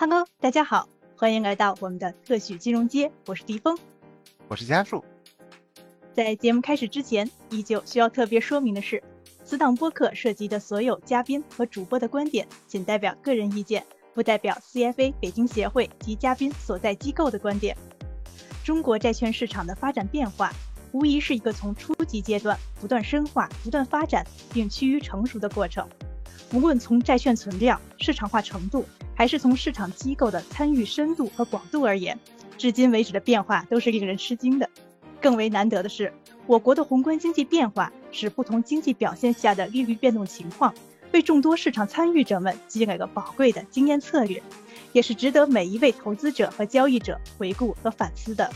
[0.00, 3.76] Hello，大家好，欢迎来到我们的特许金融街，我是迪峰，
[4.48, 5.04] 我是家树。
[6.14, 9.02] 在节目开始之前，依旧需要特别说明的是，
[9.44, 13.84] 此档播客涉及的所有嘉宾和主播的观点，仅代表个人意见，
[14.14, 17.76] 不代表 CFA 北京协会及嘉宾所在机构的观点。
[18.64, 20.50] 中国债券市场的发展变化，
[20.92, 25.86] 无疑是一个从初级阶段不断深化、不断发展并趋于成熟的过程。
[26.54, 28.84] 无论从债券存量、市场化程度，
[29.20, 32.18] 还是从市场机构的参与深度和广度而言，
[32.56, 34.66] 至今为止的变化都是令人吃惊的。
[35.20, 36.10] 更为难得的是，
[36.46, 40.72] 我国的宏观经济变化使不同经济表现下的利率变动情况，
[41.12, 44.42] 为众多市场参与者们积累了宝贵的经验策略，
[44.94, 48.50] 也是值得每一位投资者和交易者回顾和反思的。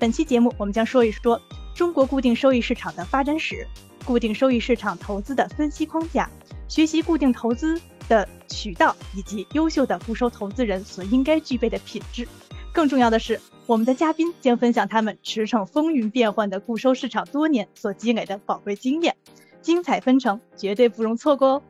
[0.00, 1.40] 本期节目，我们将说一说
[1.76, 3.64] 中国固定收益市场的发展史，
[4.04, 6.28] 固定收益市场投资的分析框架。
[6.70, 12.26] 学习固定投资的渠道以及优秀的固收投资人所应该具备的品质。
[12.72, 19.16] 更重要的是，我们的嘉宾将分享他们驰骋风云变幻的固收市场多年所积累的宝贵经验，
[19.60, 21.62] 精彩纷呈，绝对不容错过哦！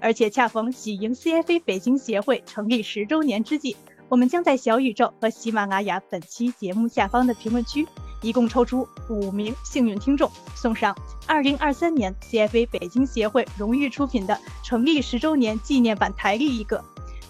[0.00, 3.76] 而且恰逢喜迎 CFA 北京协会成立十周年之际，
[4.08, 7.86] 我们将在小宇宙和喜马拉雅本期节目下方的评论区。
[8.22, 16.82] 一共抽出五名幸运听众，送上二零二三年 CFA 北京协会荣誉出品的成立十周年纪念版台历一个，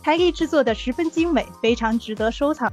[0.03, 2.73] 台历制作的十分精美，非常值得收藏。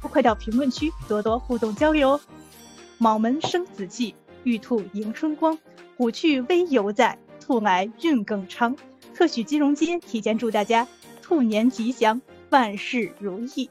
[0.00, 2.20] 快到评论区多多互动交流哦！
[2.98, 4.14] 卯门生子气，
[4.44, 5.58] 玉兔迎春光，
[5.96, 8.76] 虎去威犹在，兔来运更昌。
[9.14, 10.86] 特许金融街提前祝大家
[11.22, 12.20] 兔年吉祥，
[12.56, 13.68] 万事如意。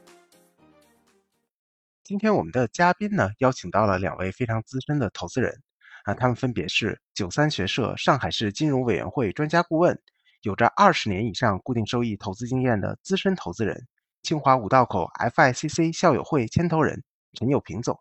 [2.04, 5.60] 今天我们的嘉宾呢，邀请到了两位非常资深的投资人，
[6.04, 10.00] 啊，他们分别是九三学社上海市金融委员会专家顾问，
[10.42, 13.88] 有着二十年以上固定收益投资经验的资深投资人，
[14.22, 18.00] 清华五道口 FICC 校友会牵头人陈友平总，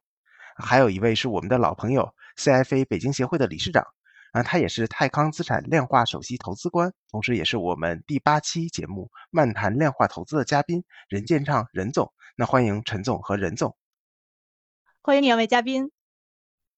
[0.56, 3.84] 还有一位是我们的老朋友 CFA 北京协会的理事长，
[4.36, 13.78] 啊，他也是泰康资产量化首席投资官，同时也是我们第八期节目漫谈量化投资的嘉宾任建畅任总，那欢迎陈总和任总。
[15.02, 15.90] 欢迎两位嘉宾。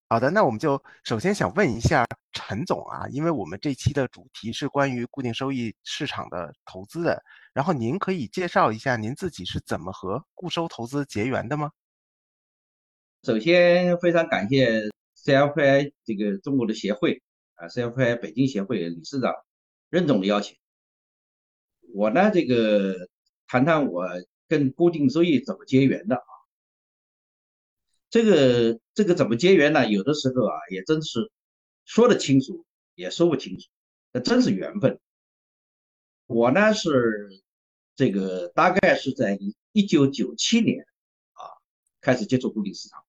[0.07, 7.23] 好的，那我们就首先想问一下陈总啊，因为我们这期的主题是关于固定收益市场的投资的，
[7.53, 11.72] 然后您可以介绍一下您自己是怎么和固收投资结缘的吗？
[13.23, 14.84] 首先非常感谢
[15.25, 17.19] CFI 这个中国的协会
[17.57, 19.34] 啊，CFI 北京协会理事长
[19.90, 20.57] 任总的邀请，
[21.94, 23.09] 我呢这个
[23.47, 24.07] 谈谈我
[24.47, 26.23] 跟固定收益怎么结缘的啊。
[28.09, 29.90] 这个这个怎么结缘呢？
[29.90, 31.31] 有的时候啊，也真是
[31.84, 32.66] 说得清楚，
[32.96, 33.67] 也说不清楚，
[34.12, 35.00] 那真是缘分。
[36.28, 37.41] 我呢是
[37.96, 39.38] 这个大概是在
[39.72, 40.85] 一九九七年
[41.34, 41.41] 啊
[42.01, 43.03] 开始接触固定市场。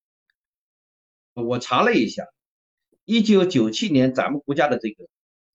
[1.35, 2.25] 我查了一下，
[3.11, 5.09] 一九九七年咱们国家的这个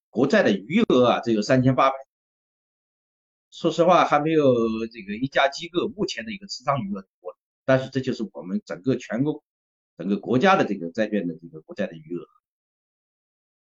[0.09, 1.95] 国债的余额啊，只有三千八百。
[3.51, 7.37] 说实话，还没有这个一家机构目前的一个持仓余额多。
[7.63, 9.43] 但是这就是我们整个全国、
[9.99, 12.25] 整个国家的这个债券的这个国债的余额。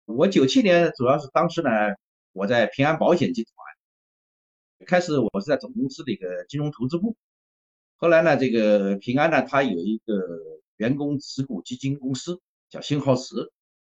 [0.07, 1.69] 我九七年主要是当时呢，
[2.34, 3.53] 我在平安保险集团，
[4.88, 7.16] 开始我是在总公司的一个金融投资部，
[7.96, 10.13] 后来呢，这个平安呢，它有一个
[10.75, 13.50] 员工持股基金公司叫新浩石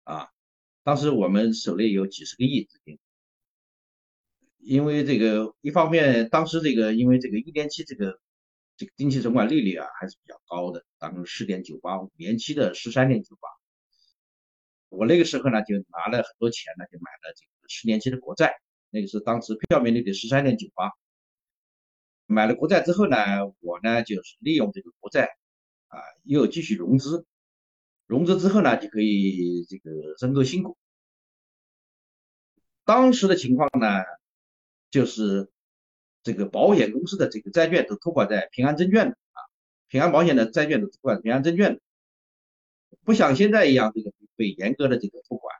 [0.04, 0.28] 啊，
[0.82, 2.98] 当时我们手里有几十个亿资金，
[4.58, 8.18] 因为这个一方面，当时这个因为这个一年期这个。
[8.76, 13.48] 这个定期存款利率啊还是比较高的，当时四点九八，五年期的十三点九八。
[14.88, 18.52] 我那个时候呢就拿了很多钱呢，就买了这个十年期的国债，
[18.90, 20.90] 那个是当时票面利率十三点九八。
[22.26, 23.16] 买了国债之后呢，
[23.60, 25.28] 我呢就是利用这个国债
[25.86, 27.24] 啊，又继续融资，
[28.06, 30.76] 融资之后呢就可以这个申购新股。
[32.84, 34.02] 当时的情况呢
[34.90, 35.50] 就是。
[36.26, 39.38] 这个保险公司的这个债券都托管在平安证券的啊，
[39.88, 41.80] 平安保险的债券都托管平安证券的，
[43.04, 45.54] 不像现在一样这个被严格的这个托管，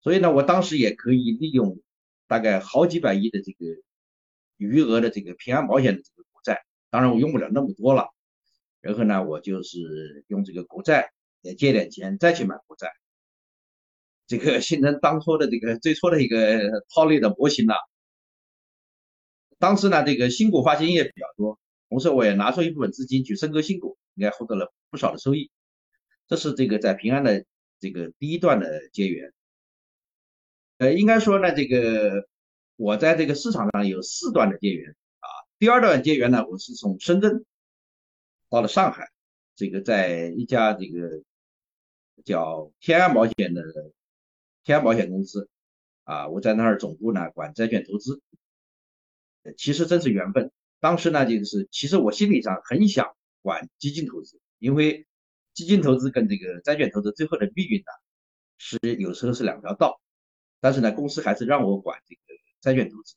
[0.00, 1.80] 所以呢，我当时也可以利用
[2.28, 3.58] 大概好几百亿的这个
[4.56, 8.14] 余额的这个平安保险的这个国债，当然我用不了那么多了，
[8.80, 12.92] 然后呢，我就是用这个国债也借点钱再去买国债，
[14.26, 17.74] 这个形成当初的这个最初的一个套利的模型了。
[19.58, 21.58] 当时呢，这个新股发行也比较多，
[21.88, 25.50] 同时我也拿出一部分资金去申购新股，应该获得了不少的收益。
[26.28, 27.44] 这是这个在平安的
[27.80, 29.32] 这个第一段的结缘。
[30.76, 32.28] 呃，应该说呢，这个
[32.76, 35.26] 我在这个市场上有四段的结缘啊。
[35.58, 37.44] 第二段结缘呢，我是从深圳
[38.48, 39.08] 到了上海，
[39.58, 41.24] 这个在一家这个
[42.24, 43.64] 叫天安保险的
[44.62, 45.50] 天安保险公司
[46.04, 48.22] 啊，我在那儿总部呢管债券投资。
[49.56, 55.08] 其实真是缘分，当时呢就是其实我心理上很想管基金投资，因为
[55.54, 57.86] 基金投资跟这个债券投资最后的命运呢
[58.58, 60.00] 是有时候是两条道，
[60.60, 62.20] 但是呢公司还是让我管这个
[62.60, 63.16] 债券投资。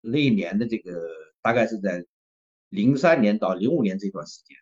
[0.00, 1.08] 那一年的这个
[1.42, 2.04] 大概是在
[2.70, 4.56] 零三年到零五年这段时间，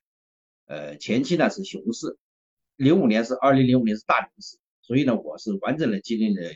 [0.67, 2.17] 呃，前期呢是熊市，
[2.77, 6.55] 零五年是二零零五年是大牛市，所以呢我是完整的经历了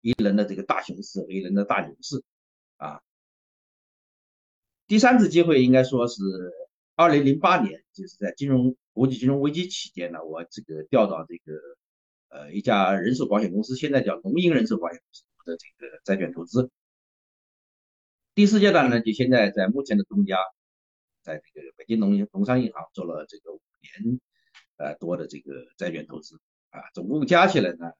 [0.00, 2.22] 一轮的这个大熊市和一轮的大牛市
[2.76, 3.00] 啊。
[4.86, 6.22] 第三次机会应该说是
[6.94, 11.58] 二零零八年，就是在金融国际金融危机期间呢，我这个调到这个
[12.28, 16.70] 呃一家人寿保险公司，现在叫农银人寿保险公司的这个债券投资。
[18.34, 20.36] 第四阶段呢，就现在在目前的东家，
[21.26, 24.20] 在这个北京农农商银行做了这个五年
[24.76, 26.38] 呃多的这个债券投资
[26.70, 27.90] 啊，总共加起来呢，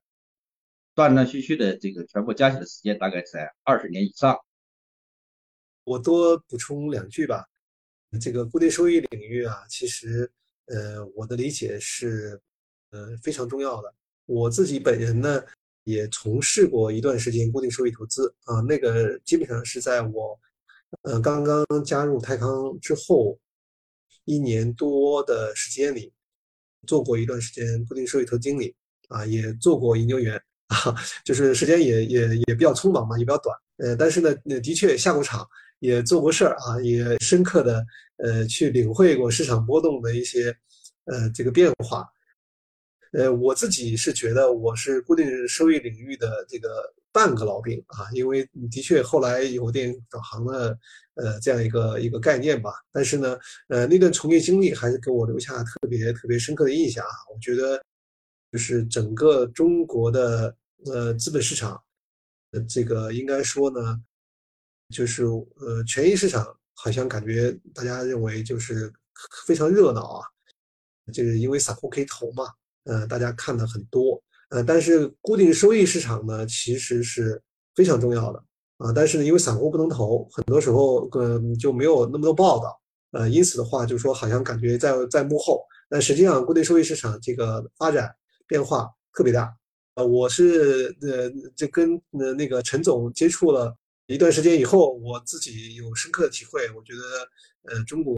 [0.94, 4.38] 断断续续的这个全部加起来时间大概在二十年以上。
[5.82, 7.44] 我多补充两句吧，
[8.20, 10.30] 这个固定收益领域啊，其实
[10.66, 12.40] 呃我的理解是
[12.90, 13.92] 呃非常重要的。
[14.26, 15.44] 我自己本人呢。
[15.86, 20.36] 也从事过一段时间固定收益投资啊，那个基本上是在我
[21.02, 23.38] 呃刚刚加入泰康之后
[24.24, 26.12] 一年多的时间里，
[26.86, 28.74] 做过一段时间固定收益投经理
[29.08, 30.36] 啊，也做过研究员
[30.68, 30.94] 啊，
[31.24, 35.46] 就是时间也也也比较匆忙嘛，也比较短，呃，但是呢，的确下过场，
[35.78, 37.84] 也做过事儿啊，也深刻的
[38.16, 40.56] 呃去领会过市场波动的一些
[41.04, 42.04] 呃这个变化。
[43.12, 46.68] 呃，我自己是觉得我是固定收益领域的这个
[47.16, 50.78] 半个老兵啊，因为的确后来有点转行的
[51.14, 52.70] 呃这样一个一个概念吧。
[52.92, 57.14] 但是呢，呃，那段从业经历还是给我留下特别特别深刻的印象啊。
[57.32, 57.82] 我觉得
[58.52, 60.54] 就是整个中国的
[60.84, 61.82] 呃资本市场，
[62.50, 63.98] 呃，这个应该说呢，
[64.94, 68.92] 就是呃权益市场好像感觉大家认为就是
[69.46, 70.26] 非常热闹啊，
[71.14, 72.44] 这个因为散户可以投嘛。
[72.84, 77.42] 呃，大家看的很多，呃，但是固定收益市场呢，其实是
[77.74, 78.42] 非常重要的
[78.78, 78.92] 啊。
[78.94, 88.14] 但是呢，因为散户不能投，很多时候呃就没有那么多报道，呃，因此的话，就说好像感觉在在幕后，但实际上固定收益市场这个发展
[88.46, 89.52] 变化特别大。
[89.96, 93.76] 呃，我是呃这跟呃那个陈总接触了
[94.06, 98.14] 一段时间以后，我自己有深刻的体会，我觉得呃中国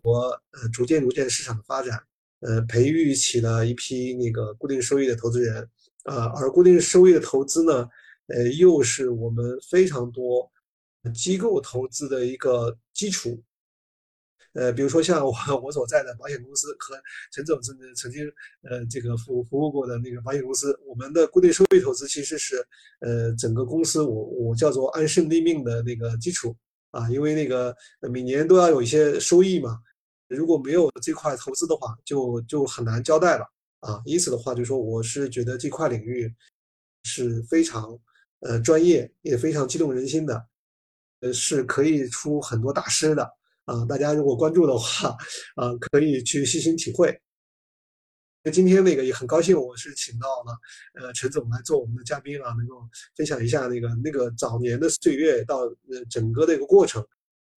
[0.53, 1.99] 呃逐渐逐渐市场的发展。
[2.41, 5.69] 呃，培育起了一批那个固定收益的投资人，
[6.09, 7.89] 啊，而固定收益的投资呢，
[8.29, 10.51] 呃，又是我们非常多
[11.15, 13.43] 机构投资的一个基础。
[14.55, 15.33] 呃，比如说像我
[15.63, 16.97] 我所在的保险公司和
[17.31, 18.27] 陈总曾曾经
[18.63, 22.67] 呃这个服服务过的那个保险公司，我们的固定收益投资其实是
[23.01, 26.57] 呃整个公司我我叫做安身立命的那个基础
[26.91, 27.77] 啊，因为那个
[28.11, 29.79] 每年都要有一些收益嘛。
[30.29, 33.45] 如果没有这块投资的话，就就很难交代了
[33.81, 34.01] 啊。
[34.05, 36.35] 因此的话，就说我是觉得这块领域
[37.05, 37.99] 是非常
[38.41, 40.47] 呃专业，也非常激动人心的，
[41.21, 43.23] 呃，是可以出很多大师的
[43.64, 43.85] 啊。
[43.87, 45.17] 大家如果关注的话
[45.57, 47.21] 啊，可以去细心体会。
[48.45, 50.57] 那今天那个也很高兴，我是请到了
[50.95, 57.05] 呃陈总来做我们的嘉宾啊，能够分享一下那个那个早年的岁月到呃整个的一个过程。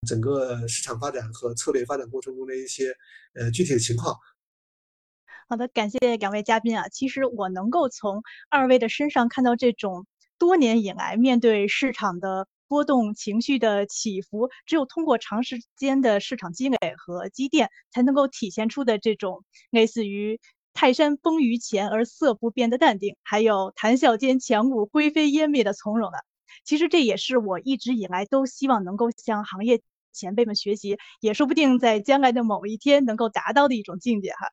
[0.07, 2.91] 整个市场发展和策略发展过程中的一些
[3.35, 4.17] 呃具体的情况。
[5.51, 6.87] 好的，感谢两位嘉宾啊。
[6.87, 10.05] 其实我能够从二位的身上看到这种
[10.39, 20.39] 多年以来面对市场的波动、情绪的起伏，只有通过长时间的市场积累和积淀，才能够体现出的这种类似于
[20.73, 26.19] 泰山崩于前而色不变的淡定，还有谈笑间强兀灰飞烟灭的从容的。
[26.63, 29.81] 其实这也是我一直以来都希望能够向行业。
[30.13, 34.47] 前辈们学习，也说不定在将来的某一天能够达到的一种境界哈。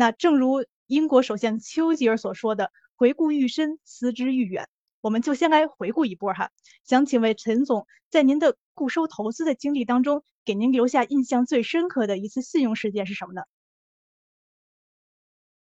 [0.00, 4.66] 那正如英国首相丘吉尔所说的：“回顾愈深，思之愈远。”
[5.02, 6.52] 我们就先来回顾一波哈。
[6.84, 13.42] 想请问陈总，在您的固收投资的经历当中，给您留下印象最深刻的一次信用事件是什么呢？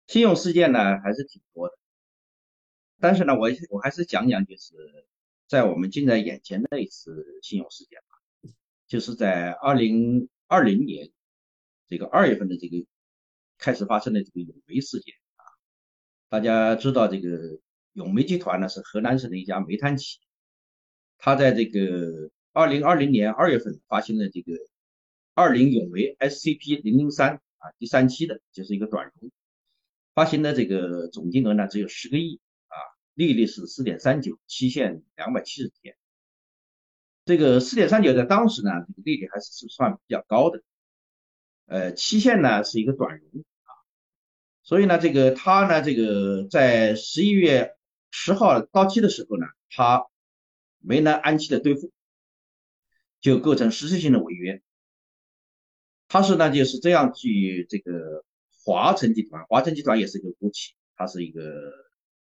[0.07, 1.75] 信用事件呢还是挺多的，
[3.01, 4.73] 但是呢，我我还是讲讲，就是
[5.47, 8.53] 在我们近在眼前的一次信用事件吧。
[8.87, 11.11] 就是在二零二零年
[11.87, 12.87] 这个二月份的这个
[13.59, 15.45] 开始发生的这个永煤事件啊，
[16.29, 17.61] 大家知道这个
[17.93, 20.27] 永煤集团呢是河南省的一家煤炭企业，
[21.19, 24.53] 它在这个二零二零年二月份发行了这个
[25.35, 29.31] 二零永煤 SCP 零零三啊第三期的，就是一个短融，
[30.15, 32.77] 发行的这个总金额呢只有十个亿啊，
[33.15, 35.97] 利率是四点三九，期限两百七十天。
[37.25, 40.63] 这个四点三九在当时呢，这个利率还是算比较高的，
[41.67, 43.71] 呃，期限呢是一个短融啊，
[44.63, 47.75] 所以呢，这个它呢，这个在十一月
[48.11, 50.07] 十号到期的时候呢，它
[50.79, 51.91] 没能按期的兑付，
[53.21, 54.63] 就构成实质性的违约。
[56.09, 58.25] 它是呢就是这样去这个
[58.65, 61.73] 华晨集团，华晨集团也是一个国企，它是一个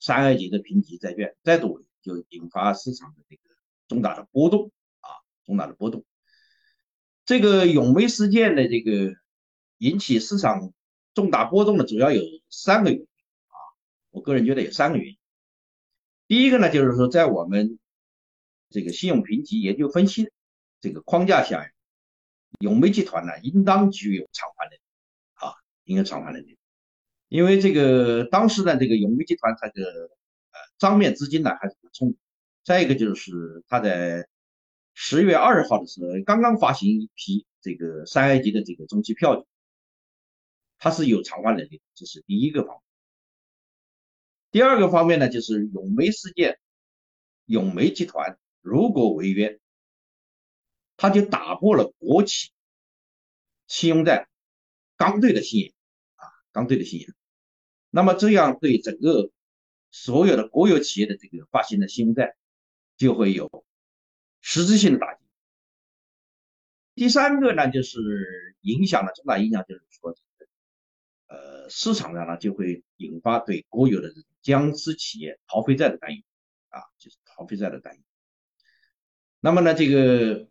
[0.00, 3.42] 三 A 级的评级债券，再度就引发市场的这个
[3.88, 5.10] 重大的波动啊。
[5.44, 6.06] 重大的波动，
[7.26, 9.14] 这个永煤事件的这个
[9.84, 10.72] 引起市场
[11.12, 13.06] 重大波动的主要有三个原因
[13.48, 13.56] 啊，
[14.10, 15.18] 我个人觉得有三个原因。
[16.26, 17.78] 第一个呢，就是说在我们
[18.70, 20.30] 这个信用评级研究分析
[20.80, 21.70] 这个框架下，
[22.60, 24.80] 永煤集团呢应当具有偿还能力
[25.34, 25.52] 啊，
[25.84, 26.56] 应该偿还能力，
[27.28, 32.18] 因为这个当时呢，这个永煤集团它的呃账面资金呢还是很充足，
[32.64, 34.26] 再一个就是它在
[34.94, 39.46] 十月二号的时候，刚刚发行一批这个三 A 级的这个中期票据，
[40.84, 42.82] 它是有偿还能力，这是第一个方面。
[44.50, 46.58] 第二个方面呢，就是永煤事件，
[47.46, 49.58] 永煤集团如果违约，
[50.98, 52.50] 它就打破了国企
[53.66, 54.28] 信用债
[54.98, 55.72] 刚兑的信仰
[56.16, 57.14] 啊，刚兑的信仰。
[57.88, 59.30] 那么这样对整个
[59.90, 62.36] 所有的国有企业的这个发行的信用债
[62.98, 63.64] 就会有。
[64.42, 65.24] 实质性的打击。
[66.94, 69.93] 第三个呢，就是影响了重大影响，就是，
[71.34, 76.22] 呃，市场上呢就会引发对国有的这种僵尸企业逃废债的担忧
[76.68, 78.00] 啊，就是逃废债的担忧。
[79.40, 80.46] 那么呢，这个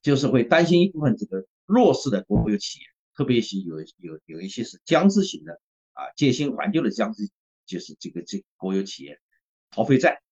[0.00, 5.60] 就是会担心一部分这个弱势的国有企业，特别是有有有一些是僵尸型的
[5.92, 7.28] 啊，借新还旧的僵尸，
[7.66, 9.20] 就是这个这国有企业
[9.70, 10.22] 逃废债。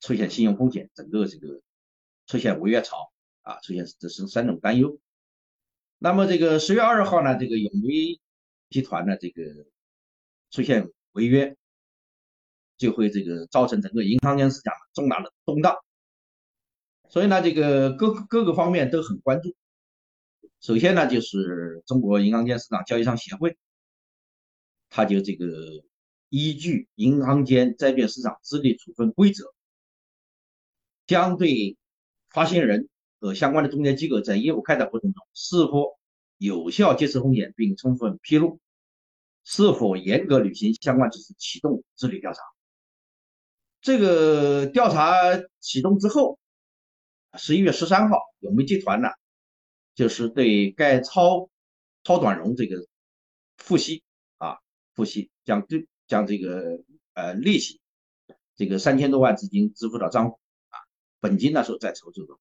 [0.00, 1.62] 出现信用风险，整个这个
[2.26, 5.00] 出现违约潮啊，出现这是三种担忧。
[5.98, 8.20] 那么这个十月二号呢，这个永煤
[8.70, 9.42] 集团呢，这个
[10.50, 11.56] 出现违约，
[12.76, 15.76] 就会这个造成整个银行间市场重大的动荡。
[17.08, 19.54] 所以呢，这个各各个方面都很关注。
[20.60, 23.56] 首先呢，就是中国银行间市场交易商协会，
[24.88, 25.46] 他就这个
[26.28, 29.52] 依据银行间债券市场资历处分规则。
[31.06, 31.76] 将对
[32.30, 32.88] 发行人
[33.20, 35.98] 和相关的中介机构在业务开展过程中是否
[36.44, 38.60] 有效揭示风险并充分披露，
[39.44, 42.40] 是否严格履行相关指示启动自律调查。
[43.80, 45.12] 这个调查
[45.60, 46.38] 启动之后，
[47.38, 49.08] 十一月十三号，永煤集团呢，
[49.94, 51.50] 就是对该超
[52.02, 52.86] 超短融这个
[53.56, 54.02] 付息
[54.38, 54.58] 啊
[54.94, 56.82] 付息，将对将这个
[57.14, 57.80] 呃利息
[58.56, 60.78] 这个三千多万资金支付到账户啊。
[61.20, 62.38] 本金那时候在筹组中，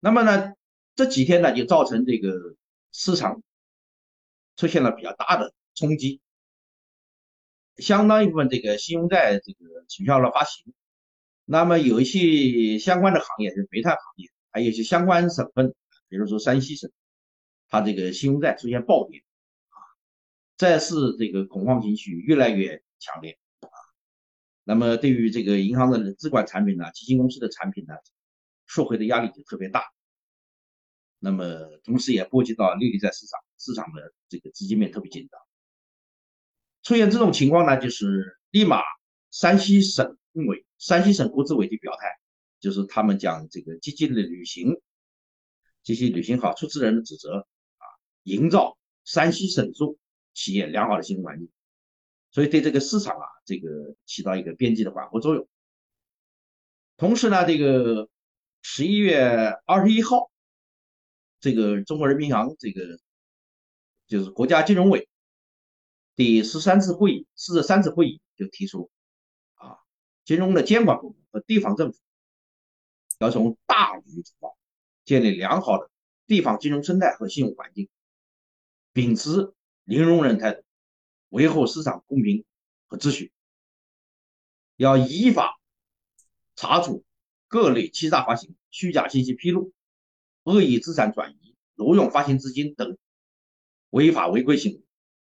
[0.00, 0.52] 那么呢，
[0.94, 2.56] 这几天呢就造成这个
[2.92, 3.42] 市场
[4.56, 6.20] 出现了比较大的冲击，
[7.76, 10.72] 相当一部分这个信用债这个取消了发行，
[11.44, 15.74] 那么有一些相关的行业是煤炭行业，还有一些相关省份，
[16.08, 16.90] 比如说山西省，
[17.68, 19.24] 它这个信用债出现暴跌
[19.70, 19.76] 啊，
[20.56, 23.68] 债市这个恐慌情绪越来越强烈啊。
[24.64, 27.94] 那么对于这个银行的资管产品呢，基金公司的产品呢，
[28.66, 29.92] 赎回的压力就特别大。
[31.24, 31.44] 那么
[31.84, 35.40] 同时也波及到利率在市场，市场的这个资金面特别紧张。
[36.82, 38.82] 出现这种情况呢，就是立马
[39.30, 42.08] 山西省委、山西省国资委就表态，
[42.58, 44.74] 就是他们将这个积极的履行，
[45.84, 47.46] 积极履行好出资人的职责
[47.78, 47.86] 啊，
[48.24, 49.96] 营造山西省属
[50.34, 51.48] 企业良好的信用环境。
[52.32, 55.48] 所以对这个市场啊，这个起到一个边际的缓和作用。
[56.96, 58.08] 同时呢，这个
[58.60, 59.22] 十一月
[59.66, 60.31] 二十一号，
[61.42, 63.00] 这个中国人民银行这个
[64.06, 65.08] 就是国家金融委
[66.14, 68.90] 第十三次会议，四十三次会议就提出
[69.54, 69.76] 啊，
[70.24, 71.98] 金融的监管部门和地方政府
[73.18, 74.48] 要从大局出发，
[75.04, 75.90] 建立良好的
[76.28, 77.88] 地方金融生态和信用环境，
[78.92, 79.52] 秉持
[79.84, 80.62] 零容忍态度。
[81.30, 82.44] 维护市场公平
[82.86, 83.32] 和秩序，
[84.76, 85.58] 要依法
[86.54, 87.04] 查处
[87.48, 89.72] 各类欺诈发行、虚假信息披露、
[90.44, 92.96] 恶意资产转移、挪用发行资金等
[93.90, 94.82] 违法违规行为，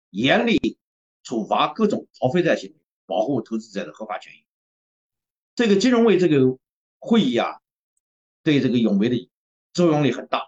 [0.09, 0.77] 严厉
[1.23, 4.45] 处罚各种逃废债行为，保护投资者的合法权益。
[5.55, 6.57] 这个金融委这个
[6.99, 7.61] 会议啊，
[8.43, 9.29] 对这个永煤的
[9.73, 10.43] 作用力很大，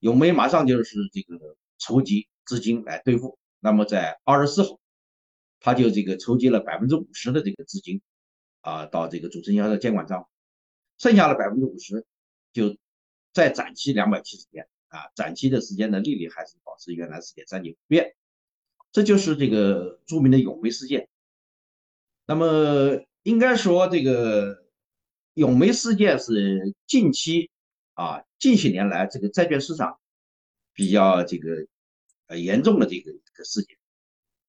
[0.00, 3.38] 永煤马上就是这个筹集资金来兑付。
[3.60, 4.78] 那么在二十四号，
[5.60, 8.02] 他就这个筹集了百分之五十的这个资金
[8.60, 10.28] 啊，到这个主承销的监管账户，
[10.98, 12.04] 剩下的百分之五十
[12.52, 12.76] 就
[13.34, 18.14] 再展期两百七十天啊，展期的时间的利率还是保持原来四点三九不变。
[18.92, 21.08] 这就是这个著名的永煤事件。
[22.26, 24.64] 那么应该说，这个
[25.34, 27.50] 永煤事件是近期
[27.94, 29.98] 啊近些年来这个债券市场
[30.72, 31.66] 比较这个
[32.28, 33.76] 呃严重的这个一个事件。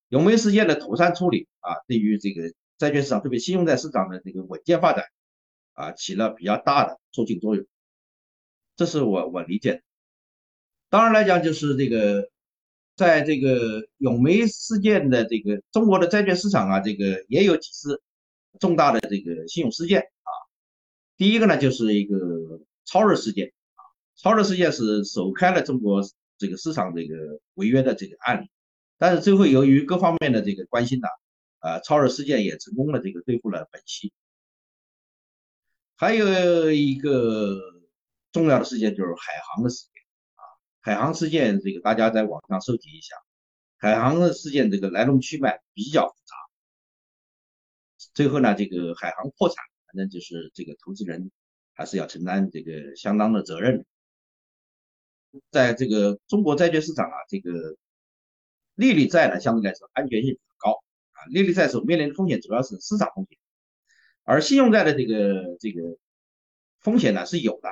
[0.09, 5.05] 永煤事件的妥善处理啊，对于这个债券市场，特别信用债市场的这个稳健发展
[5.73, 7.65] 啊，起了比较大的促进作用。
[8.75, 9.81] 这是我我理解的。
[10.89, 12.29] 当然来讲，就是这个。
[12.97, 18.01] 在这个永煤事件的这个中国的债券市场啊，这个也有几次
[18.57, 20.31] 重大的这个信用事件啊。
[21.17, 22.17] 第一个呢，就是一个
[22.85, 23.83] 超热事件啊，
[24.15, 26.01] 超热事件是首开了中国
[26.37, 28.49] 这个市场这个违约的这个案例，
[28.97, 31.09] 但是最后由于各方面的这个关心呢，
[31.59, 34.13] 啊，超热事件也成功的这个兑付了本息。
[35.97, 37.59] 还有一个
[38.35, 40.03] 重要的事件就是海航的事件
[40.35, 40.43] 啊。
[40.81, 43.15] 海航事件，这个大家在网上收集一下。
[43.77, 46.35] 海航的事件，这个来龙去脉比较复杂。
[48.13, 51.31] 最后呢，这个海航破产，反正就是这个投资人
[51.75, 53.85] 还是要承担这个相当的责任。
[55.49, 57.77] 在这个中国债券市场啊，这个
[58.73, 61.23] 利率债呢，相对来说安全性比较高啊。
[61.29, 63.37] 利率债所面临的风险主要是市场风险，
[64.23, 65.97] 而信用债的这个这个
[66.81, 67.69] 风险呢是有的，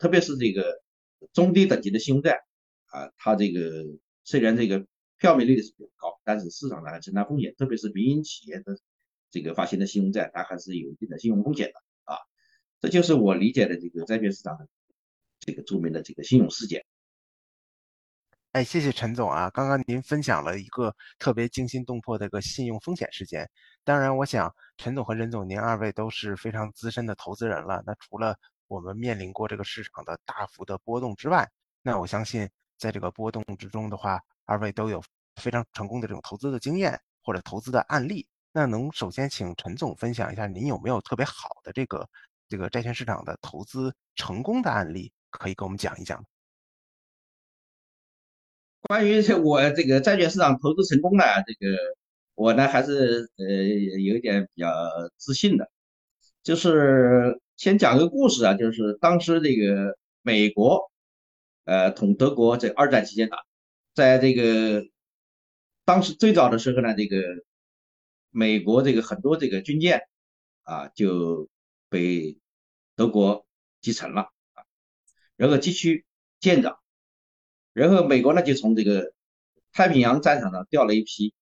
[0.00, 0.80] 特别是这个。
[1.34, 2.40] 中低等级的信用债
[2.86, 3.84] 啊，它这个
[4.24, 4.86] 虽然这个
[5.18, 8.74] 票面利率是比较高，但是市场上还承担风险，特别是民营企业的
[9.30, 12.16] 这个发行的信用债，它还是有一定的信用风险的啊。
[12.80, 14.66] 这就是我理解的这个债券市场的
[15.40, 16.82] 这个著名的这个信用事件。
[18.52, 23.46] 哎，谢谢陈总啊，刚刚您分享了一个特别惊心动魄的一个信用风险事件。
[23.84, 27.82] 当然，我想陈总和任总，您二位都是非常资深的投资人了。
[27.86, 28.38] 那除了
[28.70, 31.50] 我们面临过这个市场的大幅的波动之外，
[31.82, 35.02] 那我相信在这个波动之中的话，二位都有
[35.34, 38.24] 非常成功的这种投资的经验或者投资的案例。
[38.52, 42.08] 那能首先请陈总分享一下，您有没有特别好的这个
[42.48, 46.24] 这个债券市场的投资成功的案例，可以给我们讲一讲？
[48.82, 51.76] 关于这我这个债券市场投资成功的这个，
[52.36, 54.70] 我呢还是呃有一点比较
[55.16, 55.68] 自信的，
[56.44, 57.40] 就是。
[57.60, 60.90] 先讲个故事啊，就是当时这个美国，
[61.64, 63.44] 呃，同德国在二战期间打，
[63.92, 64.86] 在这个
[65.84, 67.18] 当时最早的时候呢，这个
[68.30, 70.08] 美国这个很多这个军舰
[70.62, 71.50] 啊就
[71.90, 72.38] 被
[72.96, 73.46] 德国
[73.82, 74.22] 击沉了
[74.54, 74.64] 啊，
[75.36, 76.06] 然后急需
[76.40, 76.78] 舰长，
[77.74, 79.12] 然后美国呢就从这个
[79.70, 81.34] 太平洋战场上调了一批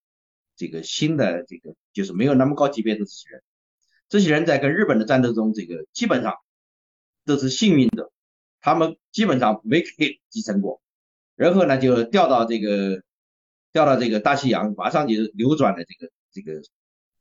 [0.57, 3.41] 这个新的这个就是没有那么高级别的这些人。
[4.09, 6.33] 这些人在跟日本的战斗中，这个基本上
[7.25, 8.11] 都是幸运的，
[8.59, 10.81] 他们基本上没给击沉过，
[11.35, 13.03] 然后呢就调到这个
[13.71, 16.63] 调到这个大西洋，马上就扭转了这个这个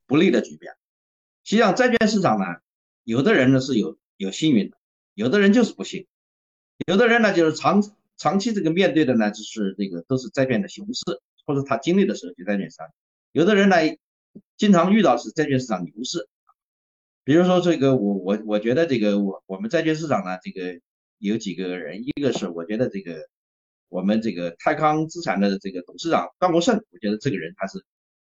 [0.07, 0.73] 不利的局面。
[1.45, 2.47] 实际上债券市场呢，
[3.05, 4.79] 有的人呢是有有幸运的，
[5.13, 6.07] 有的人就是不幸，
[6.87, 7.83] 有的人呢就是长
[8.17, 11.03] 长期这个面对的呢就是这个都是债券的熊市，
[11.45, 12.89] 或者他经历的时候就债券市场，
[13.33, 13.77] 有的人呢
[14.57, 16.27] 经常遇到是债券市场牛市。
[17.29, 20.81] 比如说这个，我我我觉得这个我我们债券市场呢，这个
[21.19, 23.29] 有几个人，一个是我觉得这个
[23.91, 27.85] 我们这个泰康资产的这个董事长段国胜，我觉得这个人他是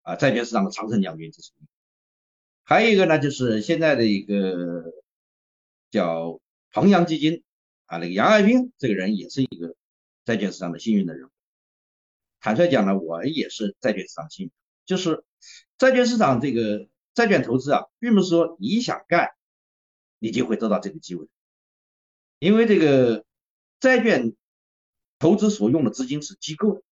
[0.02, 1.52] 啊债券市场的常胜将军，这是。
[2.64, 4.82] 还有一个呢，就是现在的一个
[5.92, 6.40] 叫
[6.72, 7.44] 庞洋基金
[7.86, 9.76] 啊，那个杨爱兵这个人也是一个
[10.24, 11.30] 债券市场的幸运的人物。
[12.40, 14.52] 坦率讲呢，我也是债券市场幸运，
[14.84, 15.22] 就是
[15.78, 16.88] 债券市场这个。
[17.20, 19.34] 债券投资啊，并不是说你想干，
[20.18, 21.28] 你就会得到这个机会，
[22.38, 23.26] 因为这个
[23.78, 24.34] 债券
[25.18, 26.82] 投资所用的资金是机构，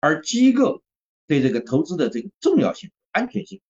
[0.00, 0.82] 而机构
[1.28, 3.60] 对这个投资的这个重要性、安全性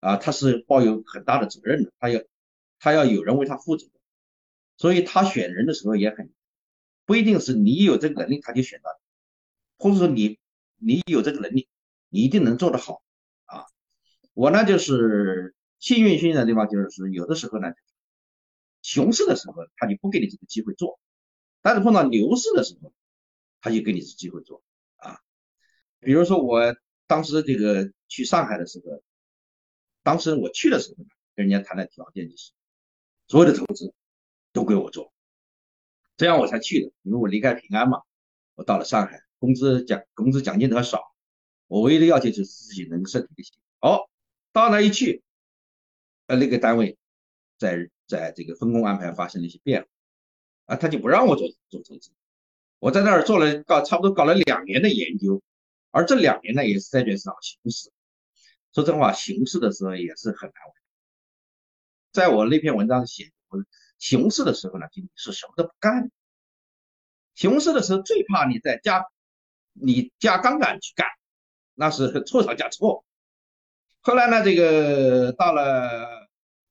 [0.00, 2.20] 啊，他是抱有很大的责任的，他要
[2.78, 3.88] 他要有人为他负责，
[4.76, 6.30] 所以他选人的时候也很
[7.06, 9.00] 不一定是你有这个能力他就选到，
[9.78, 10.38] 或者说你
[10.76, 11.68] 你有这个能力，
[12.10, 13.02] 你一定能做得好。
[14.32, 17.68] 我呢就是幸运幸运的地方，就是有的时候呢，
[18.82, 20.98] 熊市的时候他就不给你这个机会做，
[21.62, 22.92] 但是碰到牛市的时候，
[23.60, 24.62] 他就给你这机会做
[24.96, 25.18] 啊。
[25.98, 26.74] 比如说我
[27.06, 29.02] 当时这个去上海的时候，
[30.02, 32.52] 当时我去的时候呢，跟人家谈的条件就是，
[33.26, 33.92] 所有的投资
[34.52, 35.12] 都归我做，
[36.16, 38.02] 这样我才去的，因为我离开平安嘛，
[38.54, 41.14] 我到了上海，工资奖工资奖金很少，
[41.66, 43.54] 我唯一的要求就是自己能身体力行。
[43.80, 44.08] 哦，
[44.52, 45.22] 到那一去，
[46.26, 46.96] 呃，那个单位
[47.58, 49.88] 在在这个分工安排发生了一些变化，
[50.74, 52.10] 啊，他就不让我做做投资。
[52.78, 55.42] 我在那儿做了搞差不多搞了两年的研究，
[55.90, 57.90] 而这两年呢也是债券市场熊市。
[58.72, 60.54] 说真话，熊市的时候也是很难。
[62.12, 63.64] 在我那篇文章写，我
[63.98, 66.10] 熊市的时候呢，就是什么都不干。
[67.34, 69.04] 熊市的时候最怕你在加，
[69.72, 71.06] 你加杠杆去干，
[71.74, 73.04] 那是错上加错。
[74.02, 76.26] 后来呢，这个到了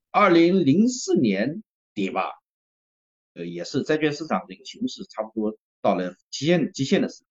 [0.10, 1.62] 二零零四年
[1.94, 2.32] 底吧，
[3.36, 7.30] 呃，也是债券市场这个熊市差不多到了极限极限的时候。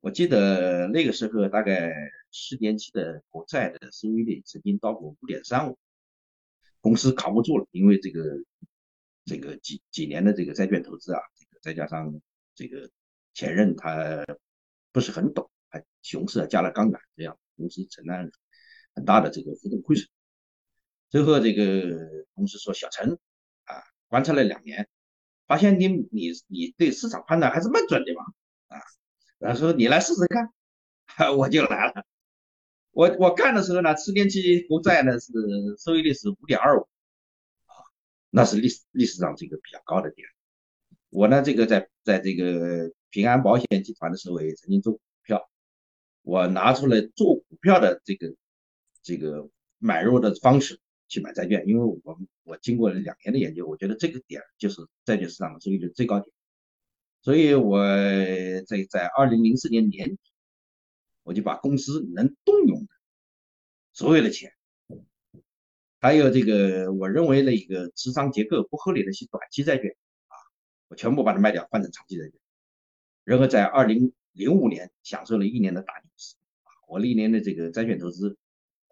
[0.00, 1.92] 我记得那个时候大概
[2.32, 5.78] 十年期的国债的收益率曾经到过五点三五，
[6.80, 8.20] 公司扛不住了，因为这个
[9.24, 12.20] 这个几几年的这个债券投资啊，这个再加上
[12.56, 12.90] 这个
[13.34, 14.24] 前任他
[14.90, 18.28] 不是很懂，还熊市加了杠杆，这样公司承担
[18.94, 20.08] 很大的这个浮动亏损。
[21.10, 23.18] 最后这个公司说：“小陈
[23.64, 24.88] 啊，观察了两年，
[25.46, 28.24] 发现你你你对市场判断还是蛮准的嘛，
[28.68, 28.80] 啊。”
[29.38, 32.06] 然后说你来试试看，我就来了。
[32.92, 35.32] 我我干的时候呢，十年期国债呢是
[35.78, 36.82] 收益率是五点二五，
[37.66, 37.74] 啊，
[38.30, 40.28] 那是历史历史上这个比较高的点。
[41.10, 45.50] 我呢这个在在这个平安保险集团的时候也曾经做股票，
[46.22, 48.34] 我拿出了做股票的这个
[49.02, 56.32] 这个买入的方式去买债券，因为我我经过了两年的研究，我觉得这个点就是债券市场的收益率最高点。
[57.20, 57.84] 所以我
[58.66, 60.18] 在在二零零四年年底，
[61.22, 62.88] 我就把公司能动用的
[63.92, 64.52] 所有的钱，
[66.00, 69.94] 还有这个我认为的一个持仓结构不合理的一些短期债券
[70.26, 70.34] 啊，
[70.88, 72.32] 我全部把它卖掉，换成长期债券。
[73.22, 76.34] 然后在二零零五年享受了一年的大牛市，
[76.88, 78.36] 我历年的这个债券投资，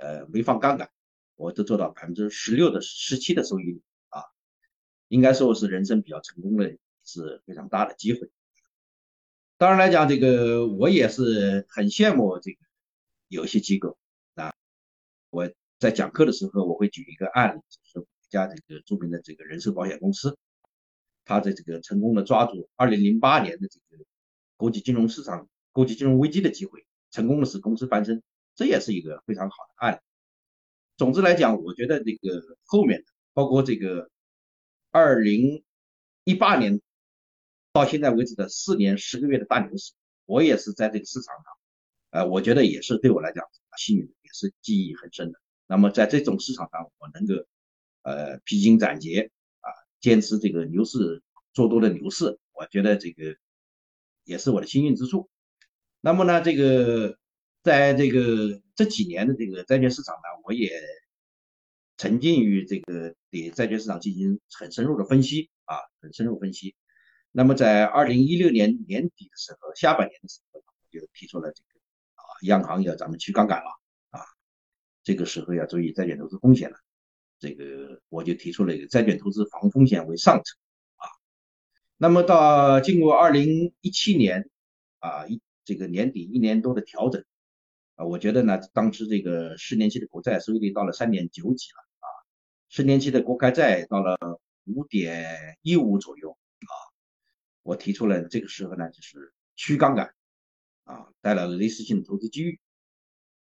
[0.00, 0.90] 呃，没放杠杆，
[1.36, 4.24] 我都做到百分之十六的十七的收益率啊，
[5.06, 6.76] 应该说是人生比较成功的。
[7.02, 8.30] 是非常大的机会。
[9.56, 12.58] 当然来讲，这个我也是很羡慕这个
[13.26, 13.98] 有些机构
[14.34, 14.52] 啊。
[15.30, 20.38] 我在讲课的时候，我会举一个案例，就是一家这个著名的这个人寿保险公司，
[21.24, 24.04] 它的这个成功的抓住2008年的这个
[24.58, 28.22] 国际金融市场、国际金融危机的机会，成功的使公司翻身，
[28.60, 29.98] 这也是一个非常好的案例。
[30.98, 34.10] 总之来讲，我觉得这个后面的，包括这个
[34.92, 35.62] 2018
[36.58, 36.82] 年。
[37.72, 39.92] 到现在为止的四年十个月的大牛市，
[40.26, 41.44] 我也是在这个市场上，
[42.10, 43.44] 呃，我觉得也是对我来讲
[43.78, 45.40] 幸运，也是记忆很深的。
[45.68, 47.46] 那么在这种市场上，我能够
[48.02, 49.70] 呃披荆斩棘啊，
[50.00, 51.22] 坚持这个牛市
[51.54, 53.36] 做多的牛市，我觉得这个
[54.24, 55.30] 也是我的幸运之处。
[56.00, 57.16] 那么呢，这个
[57.62, 60.80] 在这个这几年的这个债券市场呢，我也
[61.96, 66.74] 沉浸于这个对债券市场进行很深入的分析啊，很深入分析。
[67.32, 71.80] 那么在二零一六年年底的时候，下半年的时候，就提出了这个
[72.14, 73.70] 啊，央行要咱们去杠杆了
[74.10, 74.20] 啊，
[75.04, 76.76] 这个时候要注意债券投资风险了。
[77.38, 80.56] 这个我就提出了一个债券投资防风险为上策
[80.96, 81.06] 啊。
[81.98, 84.50] 那么到经过二零一七年
[84.98, 87.24] 啊一这个年底一年多的调整
[88.04, 92.06] 我觉得呢，当时这个十年期的国债收益率到了三点九几了啊，
[92.68, 94.16] 十年期的国开债到了
[94.64, 96.72] 五点一五左右啊。
[97.62, 100.14] 我提出来这个时候呢，就是去杠杆
[100.84, 102.58] 啊，带来了历史性的投资机遇。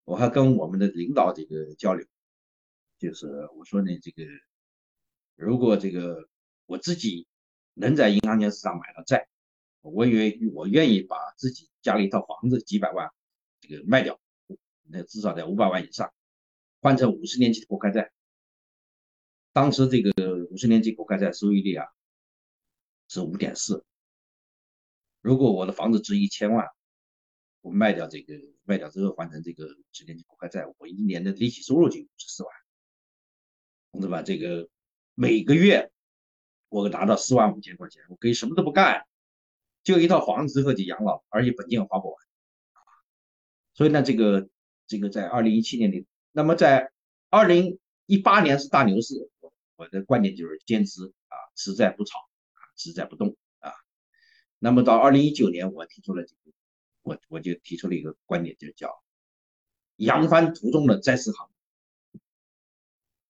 [0.05, 2.05] 我还跟我们的领导这个交流，
[2.97, 4.23] 就是我说呢，这个
[5.35, 6.29] 如果这个
[6.65, 7.27] 我自己
[7.73, 9.27] 能在银行间市场买到债，
[9.81, 13.09] 我愿我愿意把自己家里一套房子几百万
[13.59, 14.19] 这个卖掉，
[14.87, 16.13] 那至少在五百万以上，
[16.81, 18.11] 换成五十年期的国开债。
[19.53, 21.87] 当时这个五十年期国开债收益率啊
[23.07, 23.85] 是五点四。
[25.21, 26.67] 如果我的房子值一千万，
[27.61, 32.53] 我卖掉这个，卖掉之后换成这个十年期国开债，我一年的利息收入就五十四万，
[33.91, 34.69] 同志们，这个
[35.15, 35.91] 每个月
[36.69, 39.07] 我拿到四万五千块钱，我可以什么都不干，
[39.81, 42.17] 就一套房子之后就养老，而且本金也花不完。
[43.73, 44.47] 所以呢，这个
[44.87, 46.91] 这个在二零一七年里，那么在
[47.29, 53.73] 二零一八年是大牛市，我我的观点就是坚持啊，持债不炒啊，持债不动啊。
[54.59, 56.55] 那么到二零一九年，我提出了这个，
[57.01, 59.01] 我我就提出了一个观点，就叫
[59.97, 61.49] 扬帆途中的债市行。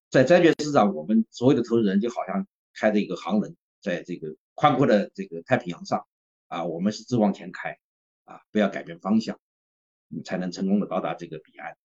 [0.10, 6.08] 在债券市场，我们所有的投资人就好像开着一个航轮，在这个宽阔的这个太平洋上
[6.48, 7.78] 啊，我们是只往前开
[8.24, 9.40] 啊，不要改变方向，
[10.24, 11.78] 才能成功的到达这个彼岸。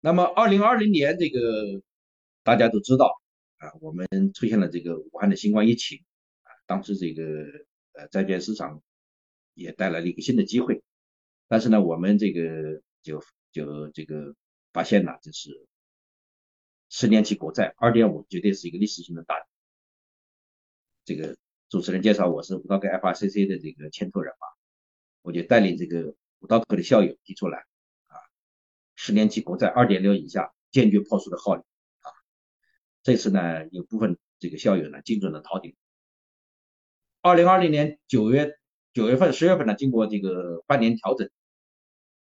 [0.00, 1.82] 那么，二零二零年这个
[2.44, 3.20] 大家都知道
[3.56, 6.04] 啊，我们出现了这个武汉的新冠疫情
[6.42, 7.22] 啊，当时这个
[7.92, 8.80] 呃债券市场
[9.54, 10.82] 也带来了一个新的机会，
[11.48, 14.36] 但是呢，我们这个就就这个
[14.72, 15.66] 发现了，就是
[16.88, 19.34] 十年期国债二点五绝对是一个历史性的大。
[21.04, 21.36] 这个
[21.68, 24.46] 主持人介绍我是五道口 FRCC 的这个牵头人嘛，
[25.22, 27.58] 我就带领这个五道口的校友提出来
[28.06, 28.16] 啊。
[28.94, 31.62] 十年期国债二点六以下，坚决抛出的号令
[32.00, 32.10] 啊！
[33.02, 35.76] 这次呢，有部分这个校友呢，精准的逃顶。
[37.20, 38.58] 二零二零年九月
[38.92, 41.30] 九月份、十月份呢，经过这个半年调整，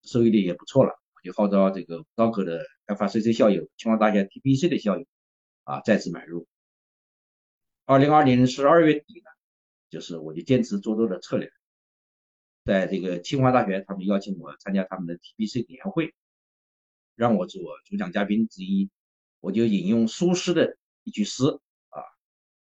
[0.04, 0.92] 收益率也不错了。
[1.16, 5.06] 我就号召这个高科的 FRCC 校友、清华大学 TBC 的校友
[5.64, 6.48] 啊，再次买入。
[7.86, 9.30] 二零二零年十二月底呢，
[9.90, 11.52] 就是我就坚持做多的策略，
[12.66, 16.14] 在这个清华大学，他们邀请我参加他们的 TBC 年会。
[17.16, 18.90] 让我做主讲嘉宾之一，
[19.40, 21.44] 我就引用苏轼的一句诗
[21.90, 22.02] 啊，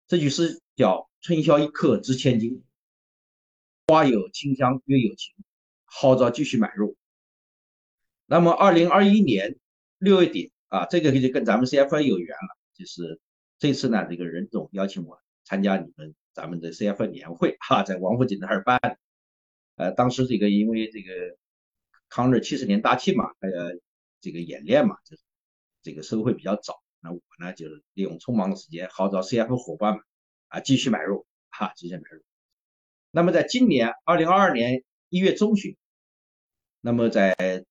[0.07, 2.63] 这句诗叫“春宵一刻值千金，
[3.85, 5.35] 花有清香月有情”，
[5.85, 6.97] 号召继续买入。
[8.25, 9.59] 那么，二零二一年
[9.99, 13.19] 六月底啊，这个就跟咱们 CFA 有缘了，就是
[13.59, 18.79] 这次呢，这个任总邀请我参加你们咱们的 CFA 年会哈，在王府井那儿办。
[19.75, 21.37] 呃，当时这个因为这个
[22.09, 23.79] 抗日七十年大庆嘛，呃。
[24.23, 25.23] 这个演练嘛，就是
[25.81, 30.03] 这个收会比较早，那我呢就利用匆忙的时间号召 CF 伙伴们
[30.47, 32.21] 啊继续买入，哈，继续买入。
[33.09, 35.75] 那么在今年二零二二年一月中旬，
[36.81, 37.65] 那么在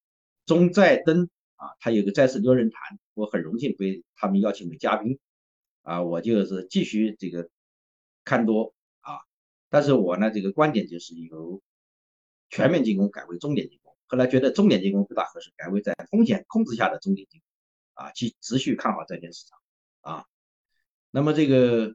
[0.44, 5.20] 中债登啊，它有个债市六人谈，我很荣幸被他们邀请为嘉宾
[5.82, 7.48] 啊，我就是继续这个
[8.24, 9.20] 看多啊，
[9.68, 11.62] 但是我呢这个观点就是由
[12.50, 13.96] 全面进攻改为重点进攻。
[14.06, 19.58] 后来觉得重点进攻不大合适，改为在风险控制下的重点进攻，啊，继持续看好债券市场，
[20.00, 20.26] 啊，
[21.12, 21.94] 那么这个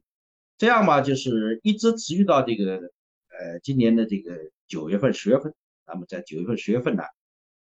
[0.58, 2.78] 这样吧，就是一直持续到这个
[3.28, 5.54] 呃今年的这个九月份、十月份，
[5.86, 7.04] 那么在九月份、十月份呢，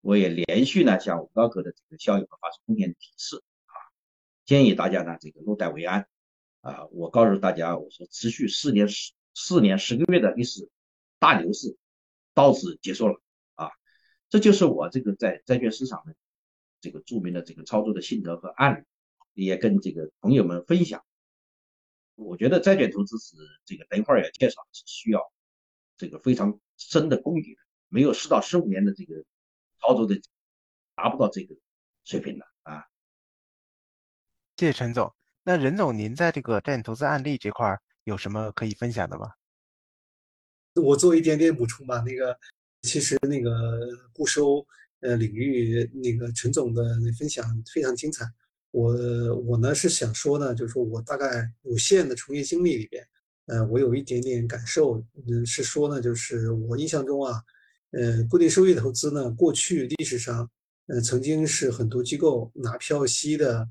[0.02, 3.74] 我也连续呢向五道口的这个校友们发出风险提示，啊，
[4.46, 6.08] 建议大家呢这个落袋为安，
[6.62, 10.70] 啊，我告诉大家，我说持续四年十四年十个月的历史
[11.18, 11.76] 大牛市
[12.38, 13.20] 到此结束了
[13.56, 13.72] 啊。
[14.30, 16.14] 这就是我这个在债券市场的
[16.80, 18.86] 这个著名的这个操作的心得和案
[19.34, 21.04] 例，也跟这个朋友们分享。
[22.14, 25.20] 我觉得债券投资是这个等一会儿也介绍是需要
[25.98, 29.16] 这个非常深的功底的，没有十到十五年的这个
[29.82, 30.22] 操作的
[30.94, 31.56] 达不到这个
[32.04, 32.86] 水平的啊。
[34.58, 35.12] 谢谢陈总。
[35.44, 39.32] 那任总，您在这个债券投资案例这块有什么可以分享的吗？
[40.82, 42.38] 我做一点点补充吧，那个。
[42.84, 43.52] 其实那个
[44.14, 44.66] 固收
[45.02, 46.84] 呃领域那个陈总的
[47.18, 48.24] 分享非常精彩。
[48.72, 48.94] 我
[49.42, 53.06] 我呢是想说呢，就是说我大概有限的从业经历里边，
[53.48, 57.42] 呃，我有一点点感受，嗯，是说呢，就是我印象中啊，
[57.92, 60.50] 呃，固定收益投资呢，过去历史上，
[60.86, 63.68] 呃，曾经是很多机构拿票息的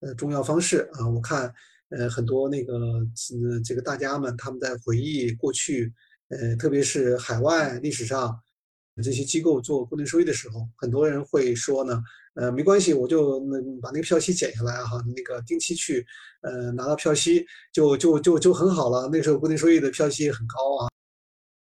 [0.00, 1.08] 呃重要方式啊。
[1.08, 1.52] 我看
[1.88, 5.92] 呃很多那个呃这个大家们他们在回忆过去，
[6.30, 8.40] 呃，特别是海外历史上。
[9.02, 12.02] 这些机构做固定收益的时候，很多人会说呢，
[12.34, 16.04] 呃，没关系，我就那把那个票息减下来哈，那个定期去，
[16.42, 19.08] 呃，拿到票息就就就就很好了。
[19.10, 20.90] 那时候固定收益的票息很高啊。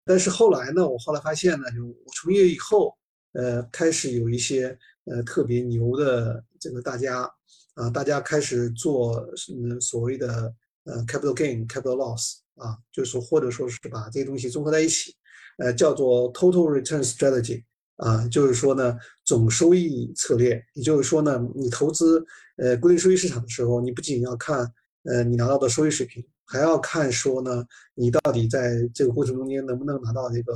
[0.04, 2.94] 但是后来呢，我后来发现呢，就我从业以后，
[3.32, 7.28] 呃，开始有一些呃特别牛的这个大家
[7.74, 9.16] 啊，大家开始做
[9.52, 15.14] 嗯所谓的呃 capital gain capital loss 啊，就是说或者说是把这些东西综合在一起。
[15.56, 17.62] 呃，叫做 total return strategy
[17.94, 20.60] 啊，就是说呢，总收益策略。
[20.72, 24.68] 也就是说呢，你投资呃固定收益市场的时候，你不仅要看
[25.04, 27.64] 呃你拿到的收益水平，还要看说呢，
[27.94, 30.52] 你到底在这个过程中间能不能拿到这个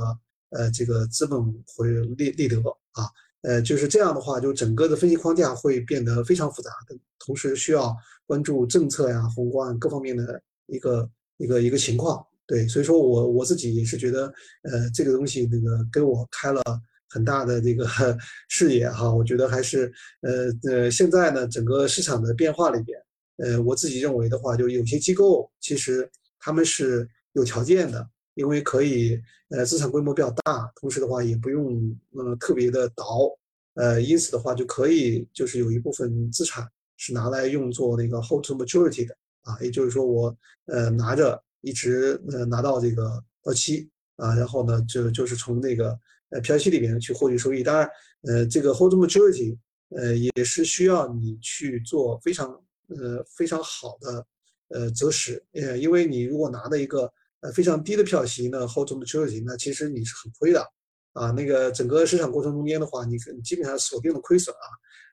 [0.49, 1.41] 呃这个资本
[1.77, 2.57] 回利利得
[2.91, 3.07] 啊？
[3.43, 7.95] 呃，就是这样的话，就整个的分析框架会变得非常复杂的，同时需要
[8.27, 11.09] 关注政策呀、宏观各方面的一个
[11.39, 12.23] 一个一个情况。
[12.45, 14.25] 对，所以说我我自己也是觉得，
[14.63, 16.63] 呃，这个东西那个给我开了
[17.07, 17.85] 很大的这个
[18.47, 19.13] 视野哈。
[19.13, 22.99] 我觉得还是，呃呃，现在呢，整个市场的变化里边，
[23.37, 33.05] 呃，我自己认为的话，就有些机构其实他们是有条件的，因为可以，呃，资产规模比较大，同时的话也不用呃特别的倒，
[33.75, 39.15] 呃，因此的话就可以就是有一部分资产是拿来用作那个 hold to maturity 的
[39.49, 41.41] 啊，也就是说我呃拿着。
[41.61, 47.61] 一直呃拿到这个到期啊，然后呢就就是从那个呃票息里面去获取收益。
[47.61, 47.89] 当然，
[48.21, 49.57] 呃，这个 hold maturity
[49.89, 52.49] 呃也是需要你去做非常
[52.87, 54.25] 呃非常好的
[54.69, 60.65] 呃择时，呃，因为你如果拿的一个呃非常低的票息呢，hold maturity，那其实你是很亏的。
[61.11, 64.67] 啊，那个整个市场过程中间的话，你基本上锁定了亏损啊，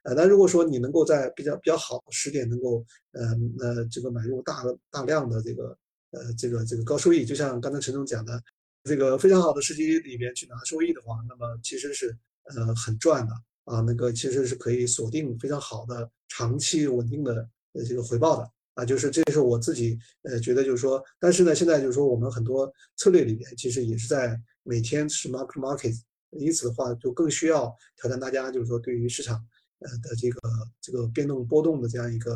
[0.07, 3.27] 呃，但如果说你能够在比较比较好的时点能够，呃
[3.59, 5.77] 呃，这个买入大大量的这个，
[6.11, 8.41] 呃，这个这个高收益，就像刚才陈总讲的，
[8.85, 13.33] 这个非常好的时机里面去拿收益的话，那么其实是呃很赚的
[13.65, 24.39] 啊，那个其实是可以锁定非常好的长期稳定的呃这个回报的啊，就是这是我自己呃觉得就是说，但是呢，现在就是说我们很多策略里面其实也是在。
[24.69, 25.97] 每天是 mark market，
[26.31, 29.41] 因此的话就更需要挑战大家，就是说对于市场
[29.79, 30.39] 呃的这个
[30.81, 32.35] 这个变动波动的这样一个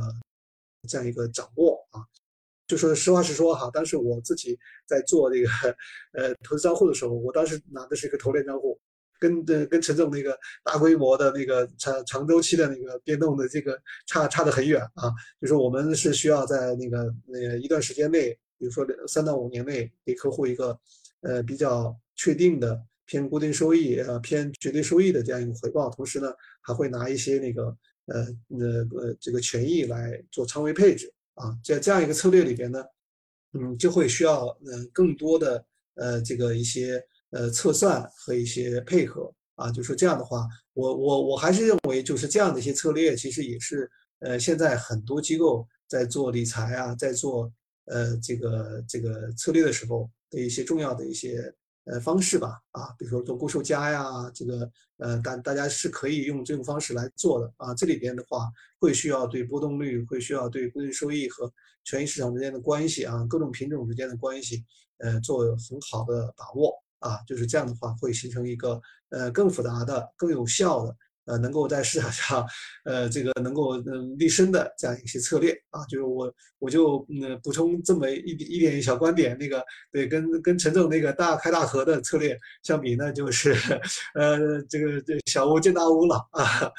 [0.87, 2.01] 这样一个掌握啊，
[2.67, 5.49] 就说实话实说哈，当时我自己在做这个
[6.13, 8.79] 呃投资账户的时候，我当时拿的是一个投链账户，
[9.19, 20.79] 跟呃跟陈总那个大规模的那个长长周期的那个变动的这个差差得很远啊，就是我们是需要在那个那一段时间内，比如说三到五年内给客户一个
[21.21, 21.97] 呃比较。
[22.17, 27.63] 确定的偏固定收益呃偏绝对收益的这样一个回报，同时呢还会拿一些那个
[28.05, 28.19] 呃
[28.49, 32.83] 呃呃这个权益来做仓位配置啊，在这样一个策略里边呢，
[33.53, 47.51] 嗯就会需要呃更多的呃这个一些呃测算和一些配合啊，就说这样的话，我我我还是认为就是这样的一些策略，其实也是呃现在很多机构在做理财啊，在做
[47.85, 51.53] 呃这个这个策略的时候的一些重要的一些。
[51.85, 57.73] 呃，方式吧，啊，比如说做固收加呀，这个呃，大大家是可以用这种方式来做的啊。
[57.73, 58.47] 这里边的话，
[58.79, 61.51] 会需要对波动率，会需要对固定收益和
[61.83, 64.63] 权益市场之间的关系啊，各种品种之间的关系，
[64.99, 67.17] 呃，做很好的把握啊。
[67.27, 70.95] 就是这样的话，会形成一个呃更复杂的、更有效的。
[71.25, 72.45] 呃，能够在市场上，
[72.83, 83.53] 呃，这个能够嗯立身的这样一些策略啊，就是我我就嗯补充这么一点一点小观点，那个对，跟跟陈总那个大开大合的策略相比呢，就是
[84.15, 86.71] 呃这个这小巫见大巫了啊，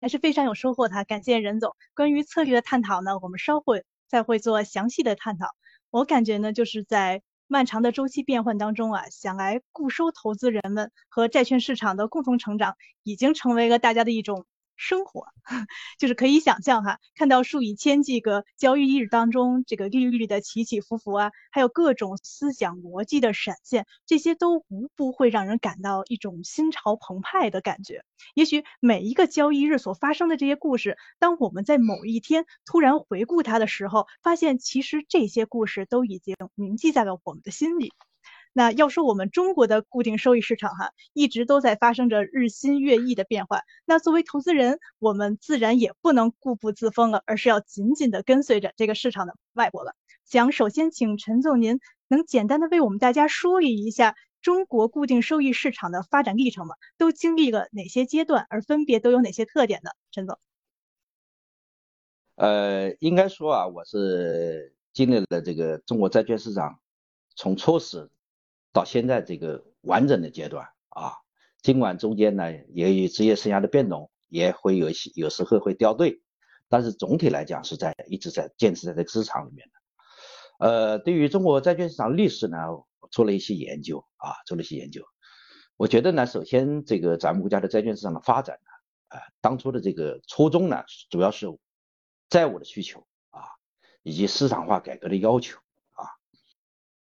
[0.00, 1.74] 还是非常有收获的，感谢任总。
[1.94, 3.74] 关于策略的探讨呢，我们稍后
[4.08, 5.46] 再会做详细的探讨。
[5.90, 7.22] 我感觉呢，就是在。
[7.52, 14.46] 漫长的周期变换当中啊，想来固收投资人们和债券市场的共同成长，已经成为了大家的一种。
[14.80, 15.26] 生活
[15.98, 28.02] 就是可以想象哈，看到数以千计个交易日当中，这个利率的起起伏伏啊，还有各种思想逻辑的闪现，这些都无不会让人感到一种心潮澎湃的感觉。
[28.34, 37.92] 也许每一个交易日所发生的这些故事，当我们在某一天突然回顾它的时候，发现其实这些故事都已经铭记在了我们的心里。
[38.52, 43.62] 那要说我们中国的固定收益市场哈，一直都在发生着日新月异的变化。
[43.84, 49.94] 那作为投资人，我们自然也不能固步自封了，而是要紧紧的跟随着这个市场的脉搏了。
[50.24, 56.74] 想首先请陈总您能简单的为我们大家梳理一下中国固定收益市场的发展历程吗？
[56.98, 59.90] 都经历了哪些阶段，而分别都有哪些特点呢？
[60.10, 60.38] 陈总，
[62.34, 66.80] 呃，应该说啊，我是经历了这个中国债券市场
[67.36, 68.10] 从初始。
[68.72, 71.14] 到现在这个完整的阶段啊，
[71.62, 76.22] 尽管中间呢由于职业生涯的变动，也会有些有时候会掉队，
[76.68, 80.66] 但是总体来讲是在一直在坚持在这个市场里面的。
[80.66, 82.58] 呃，对于中国债券市场历史呢，
[83.10, 85.02] 做了一些研究啊，做了一些研究。
[85.76, 91.46] 我觉得呢，首先这个咱们国家的债券市场的发展呢，啊，当初的这个初衷呢，主要是
[92.28, 93.42] 债务的需求啊，
[94.02, 95.58] 以及市场化改革的要求。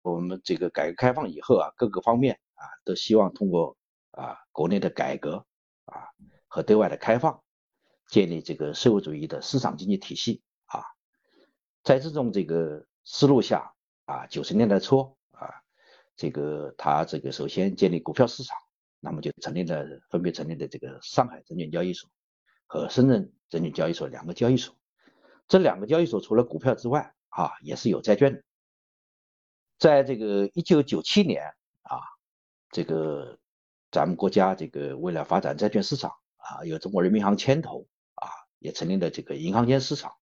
[0.03, 3.77] 我们这个改革开放以后啊，各个方面啊都希望通过
[4.13, 5.45] 啊国内的改革
[5.85, 6.09] 啊
[6.49, 7.43] 和对外的开放，
[8.09, 10.83] 建立这个社会主义的市场经济体系啊。
[11.83, 13.75] 在这种这个思路下
[14.07, 15.49] 啊，九十年代初啊，
[16.17, 18.57] 这个他这个首先建立股票市场，
[19.01, 22.11] 那么就成立了分别成立的这个上海证券交易所
[22.67, 24.75] 和深圳证券交易所两个交易所。
[25.47, 28.43] 这两个交易所除了股票之外啊，也是有债券的。
[29.81, 31.43] 在这个一九九七年
[31.85, 32.03] 啊，
[32.71, 33.39] 这个
[33.91, 38.29] 咱们国家这个为了发展债券市场啊，由中国人民银行牵头啊，
[38.59, 40.13] 也成立了这个银行间市场。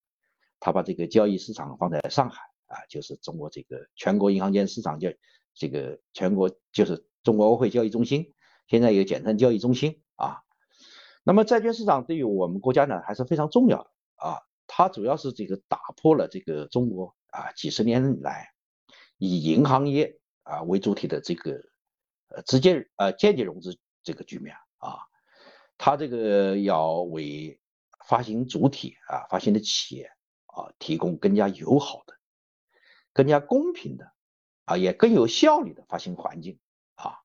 [0.60, 5.08] 他把这个交易市场放在上海啊，就是中国这个全国银行间市场叫
[5.54, 8.32] 这个全国就是中国外汇交易中心，
[8.68, 10.42] 现在也简称交易中心啊。
[11.24, 14.38] 那么债券市场对于我们国家呢还是非常重要的啊，
[14.68, 18.52] 它主要是这个打破了这个中国啊几十年来。
[19.18, 21.52] 以银行业啊为主体的这个
[22.28, 24.98] 呃直接呃间接融资这个局面啊，
[25.76, 27.60] 它这个要为
[28.06, 30.10] 发行主体啊发行的企业
[30.46, 32.14] 啊提供更加友好的、
[33.12, 34.12] 更加公平的
[34.64, 36.58] 啊也更有效率的发行环境
[36.94, 37.18] 啊，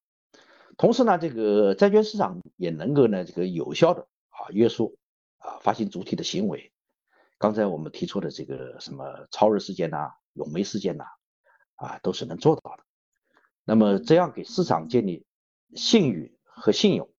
[0.78, 4.98] 同时呢，这个债券市场也能够呢这个有效的啊约束
[5.38, 6.72] 啊发行主体的行为。
[7.38, 11.10] 刚才我们提出的这个什么超日事件呐、永煤事件呐，啊，
[11.76, 12.84] 啊都是能做到的。
[13.64, 15.26] 那么这样给市场建立
[15.76, 17.10] 信誉和信用，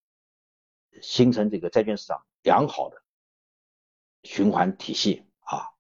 [1.01, 3.03] 形成这个债券市场良好的
[4.23, 5.71] 循环体系啊。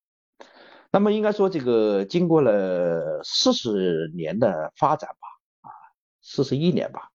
[0.90, 5.70] 那么应该说，这个经过了四十年的发展吧，啊，
[6.22, 7.10] 四十一年吧，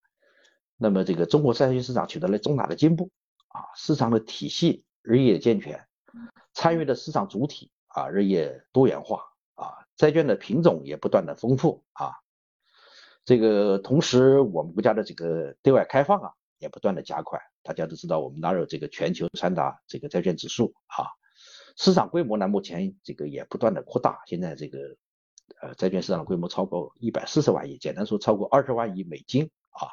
[0.78, 3.10] 那么这个中国债券市场取得了重大的进步
[3.47, 5.88] 啊，市场的体系日益健全。
[6.53, 9.24] 参与的市场主体啊日益多元化，
[9.99, 12.13] 债券的品种也不断的丰富啊，
[13.25, 17.37] 这个同时我们国家的这个对外开放啊也不断的加快。
[17.63, 21.11] 大家都知道我们纳入这个全球三大这个债券指数啊，
[21.75, 24.95] 市场规模呢目前这个也不断的扩大，现在这个
[25.61, 29.91] 呃债券市场规模超过一百四十万亿，简单说超过二十万亿美金啊。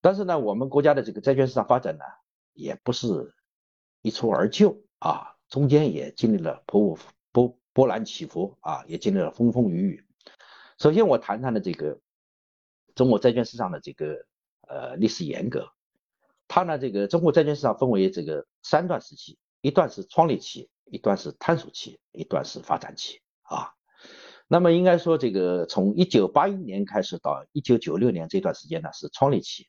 [0.00, 2.04] 但是呢，我们国家的这个债券市场发展呢
[2.54, 3.32] 也不是
[4.02, 5.34] 一蹴而就啊。
[5.48, 6.80] 中间也经历了波
[7.76, 10.04] 波澜起伏啊，也经历了风风雨雨。
[10.78, 12.00] 首先，我谈谈的这个
[12.94, 14.24] 中国债券市场的这个
[14.66, 15.68] 呃历史沿革。
[16.48, 23.74] 它呢，这个中国债券市场分为这个三段时期，一段是创立期，一段是探索期，一段是发展期啊。
[24.48, 29.68] 那么应该说，这个从一九八一年开始到一九九六年这段时间呢是创立期。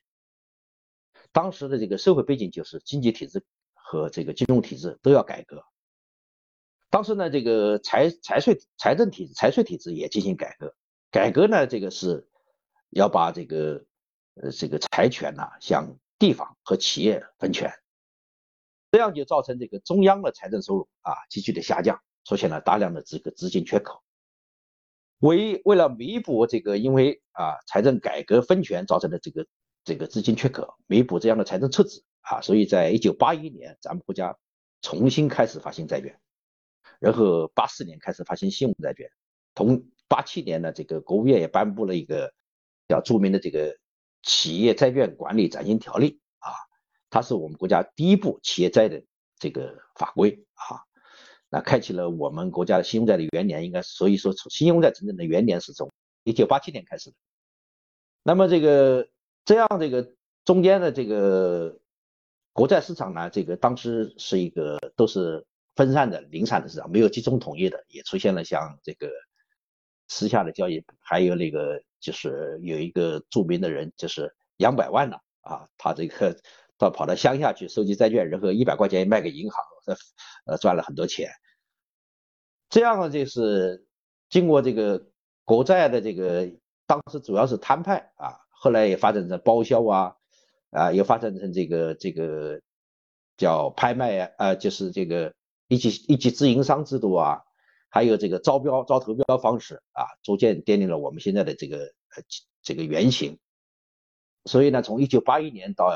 [1.30, 3.44] 当时的这个社会背景就是经济体制。
[3.90, 5.64] 和这个金融体制都要改革。
[6.90, 10.74] 当时呢，这个财财税财政体制财税体制也进行改革。
[11.10, 12.28] 改革呢，这个是
[12.90, 13.84] 要把这个
[14.34, 17.72] 呃这个财权呢向地方和企业分权，
[18.90, 24.02] 这样就造成这个中央的财政收入啊急剧的下降，出现了大量的这个资金缺口。
[25.18, 29.46] 为为了弥补这个因为啊财政改革分权造成的这个
[29.84, 32.02] 这个资金缺口，弥补这样的财政赤字。
[32.20, 34.36] 啊，所以在一九八一年，咱们国家
[34.82, 36.20] 重新开始发行债券，
[36.98, 39.10] 然后八四年开始发行信用债券，
[39.54, 42.32] 同八七年呢，这个国务院也颁布了一个
[42.88, 43.76] 叫著名的这个
[44.22, 46.52] 企业债券管理暂行条例啊，
[47.10, 49.02] 它是我们国家第一部企业债的
[49.38, 50.82] 这个法规啊，
[51.48, 55.90] 那开启了我们国家的信用债的元年，应该所以说从信用债真正的元年是从
[56.24, 57.16] 一九八七年开始的。
[58.22, 59.08] 那么这个
[59.44, 60.12] 这样这个
[60.44, 61.78] 中间的这个。
[62.54, 65.46] 国债市场呢，这个当时是一个都是
[65.78, 69.08] 分散的、零散的市场，没有集中统一的，也出现了像这个
[70.08, 76.36] 私下的交易，还有那个就是有一个著名的人，就是杨百万呢，啊，他这个
[76.78, 79.64] 到跑到乡下去收集债券，然后一百块钱卖给银行，
[80.46, 81.30] 呃，赚了很多钱。
[82.68, 83.86] 这样呢就是
[84.28, 85.06] 经过这个
[85.44, 86.50] 国债的这个，
[86.86, 90.16] 当时主要是摊派啊，后来也发展成包销啊。
[90.70, 92.60] 啊，又发展成这个这个
[93.38, 95.32] 叫拍卖啊，呃，就是这个
[95.68, 97.42] 一级一级自营商制度啊，
[97.88, 102.22] 还有这个招标招投标方式啊，逐渐奠定了我们现在的这个呃
[102.62, 103.38] 这个原型。
[104.44, 105.92] 所以呢，从一九八一年到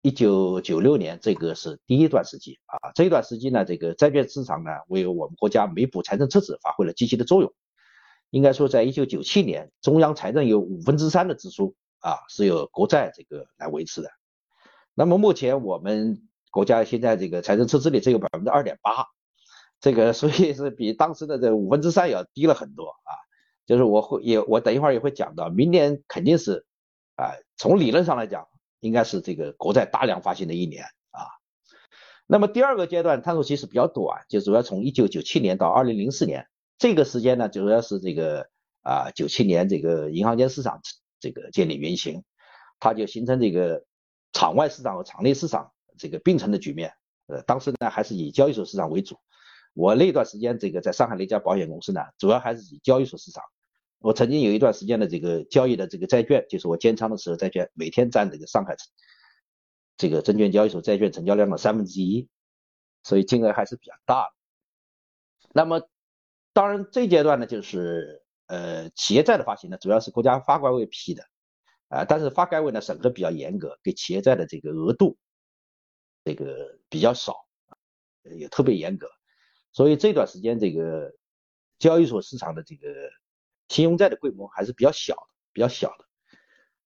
[0.00, 2.92] 一九九六年，这个是第一段时期啊。
[2.94, 7.52] 这一段时期呢，这个债券市场呢，为我们国家弥补财政赤字发挥了积极的作用。
[8.30, 11.74] 应该说，在一九九七年，中央财政有五分之三的支出。
[12.04, 14.10] 啊，是由国债这个来维持的。
[14.92, 19.08] 那么目前我们国家现在这个财政赤字率只有百分之二点八，
[19.80, 23.10] 这个所以是比当时的这五分之三要低了很多啊。
[23.66, 26.64] 就是我会也我等一会儿也会讲到，明年肯定是
[27.16, 28.46] 啊，从理论上来讲，
[28.78, 31.26] 应该是这个国债大量发行的一年啊。
[32.28, 36.46] 那么第二个阶段探索期是比较短，就主要从一九九七年到二零零四年
[36.78, 38.48] 这个时间呢，主要是这个
[38.82, 40.80] 啊九七年这个银行间市场。
[41.24, 42.24] 这个建立运行，
[42.80, 43.84] 它就形成这个
[44.32, 45.70] 场外市场和场内市场
[46.02, 46.92] 这个并存的局面。
[47.28, 49.16] 呃，当时呢还是以交易所市场为主。
[49.74, 53.42] 我那段时间这个在上海那家保险公司呢，主要还是以交易所市场。
[54.00, 58.74] 我曾经有一段时间的这个交易的这个债券，就是我建仓的时候债券，每天占这个上海
[59.96, 62.28] 这个证券交易所债券成交量的三分之一，
[63.04, 64.30] 所以金额还是比较大的。
[65.54, 65.82] 那么
[66.52, 68.20] 当然这阶段呢就是。
[68.48, 71.24] 呃，企业债的发行呢，主要是国家发改委批的，
[71.88, 75.16] 啊，但是发改委呢审核比较严格，给企业债的这个额度，
[76.24, 77.46] 这个比较少，
[78.36, 79.08] 也特别严格，
[79.72, 81.12] 所以这段时间这个
[81.78, 83.10] 交易所市场的这个
[83.68, 86.04] 信用债的规模还是比较小的，比较小的。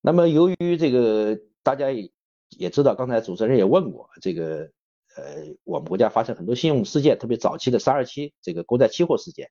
[0.01, 2.11] 那么由于这个大家也
[2.51, 4.71] 也知道，刚才主持人也问过，这个
[5.17, 9.51] 呃我们国家发生很多信用事件，特别早期的三二七这个国债期货事件，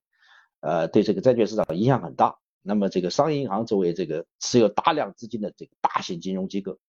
[0.61, 2.38] 呃对这个债券市场影响很大。
[2.67, 6.79] 那么这个商业银行作为这个持有大量资金的这个大型金融机构，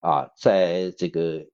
[0.00, 1.46] 啊，在这个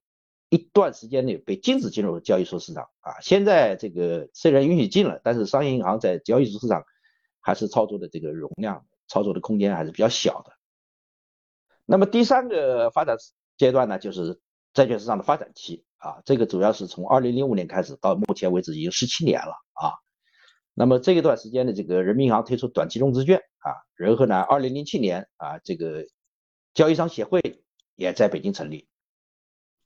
[0.49, 3.19] 一段时间内被禁止进入交易所市场啊。
[3.21, 6.83] 现在这个虽然允许进了，但是商业银行在交易所市场
[7.39, 10.53] 还是操作的这个容量、操作的空间还是比较小的。
[11.85, 13.17] 那么第三个发展
[13.57, 14.39] 阶段呢，就是
[14.73, 16.21] 债券市场的发展期啊。
[16.25, 19.95] 这个主要是从二零零五年开始到目前为止已经十七年了啊。
[20.73, 26.05] 那么这一段时间的这个人民银行推出短期融资券啊，然后呢，二零零七年啊，这个
[26.73, 27.41] 交易商协会
[27.95, 28.87] 也在北京成立。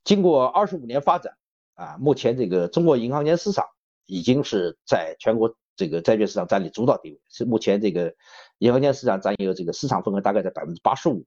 [0.04, 1.36] 经过二十五年发展
[1.74, 3.66] 啊，目前这个中国银行间市场
[4.06, 8.14] 已经是在全国这个债券市场占领主导地位，是目前这个
[8.58, 11.24] 银行间市场占有这个市场份额大概在百分之八十五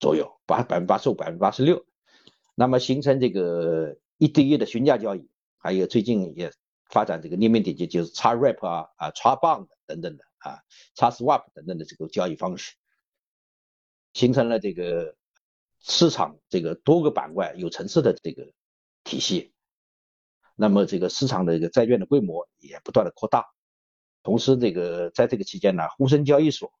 [0.00, 1.84] 左右，八百分之八十五、百分之八十六。
[2.54, 6.52] 那么形成这个一对一的询价交易，还有最近也。
[6.90, 10.56] 发展这个列面点击就是叉 rep 啊啊叉 bond 等等的啊
[10.94, 12.76] 叉 swap 等等的这个交易方式，
[14.14, 15.14] 形成了这个
[15.80, 18.52] 市场这个多个板块有层次的这个
[19.04, 19.52] 体系。
[20.54, 23.46] 那么这个市场的这个债券的规模也不断的扩大。
[24.24, 26.72] 同时这个在这个期间呢，沪深交易所，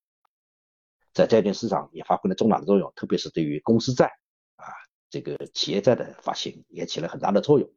[1.12, 4.06] 在债券市场也发挥了重大的作用，特别是对于公司债
[4.56, 4.66] 啊
[5.08, 7.70] 这个企业债的发行也起了很大的作用。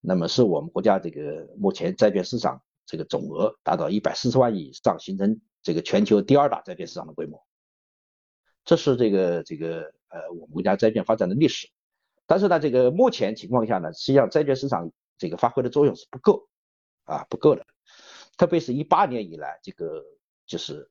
[0.00, 7.44] 那么是我们国家这个目前债券市场这个总额达到一百四十万亿以上，形成这个全球第二大债券市场的规模。
[8.64, 11.68] 这是这个这个呃我们国家债券发展的历史。
[12.26, 16.48] 但是呢，这个目前情况下呢，实际上债券市场这个发挥的作用是不够
[17.04, 17.66] 啊，不够的。
[18.38, 20.04] 特别是一八年以来，这个
[20.46, 20.88] 就是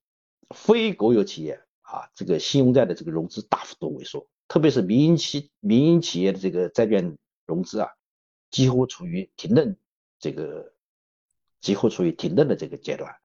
[0.53, 7.89] 非国有企业啊，这个信用债的这个融资大幅度萎缩，特别是民营企民营企业的这个债券融资啊。
[8.51, 9.75] 几乎处于停顿，
[10.19, 10.73] 这个
[11.59, 13.15] 几乎处于停顿的这个阶段。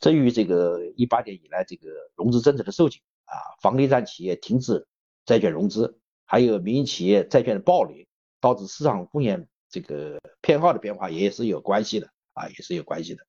[0.00, 4.86] 这与这个一八年以来这个融资政策的收紧啊，房地产企业停止
[5.24, 8.08] 债券融资，还有民营企业债券的暴利，
[8.40, 13.22] 导致市场风险这个偏好的变化也是有关系的啊，也是有关系的。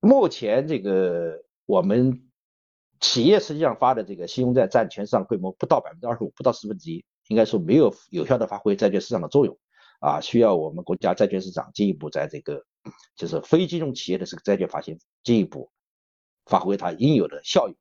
[0.00, 2.28] 目前这个我们
[3.00, 9.58] 企业实际上发的这个信用债占全市场规模不到百分之二十五，不到四分之一，应该说没有有效的发挥债券市场的作用。
[10.00, 12.62] 啊，需要我们国家债券市场进一步在这个，
[13.16, 15.70] 就是非金融企业的这个债券发行进一步
[16.44, 17.76] 发挥它应有的效益。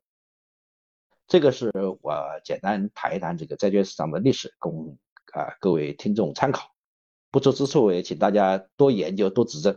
[1.34, 1.71] 这个是
[2.03, 2.13] 我
[2.45, 4.95] 简单谈一谈这个债券市场的历史，供
[5.31, 6.75] 啊各位听众参考。
[7.31, 9.75] 不足之处也请大家多研究多指正。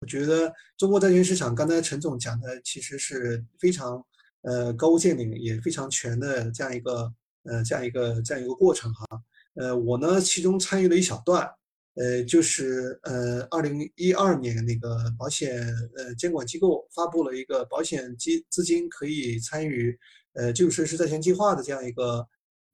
[0.00, 4.04] 我觉得中国债券市场，刚才陈总讲的其实是非常
[4.42, 9.06] 呃高屋建瓴，也非常全的这样一个呃这样一个这样一个过程哈。
[9.54, 11.48] 呃，我呢，其中参与了一小段，
[11.94, 15.64] 呃，就是呃，二零一二年那个保险
[15.96, 19.96] 呃监管机构发布了一个保险基资金可以参与
[20.32, 22.26] 呃基础设施在线计划的这样一个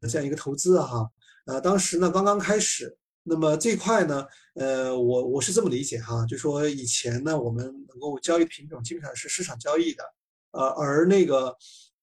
[0.08, 1.06] 这样一个投资哈，
[1.44, 10.02] 呃，当时呢刚刚开始，那么这块呢，呃，我我是这么理解哈，就说以前呢我们能够交易品种基本上是市场交易的，
[10.52, 11.54] 呃，而那个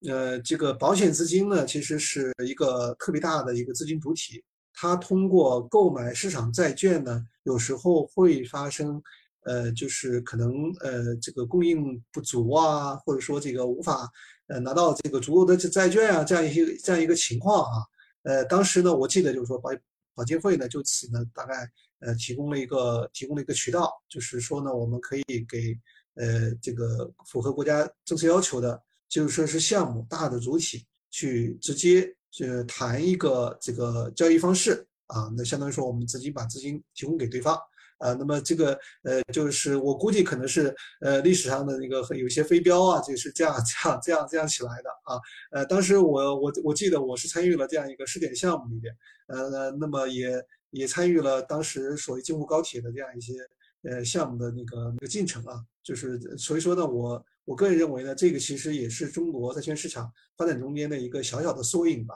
[0.08, 4.44] 呃这个保险资金呢，其实是一个特别大的一个资金主体。
[4.80, 9.02] 它通过购买市场债券呢，有时候会发生，
[9.42, 14.08] 呃，就是可能呃这个供应不足啊，或者说这个无法
[14.46, 17.84] 呃拿到这个足够的债券啊，这样一些这样一个情况啊，
[18.22, 19.72] 呃，当时呢，我记得就是说保
[20.14, 21.68] 保监会呢就此呢大概
[22.02, 25.76] 呃提供了一个提供了一个渠道，就是说呢，我们可以给
[26.14, 32.14] 呃这个符合国家政策要求的基础设施项目大的主体去直接。
[32.38, 37.58] 就是谈一个这个交易方式啊，那相当于说我们资金把资金提供给对方
[37.98, 45.20] 啊，那么这个呃就是我估计可能是呃历史上的那个有些飞镖啊，就是这样这样这样这样起来的啊，
[45.50, 48.96] 呃当时我我我记得我是参与了这样一个试点项目里边，
[49.30, 53.34] 呃那么也也参与了当时所谓京沪高铁的这样一些
[53.82, 57.26] 呃项目的那个那个进程啊，就是所以说呢我。
[57.48, 62.14] 我个人认为呢，这个其实也是中国债券市场发展中间的一个小小的缩影吧。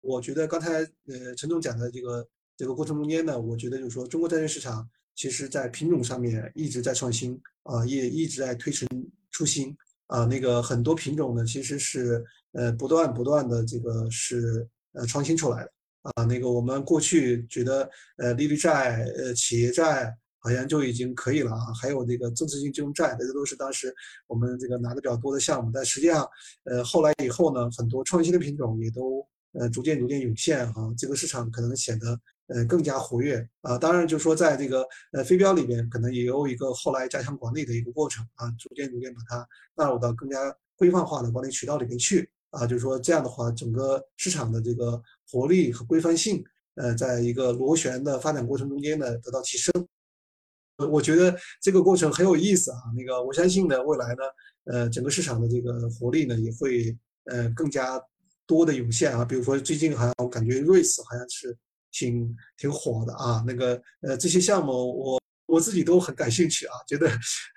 [0.00, 8.88] 我觉得刚才呃陈总讲的这个这个过程中间呢，我觉得就是说中国债券市场其实在品种上面一直在创新啊，也一直在推陈
[9.30, 9.76] 出新
[10.08, 10.24] 啊。
[10.24, 16.24] 那个很多品种呢，其实是呃不断不断的这个是呃创新出来的啊。
[16.24, 21.72] 那个我们过去觉得呃利率债、呃企业债好像就已经可以了啊。
[21.80, 23.94] 还有这个增持性金融债，这都是当时
[24.26, 25.70] 我们这个拿的比较多的项目。
[25.72, 26.28] 但实际上，
[26.64, 33.78] 呃，后来以后呢，很多创新的品种也都呃逐渐逐渐涌现啊，这个市场可能显得呃更加活跃啊。
[33.78, 40.38] 当然，就是说在这个呃非标里边，可能也有一个后来加强管理的一个过程啊，逐渐逐渐把它纳入到更加
[40.76, 42.28] 规范化的管理渠道里面去。
[42.50, 46.42] 啊，就是说这样的话，整个市场的这个活力和规范性，
[46.74, 49.72] 呃，在一个螺旋的发展过程中间呢，得到提升。
[50.88, 52.78] 我觉得这个过程很有意思啊。
[52.96, 54.22] 那个我相信呢，未来呢，
[54.64, 58.00] 呃，整个市场的这个活力呢，也会呃更加
[58.46, 59.24] 多的涌现啊。
[59.24, 61.56] 比如说最近好像我感觉瑞士好像是
[61.90, 63.42] 挺挺火的啊。
[63.46, 67.08] 那个呃这些项目我我自己都很感兴趣啊，觉得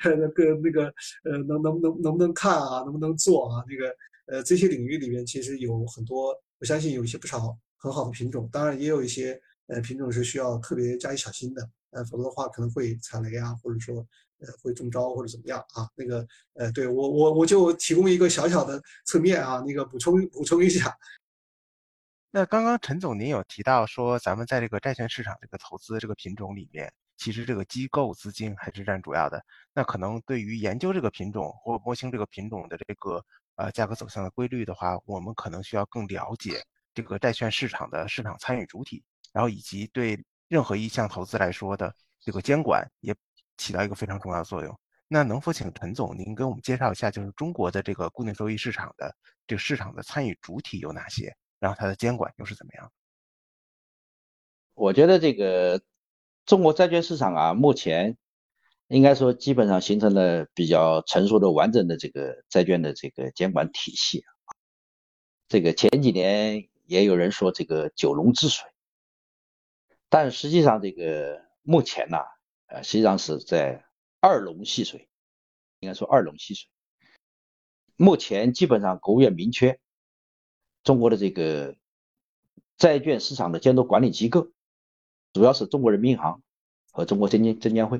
[0.04, 0.86] 那个那个
[1.24, 3.94] 呃能能能能不能看啊，能不能做啊，那个。
[4.26, 13.98] 呃，这些领域里面其实有很多，我相信有一些不少很好的品种，当然也有一些呃品种是需要特别加以小心的，呃，否则的话可能会踩雷啊，或者说
[14.40, 15.88] 呃会中招或者怎么样啊。
[15.96, 20.96] 那个呃，对我我我就提供一个小小的侧面啊，那个补充补充一下。
[22.32, 29.44] 那刚刚陈总您有提到说，咱们在这个债券市场这个投资这个品种里面，其实这个机构资金还是占主要的。
[29.74, 33.24] 那可能对于研究这个品种或摸清这个品种的这个。
[33.56, 40.18] 呃，价格走向的规律的话，我们可能需要更了解这个债券市场的市场参与主体，然后以及对
[40.54, 43.16] 任何一项投资来说的这个监管也
[43.58, 44.80] 起到一个非常重要的作用。
[45.08, 49.16] 那能否请陈总您给我们介绍一下，就是中国的这个固定收益市场的
[49.48, 52.92] 这个市场的参与主体有哪些，然后它的监管又是怎么样？
[54.76, 55.82] 我觉得这个
[56.46, 58.16] 中国债券市场啊，目前。
[58.90, 64.24] 应该说，基本上形成了比较成熟的、完整的这个债券的这个监管体系。
[65.48, 68.70] 这个前几年也有人说这个九龙治水，
[70.14, 72.20] 但实际上这个目前呢，
[72.68, 73.84] 呃，实际上是在
[74.20, 75.10] 二龙戏水。
[75.80, 76.70] 应该说二龙戏水。
[77.96, 79.80] 目前基本上国务院明确，
[80.84, 81.76] 中国的这个
[82.78, 84.52] 债券市场的监督管理机构，
[85.34, 86.44] 主要是中国人民银行
[86.92, 88.00] 和中国证监证监会。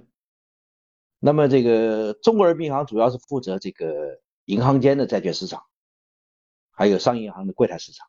[1.18, 5.66] 那么，这个中国人民银行主要是负责这个银行间的债券市场，
[6.70, 8.08] 还有商业银行的柜台市场。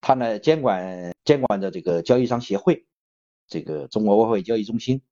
[0.00, 2.86] 它呢监管监管着这个交易商协会、
[3.46, 5.02] 这个中国外汇交易中心，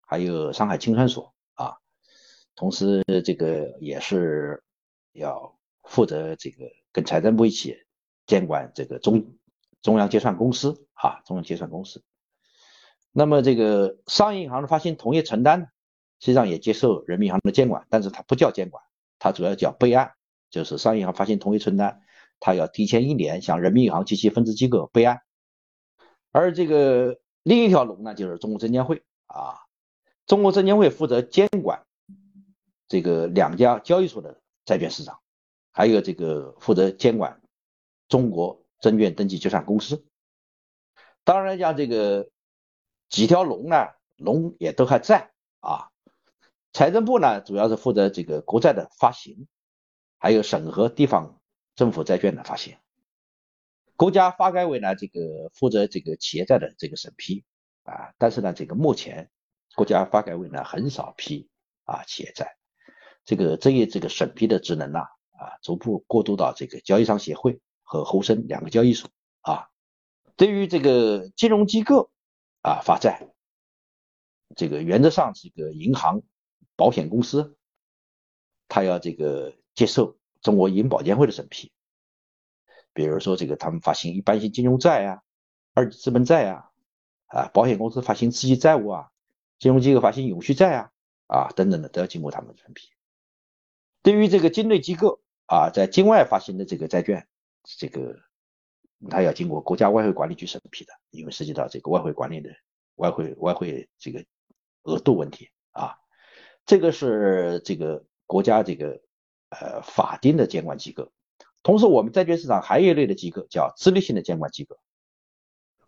[0.00, 1.76] 还有上海清算所啊。
[2.54, 4.62] 同时，这个也是
[5.12, 7.76] 要负责这个跟财政部一起
[8.26, 9.36] 监管这个中
[9.82, 12.02] 中央结算公司啊，中央结算公司。
[13.12, 15.70] 那么，这个商业银行的发行同业承担。
[16.18, 18.82] 实际上也接受人民银行的监管，但是它不叫监管，
[19.18, 20.14] 它主要叫备案，
[20.48, 22.00] 就是商业银行发行同业存单，
[22.40, 25.20] 他要提前一年向人民银行及其分支机构备案。
[26.32, 29.60] 而这个另一条龙呢，就是中国证监会啊，
[30.26, 31.86] 中国证监会负责监管
[32.88, 35.20] 这个两家交易所的债券市场，
[35.72, 37.40] 还有这个负责监管
[38.08, 40.04] 中国证券登记结算公司。
[41.24, 42.28] 当然，像这个
[43.08, 45.90] 几条龙呢，龙也都还在啊。
[46.72, 49.48] 财政部呢，主要是负责这个国债的发行，
[50.18, 51.40] 还有审核地方
[51.76, 52.76] 政府债券的发行。
[53.94, 57.44] 国家发改委呢，这个负责这个企业债的这个审批
[57.84, 59.30] 啊，但是呢，这个目前
[59.76, 61.48] 国家发改委呢很少批
[61.84, 62.56] 啊企业债，
[63.24, 69.10] 这个这一这个审批的职能呢啊，逐步过渡到这个交易商协会和沪深两个交易所
[69.42, 69.68] 啊。
[70.36, 72.10] 对于这个金融机构
[72.62, 73.28] 啊发债，
[74.56, 76.22] 这个原则上这个银行。
[76.78, 77.56] 保险公司，
[78.68, 81.72] 他要这个接受中国银保监会的审批，
[82.92, 85.22] 比如说这个他们发行一般性金融债啊、
[85.74, 86.70] 二级资本债啊、
[87.26, 89.10] 啊保险公司发行次级债务啊、
[89.58, 90.92] 金融机构发行永续债啊
[91.26, 92.90] 啊等等的都要经过他们审批。
[94.02, 97.26] 对于这个境内机构啊，在境外发行的这个债券，
[97.64, 98.16] 这个
[99.10, 102.50] 他要经过国家外汇管理局审批的，因为涉及到这个外汇管理的
[102.94, 104.24] 外汇外汇这个
[104.84, 105.98] 额度问题啊。
[106.64, 109.00] 这个是这个国家这个
[109.60, 111.12] 呃法定的监管机构，
[111.62, 114.78] 同时我们债券市场还有一类的机构叫自律性的监管机构，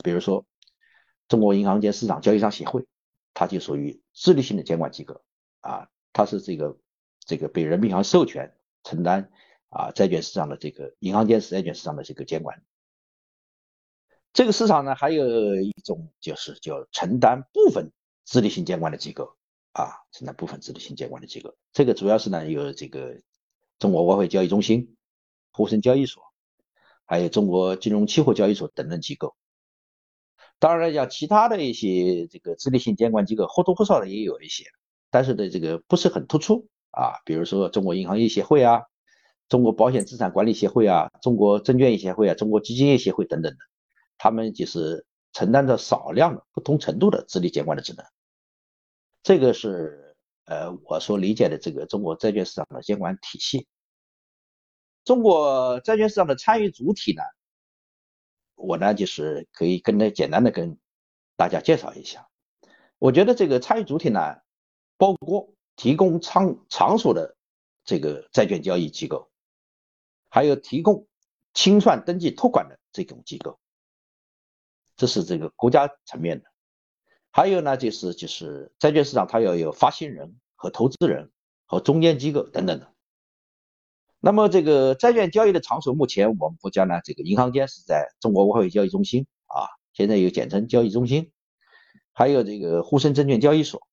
[0.05, 0.45] 比如说
[1.29, 2.87] 中国银行间市场交易商协会，
[3.35, 5.23] 它就属于自律性的监管机构
[5.61, 6.79] 啊，它是这个
[7.21, 9.31] 这个被人民银行授权承担
[9.69, 12.63] 啊债券市场的这个银行间债券市场的这个监管。
[14.33, 17.91] 这个市场呢还有一种就是叫承担部分
[18.25, 19.35] 自律性监管的机构。
[19.73, 23.21] 啊，承担部分自律性监管的机构，这个主要是呢有这个
[23.79, 24.97] 中国外汇交易中心、
[25.51, 26.23] 沪深交易所，
[27.05, 29.37] 还有中国金融期货交易所等等机构。
[30.59, 34.65] 当然，像其他的一些这个自律性监管机构，或多或少的也有一些，
[35.09, 37.15] 但是呢，这个不是很突出啊。
[37.25, 38.83] 比如说中国银行业协会啊，
[39.49, 43.59] 中国保险资产管理协会啊，中国证券业协会啊，中国基金业协会等等的，
[44.19, 48.05] 他们就是承担着少量的不同程度的自律监管的职能。
[49.23, 50.08] 这个是
[50.49, 53.69] 呃我所理解的这个中国债券市场的监管体系。
[55.05, 57.23] 中国债券市场的参与主体呢，
[58.55, 60.79] 我呢就是可以跟大简单的跟
[61.37, 62.29] 大家介绍一下。
[62.99, 64.37] 我觉得这个参与主体呢，
[64.97, 67.37] 包括提供仓场所的
[67.85, 69.31] 这个债券交易机构，
[70.31, 71.07] 还有提供
[71.53, 73.61] 清算登记托管的这种机构，
[74.97, 76.51] 这是这个国家层面的。
[77.31, 81.31] 还有呢，就是就是债券市场它要有发行人和投资人
[81.67, 82.93] 和中间机构等等的。
[84.21, 91.31] 那么这个债券交易的场所，目前我们国家呢，这个银行间是在中国外汇交易中心啊，现在又简称交易中心，
[92.13, 93.87] 还有这个沪深证券交易所。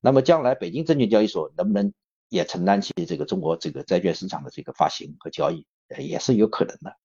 [0.00, 1.92] 那么将来北京证券交易所能不能
[2.28, 5.66] 也承担起这个中国这个债券市场的这个发行和交易，
[5.98, 6.96] 也是有可能的。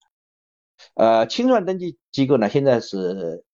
[0.94, 3.44] 呃，清算登记机构呢，现在是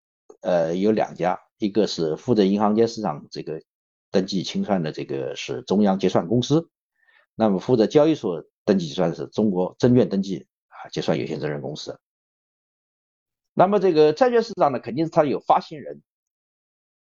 [0.43, 1.41] 呃有两家。
[1.59, 3.63] 一个是负责银行间市场这个
[4.11, 6.71] 登记清算的，这个是中央结算公司；
[7.35, 12.01] 那么负责交易所登记结算的是中国证券登记啊结算有限责任公司。
[13.55, 16.01] 那么这个债券市场呢，肯定是它有发行人，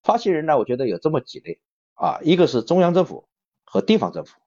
[0.03, 1.61] 发行人呢，我觉得有这么几类
[1.95, 3.29] 啊，一个是中央政府
[3.63, 4.41] 和地方政府，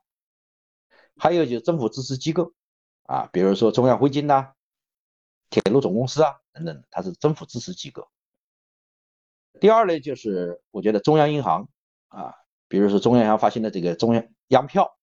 [1.16, 2.54] 还有就是政府支持机构
[3.04, 4.52] 啊，比如说中央汇金呐、
[5.50, 8.10] 铁路总公司啊等等，它是政府支持机构。
[9.60, 11.70] 第二类就是我觉得中央银行
[12.10, 12.34] 啊，
[12.68, 14.98] 比如说中央银行发行的这个中央央票，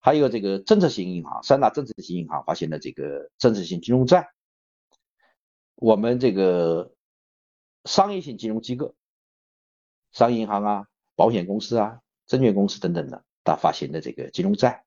[0.00, 4.32] 还有这个政策性银行，三大政策性银行发行的这个政策性金融债，
[5.76, 6.94] 我们这个
[7.84, 8.96] 商业性金融机构，
[10.10, 14.84] 商业银行啊、保险公司啊、证券公司等等的，它发行的这个金融债。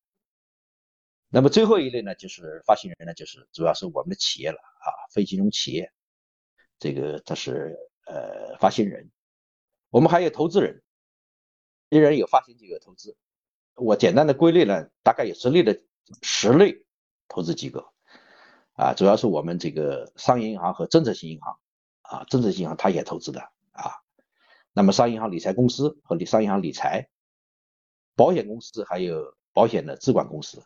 [1.29, 5.91] 那么最后一类呢，就是发行人呢，就是主要是我们的企业了啊，非金融企业，
[6.79, 7.77] 这个它是。
[8.09, 9.11] 呃，发行人，
[9.91, 10.81] 我们还有投资人，
[11.89, 13.15] 一人有发行机构投资。
[13.75, 15.79] 我简单的归类呢，大概有十类的
[16.23, 16.83] 十类
[17.27, 17.93] 投资机构
[18.73, 21.59] 啊，主要是我们这个商业银行和政策性银行
[22.01, 23.41] 啊，政策性银行它也投资的
[23.73, 24.01] 啊。
[24.73, 27.09] 那么商业银行理财公司和理商业银行理财，
[28.15, 30.65] 保险公司还有保险的资管公司，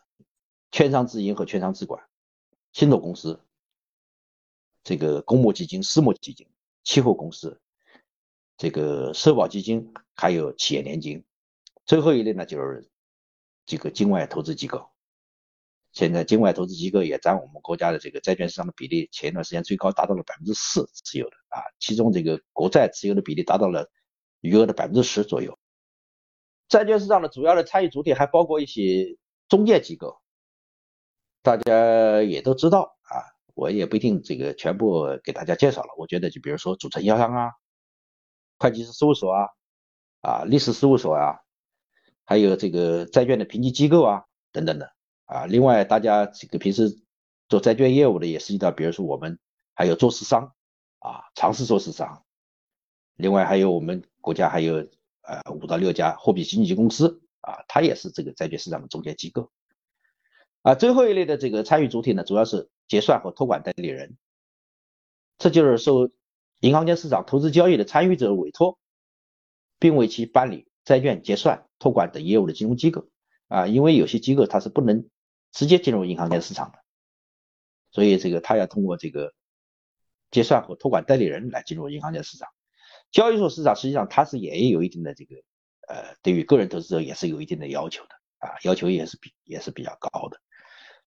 [0.72, 2.02] 券商自营和券商资管，
[2.72, 3.38] 信托公司，
[4.82, 6.48] 这个公募基金、私募基金。
[6.84, 7.60] 期货公司、
[8.56, 11.24] 这个社保基金还有企业年金，
[11.84, 12.88] 最后一类呢就是
[13.66, 14.90] 这个境外投资机构。
[15.92, 23.88] 现在境外投资机构也占我们国家的这个债券市场的比例，前一段时间最高达到了百分之四持有的啊，其中这个国债持有的比例达到了
[24.40, 25.56] 余额的百分之十左右。
[26.68, 29.16] 债券市场的主要的参与主体还包括一些
[29.48, 30.20] 中介机构，
[31.42, 33.33] 大家也都知道啊。
[33.54, 37.52] 我也不一定这个全部给大家介绍了，我觉得就比如说主承销商啊、
[38.58, 39.46] 会计师事务所啊、
[40.20, 41.38] 啊律师事务所啊，
[42.24, 44.92] 还有这个债券的评级机构啊等等的
[45.26, 45.46] 啊。
[45.46, 47.00] 另外，大家这个平时
[47.48, 49.38] 做债券业务的也涉及到，比如说我们
[49.74, 50.52] 还有做市商
[50.98, 52.24] 啊，尝试做市商。
[53.16, 54.76] 另外还有我们国家还有
[55.22, 59.52] 呃五到六家货币经纪公司啊，它也是这个债券市场的中介机构。
[60.64, 62.68] 啊，最后一类的这个参与主体呢，主要是。
[62.86, 64.18] 结算和托管代理人，
[65.38, 66.10] 这就是受
[66.60, 68.78] 银行间市场投资交易的参与者委托，
[69.78, 73.08] 并为其办理债券结算、托管等业务的金融机构
[73.48, 73.66] 啊。
[73.66, 75.08] 因为有些机构它是不能
[75.50, 76.78] 直接进入银行间市场的，
[77.90, 79.32] 所以这个他要通过这个
[80.30, 82.50] 结算和托管代理人来进入银行间市场。
[83.10, 85.36] 交易所市场实际上它是也有一定的这个
[85.88, 88.10] 呃，对于个人投资者也是有一定的要求的
[88.46, 90.38] 啊，要求也是比也是比较高的。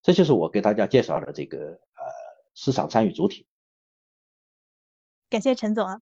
[0.01, 2.03] 这就是我给大家介绍的这个呃
[2.53, 3.47] 市场参与主体。
[5.29, 5.99] 感谢陈总啊。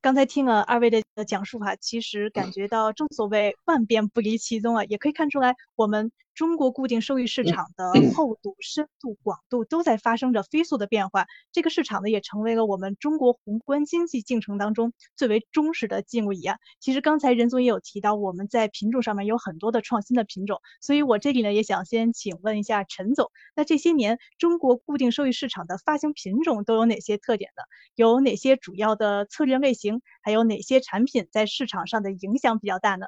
[0.00, 11.26] 刚才听了二位的讲述哈，其实感觉到正所谓万变不离其宗啊，也可以看出来我们中国固定收益市场的厚度、深度、广度都在发生着飞速的变化。
[11.52, 16.58] 这个市场呢，也成为了我们中国宏观经济进程当中最为忠实的敬畏啊。
[16.80, 27.62] 其实刚才任总也有提到，我们在品种上面有很多的创新的品种，所以我这里呢也想先请问一下陈总，那这些年中国固定收益市场的发行品种都有哪些特点呢？
[27.94, 30.02] 有哪些主要的策略类型？
[30.20, 33.06] 还有哪些产品在市场上的影响比较大呢？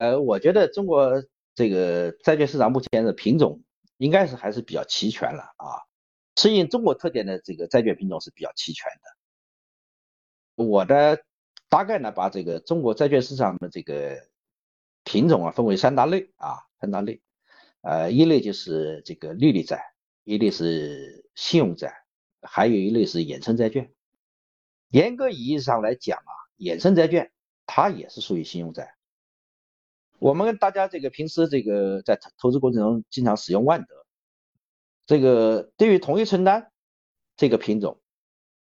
[0.00, 1.22] 呃，我觉得中国
[1.54, 3.62] 这个债券市场目前的品种
[3.98, 5.76] 应该是还是比较齐全了啊。
[6.36, 10.64] 适应中国特点的这个债券品种是比较齐全的。
[10.64, 11.22] 我的
[11.68, 14.16] 大概呢，把这个中国债券市场的这个
[15.04, 17.20] 品种啊分为三大类啊，三大类。
[17.82, 19.92] 呃，一类就是这个利率债，
[20.24, 21.92] 一类是信用债，
[22.40, 23.92] 还有一类是衍生债券。
[24.88, 27.30] 严格意义上来讲啊，衍生债券
[27.66, 28.94] 它也是属于信用债。
[30.20, 34.04] 我们大家这个平时这个在投资过程中经常使用万德，
[35.06, 36.70] 这个对于同一承担
[37.38, 37.98] 这个品种，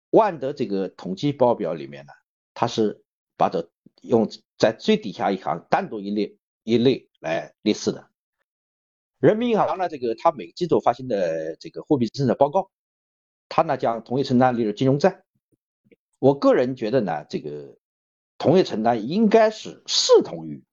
[0.10, 2.14] 万德这个统计报表里面呢，
[2.56, 3.04] 它是
[3.38, 3.70] 把这
[4.02, 4.28] 用
[4.58, 8.10] 在最底下一行单独一列一类来列示的。
[9.20, 12.72] 人民银行呢，这个它每季度发行的这个货币政策报告，
[13.48, 15.24] 它呢将同业承担列入金融债。
[16.18, 17.78] 我个人觉得呢，这个
[18.40, 20.64] 同业承担应该是视同于。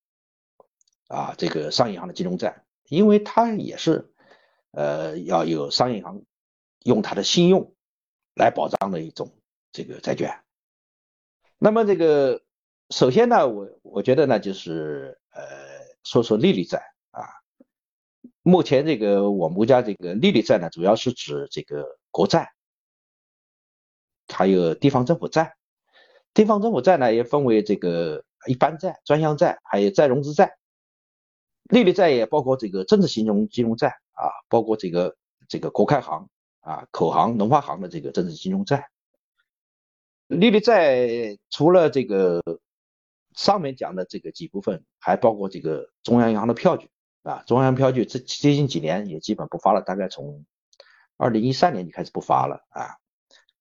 [1.10, 4.12] 啊，这个商业银行的金融债，因为它也是，
[4.70, 6.22] 呃，要有商业银行
[6.84, 7.74] 用它的信用
[8.36, 9.34] 来保障的一种
[9.72, 10.40] 这个债券。
[11.58, 12.42] 那么这个
[12.90, 15.42] 首先呢，我我觉得呢，就是呃，
[16.04, 16.78] 说说利率债
[17.10, 17.26] 啊。
[18.42, 22.52] 目前这个我们国家这个利率债呢，主要是指这个国债，
[24.28, 25.56] 还有地方政府债。
[26.34, 30.56] 地方政府债呢，也分为这个一般债、专项债，还有再融资债。
[31.70, 35.16] 利率债也包括这个政治金融金融债啊，包括这个
[35.48, 36.28] 这个国开行
[36.60, 38.90] 啊、口行、农发行的这个政治金融债。
[40.26, 42.42] 利率债除了这个
[43.34, 46.88] 上面讲的这个几部分，还包括这个中央银行的票据
[47.22, 47.42] 啊。
[47.46, 50.44] 中央票据这最近几年也基本不发了，大概从
[51.16, 52.96] 二零一三年就开始不发了啊。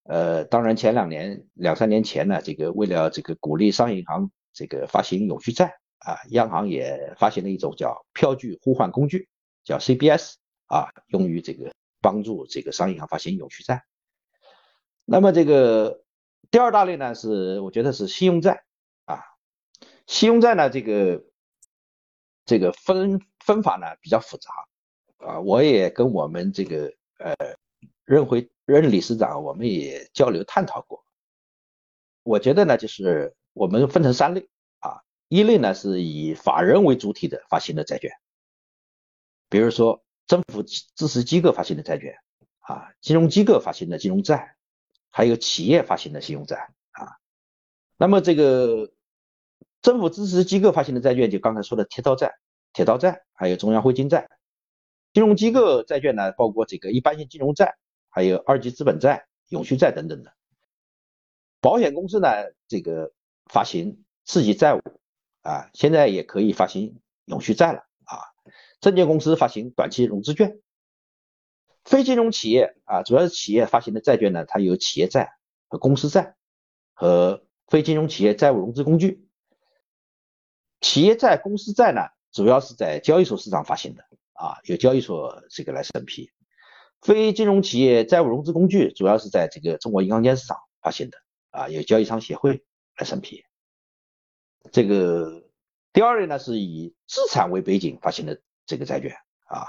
[0.04, 5.79] 呃，当然前两年两三年前呢，这个为了这个鼓励商业银行这个发行永续债。
[6.00, 9.28] 啊，央行也发行了一种叫票据互换工具，
[9.64, 10.36] 叫 CBS
[10.68, 13.84] 啊，用于这个帮助这个商业银行发行永续债。
[15.04, 16.04] 那么这个
[16.52, 18.64] 第二大类呢，是我觉得是信用债
[19.06, 19.24] 啊，
[20.08, 21.26] 信用债呢，这个
[22.46, 24.52] 这个分分法呢比较复杂
[25.18, 27.36] 啊，我也跟我们这个呃
[28.06, 31.04] 任辉任理事长我们也交流探讨过，
[32.24, 34.48] 我觉得呢就是我们分成三类。
[35.30, 38.12] 一类呢是以法人为主体的发行的债券，
[39.48, 42.16] 比如说政府支持机构发行的债券
[42.60, 44.56] 啊，金融机构发行的金融债，
[45.12, 47.18] 还有企业发行的信用债啊。
[47.96, 48.92] 那么这个
[49.84, 52.34] 政府支持机构发行的债券，就刚才说的铁道债、
[52.74, 54.30] 铁道债，还有中央汇金债。
[55.14, 57.78] 金融机构债券呢，包括这个一般性金融债，
[58.10, 60.34] 还有二级资本债、永续债等等的。
[61.62, 62.30] 保险公司呢，
[62.68, 63.12] 这个
[63.46, 64.82] 发行次级债务。
[65.42, 68.20] 啊，现在也可以发行永续债了啊！
[68.82, 70.60] 证券公司发行短期融资券，
[71.84, 75.34] 非金融企业啊，主要是企业发行的债券呢，它有企业债
[75.68, 76.36] 和公司债
[76.94, 79.28] 和非金融企业债务融资工具。
[80.82, 86.32] 企业债、公司债呢，主要是在交易所市场发行的啊，由交易所这个来审批。
[87.02, 91.18] 非金融企业债务融资工具主要是在这个中国银行间市场发行的
[91.52, 92.64] 啊，由交易商协会
[92.98, 93.44] 来审批。
[94.72, 95.44] 这个
[95.92, 99.16] 第二类呢，是以资产为背景发行的这个债券
[99.46, 99.66] 啊，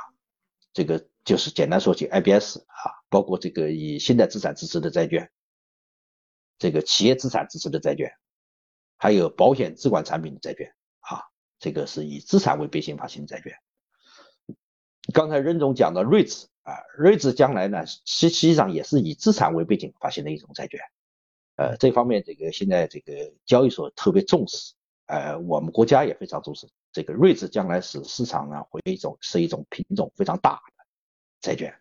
[0.73, 5.31] 这个就是简单说起 IBS 啊，包括这个以信贷资产支持的债券，
[6.59, 8.13] 这个企业资产支持的债券，
[8.99, 11.23] 还有保险资管产品的债券啊，
[11.59, 13.55] 这个是以资产为背景发行的债券。
[15.15, 20.79] 刚才任总讲的瑞兹啊，瑞兹将来呢，实实际上也是以资产为背景发行的一种债券，
[21.57, 24.75] 呃，这方面这个现在这个交易所特别重视。
[25.11, 30.85] 呃，我们国家也非常重视这个瑞智，将来是市场呢会一种是一种品种非常大的
[31.41, 31.75] 债券，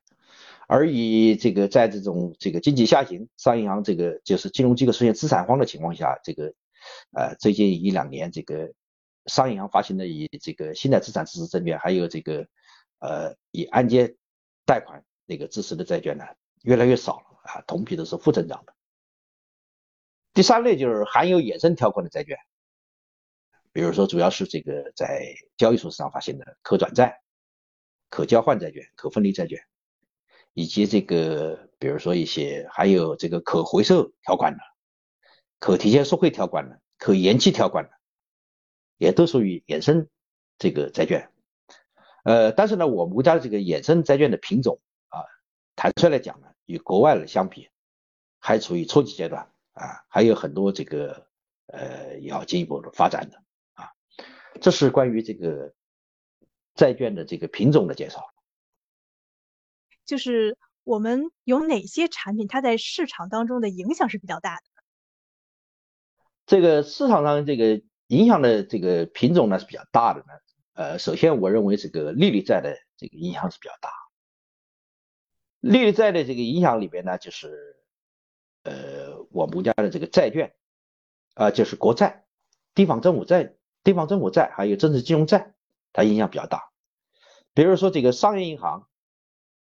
[0.67, 6.51] 而以这个在这种这个经济下行，商业银行这个就是金融机构出现资产荒的情况下，这个
[7.11, 8.73] 呃最近一两年这个
[9.27, 12.47] 商业银行发行的以这个信贷资产支持证券，还有这个
[12.97, 14.15] 呃以按揭
[14.65, 16.25] 贷款那个支持的债券呢，
[16.63, 18.73] 越来越少了啊，同比都是负增长的。
[20.33, 22.35] 第三类就是含有衍生条款的债券。
[23.79, 27.21] 比如说，主要是这个在交易所市场发行的可转债、
[28.09, 29.57] 可交换债券、可分离债券，
[30.53, 34.59] 以及这个比如说一些还有这个可回收条款的、
[35.59, 37.91] 可提前赎回条款的、可延期条款的，
[38.97, 40.09] 也都属于衍生
[40.57, 41.31] 这个债券。
[42.25, 45.23] 呃，但是呢，我们国家的这个衍生债券的品种啊，
[45.77, 47.69] 坦率来讲呢，与国外的相比，
[48.39, 51.27] 还处于初级阶段啊，还有很多这个
[51.67, 53.41] 呃要进一步的发展的。
[54.61, 55.73] 这是关于这个
[56.75, 58.33] 债券的这个品种的介绍。
[60.05, 64.63] 就是我们有哪些产品它在市场当中的影响是比较大的？
[66.45, 70.27] 这个市场上这个影响的这个品种呢是比较大的呢。
[70.73, 73.91] 呃，首先我认为这个利率债的这个影响是比较大。
[75.59, 77.77] 利率债的这个影响里边呢，就是
[78.63, 80.55] 呃我们国家的这个债券
[81.35, 82.25] 啊，就是国债、
[82.73, 85.53] 地方政府债、地方政府债还有政治金融债，
[85.93, 86.69] 它影响比较大。
[87.53, 88.87] 比如说这个商业银行，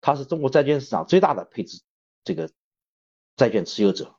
[0.00, 1.82] 它是中国债券市场最大的配置
[2.24, 2.50] 这个
[3.36, 4.14] 债券持有者。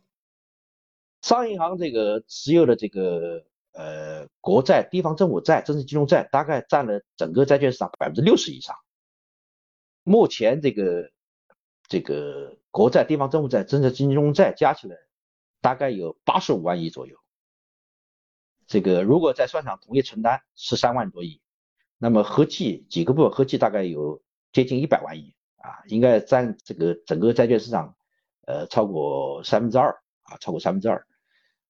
[1.21, 3.43] 商业银行这个持有的这个
[3.73, 8.75] 呃国债、地方政府债、政治金融债，大概占了整个债券市场百分之六十以上。
[10.03, 11.11] 目前这个
[11.87, 14.95] 这个国债、地方政府债、政治金融债加起来
[15.59, 17.17] 大概有八十五万亿左右。
[18.67, 21.41] 这个如果在算上同业承担十三万多亿，
[21.97, 27.95] 那么合计几个部分合计大概有接近一百万亿啊，应该占这个整个债券市场
[28.45, 29.97] 呃超过三分之二。
[30.29, 31.07] 啊，超过三分之二，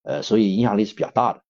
[0.01, 1.43] 呃，所以影响力是比较大的。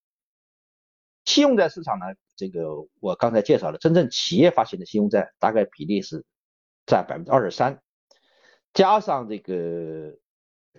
[1.24, 6.26] 信用债市场呢，这个我刚才介绍了，真正企业发行的信用债大概比例是
[6.86, 7.82] 占百分之二十三，
[8.74, 10.18] 加上这个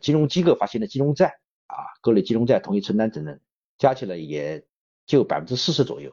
[0.03, 3.41] 金融机构发行的金融债啊，各类金融债同意承担等等，
[3.79, 4.67] 加起来也
[5.07, 6.13] 就百分之四十左右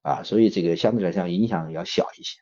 [0.00, 2.40] 啊，所以这个相对来讲影响要小一些。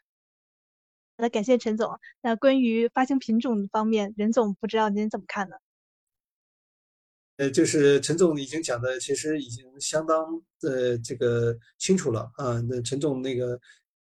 [1.19, 2.01] 好的，感谢陈总。
[2.23, 5.57] 那关于发行品种方面，任总不知道您怎么看呢？
[7.37, 12.61] 呃，就是陈总已经讲的，其实已经相当呃这个清楚了啊。
[12.69, 13.59] 那陈总那个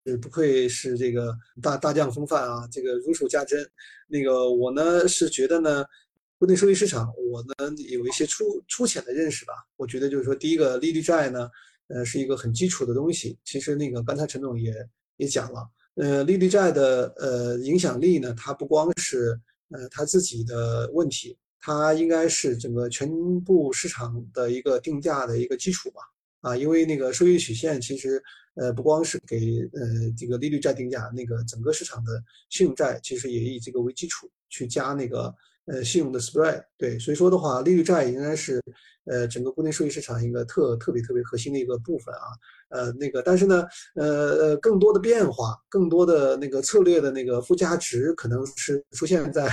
[0.05, 3.59] 呃不愧是这个大大将风范啊，这个如数家珍。
[4.07, 5.85] 那个我呢是觉得呢，
[6.37, 7.53] 固定收益市场我呢
[7.89, 9.53] 有一些粗粗浅的认识吧。
[9.77, 11.49] 我觉得就是说，第一个利率债呢，
[11.87, 13.37] 呃是一个很基础的东西。
[13.43, 14.73] 其实那个刚才陈总也
[15.17, 21.37] 也讲了，呃利率债的呃影响力呢，它不光是呃它自己的问题。
[21.65, 23.09] 它应该是整个全
[23.39, 26.01] 部市场的一个定价的一个基础吧，
[26.41, 28.21] 啊，因为那个收益曲线其实，
[28.55, 35.33] 呃，不光是给呃这个利率债定价，那个整个市场的信用债其实也以这个为基础去加那个
[35.65, 38.61] 呃信用的 spread，对，所以说的话，利率债应该是
[39.05, 42.27] 呃整个固定收益市场一个特特别特别核心的一个部分啊，
[42.69, 44.05] 呃那个但是呢，呃
[44.35, 49.49] 呃更多的变化，更多的那个策略的那个附加值可能是出现在。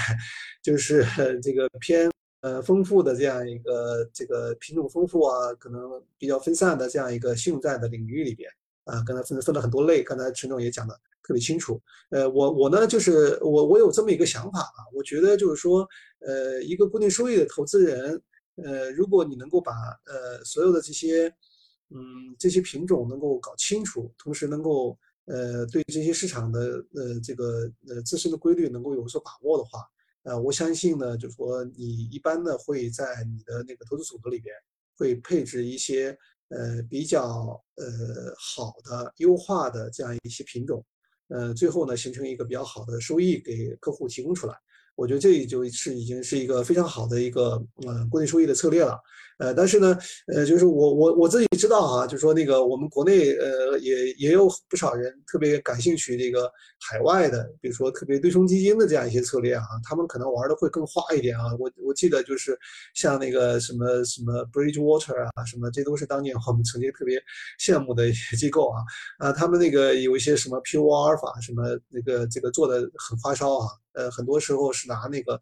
[0.62, 1.02] 就是
[1.42, 2.10] 这个偏
[2.42, 5.80] 呃丰富的这样一个这个品种丰富啊，可能
[6.18, 8.50] 比较分散的这样一个信用债的领域里边
[8.84, 11.80] 啊，刚才分分了很多类，刚才陈总也讲的特别清楚。
[12.10, 15.86] 呃，我我呢就是我我有这么一个想法啊，我觉得就是说，
[16.20, 18.20] 呃，一个固定收益的投资人，
[18.56, 19.72] 呃，如果你能够把
[20.06, 21.28] 呃所有的这些
[21.90, 29.84] 嗯这些品种能够搞清楚，同时能够呃对这些市场的呃这个呃自身的规律能够有所把握的话。
[30.22, 34.54] 呃，我相信呢，就是说你一般呢会在你的那个投资组合里边
[34.98, 36.16] 会配置一些
[36.50, 37.86] 呃比较呃
[38.38, 40.84] 好的优化的这样一些品种，
[41.28, 44.54] 呃，最后呢形成一个比较好的收益给客户提供出来。
[45.00, 47.52] 我觉得这就是已经是一个非常好的一个
[47.86, 48.98] 呃固定收益的策略了。
[49.38, 61.44] 呃，但是呢，呃，就是我我我自己知道啊，就是说那个我们国内呃也也有不少人特别感兴趣这个海外的，比如说特别对冲基金的这样一些策略啊，他们可能玩的会更花一点啊。
[61.58, 62.54] 我我记得就是
[62.94, 67.18] 像那个什么什么 Bridgewater 啊，什么这都是当年我们曾经特别
[67.58, 68.84] 羡慕的一些机构啊
[69.16, 75.34] 啊，他们那个有一些什么 Pure Alpha 什么那个这个做的很花哨啊，呃，很多时候是拿那个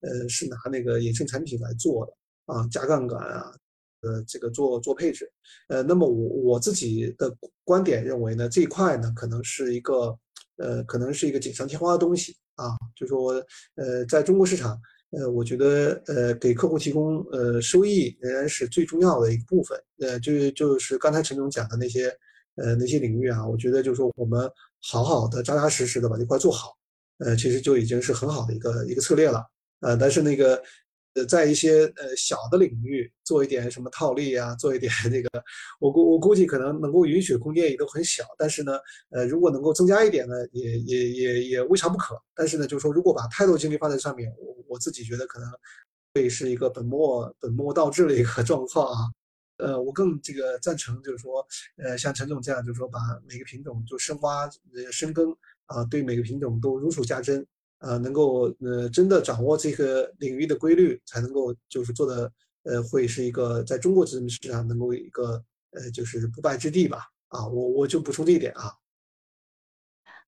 [0.00, 2.12] 呃是拿那个衍生产品来做的。
[2.46, 3.54] 啊，加杠杆啊，
[4.02, 5.32] 呃，这个做做配置，
[5.68, 7.34] 呃，那么我我自己的
[7.64, 10.14] 观点认为呢，这一块呢可能是一个，
[10.58, 13.42] 呃，可能是一个锦上添花的东西啊，就说，
[13.76, 14.78] 呃，在中国市场，
[15.12, 22.14] 呃，我觉得，呃，给客户提供呃收益仍然是最重要的一个部分，呃，就就是刚才陈总讲的那些，
[22.56, 24.46] 呃，那些领域啊，我觉得就是说我们
[24.82, 26.76] 好好的扎扎实实的把这块做好，
[27.24, 29.44] 呃，其实就已经是很好的一个一个策略了，
[29.80, 30.62] 呃，但是那个。
[31.16, 35.28] 呃，在一些呃小的领域做一点什么套利啊，做一点 那个，
[35.78, 38.24] 我估我估计可能能够允许空间也都很小。
[38.36, 42.20] 但是呢，呃，如果能够增加一点呢，也也也也未尝不可。
[42.34, 45.48] 但是呢，就是说，如果把太多精力放在上面，我我自己觉得可能
[46.14, 48.98] 会是一个本末本末倒置的一个 状况啊。
[49.58, 51.46] 呃，我更这个赞成，就是说，
[51.76, 52.98] 呃，像陈总这样，就是说把
[53.28, 55.32] 每个品种就深挖呃深耕
[55.66, 57.46] 啊，对每个品种都如数家珍。
[57.78, 67.08] 呃，能够呃真的掌握这个领域的规律，才能够就是做的呃，会是一个在中国资本市场能够一个呃，就是不败之地吧。
[67.28, 68.72] 啊，我我就补充这一点啊。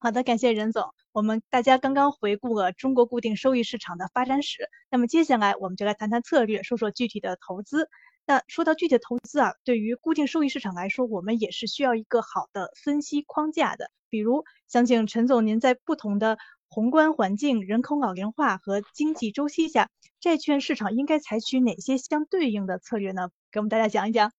[0.01, 0.85] 好的，感谢任总。
[1.13, 7.89] 我们大家刚刚回顾了中国固定收益市场的发展史，那么接下来我们就来谈谈策略，说说具体的投资。
[8.27, 13.93] 那说到具体投资啊，对于固定收益市场来说，我们也是需要一个好的分析框架的。
[14.11, 23.31] 比如，想请陈总您在不同的宏观环境、人口老龄化和经济周期下，债券市场应该采取哪些相对应的策略呢？
[23.53, 24.33] 给我们大家讲一讲。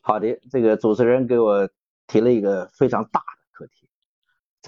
[0.00, 1.70] 好的，这个主持人给我
[2.08, 3.88] 提了一个非常大的课题。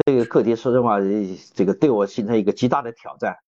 [0.06, 0.98] 这个课题说实话，
[1.52, 3.38] 这个对我形成一个极大的挑战。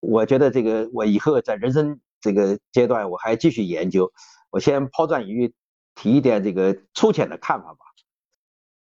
[0.00, 4.10] 我觉得这个我以后在人生这个阶段，我还继续研究。
[4.48, 5.54] 我先抛砖引玉，
[5.94, 7.80] 提一点这个粗浅的看法吧。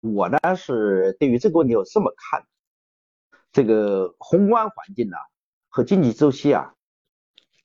[0.00, 2.44] 我呢是对于这个问题我这么看：
[3.52, 5.16] 这个宏观环境呢
[5.68, 6.74] 和经济周期啊，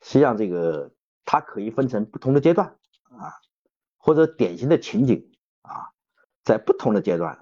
[0.01, 0.91] 实际上这个
[1.25, 2.67] 它可以分成不同的阶段
[3.09, 3.33] 啊，
[3.97, 5.31] 或者典型的情景
[5.63, 5.89] 啊，
[6.43, 7.39] 在不同的阶段。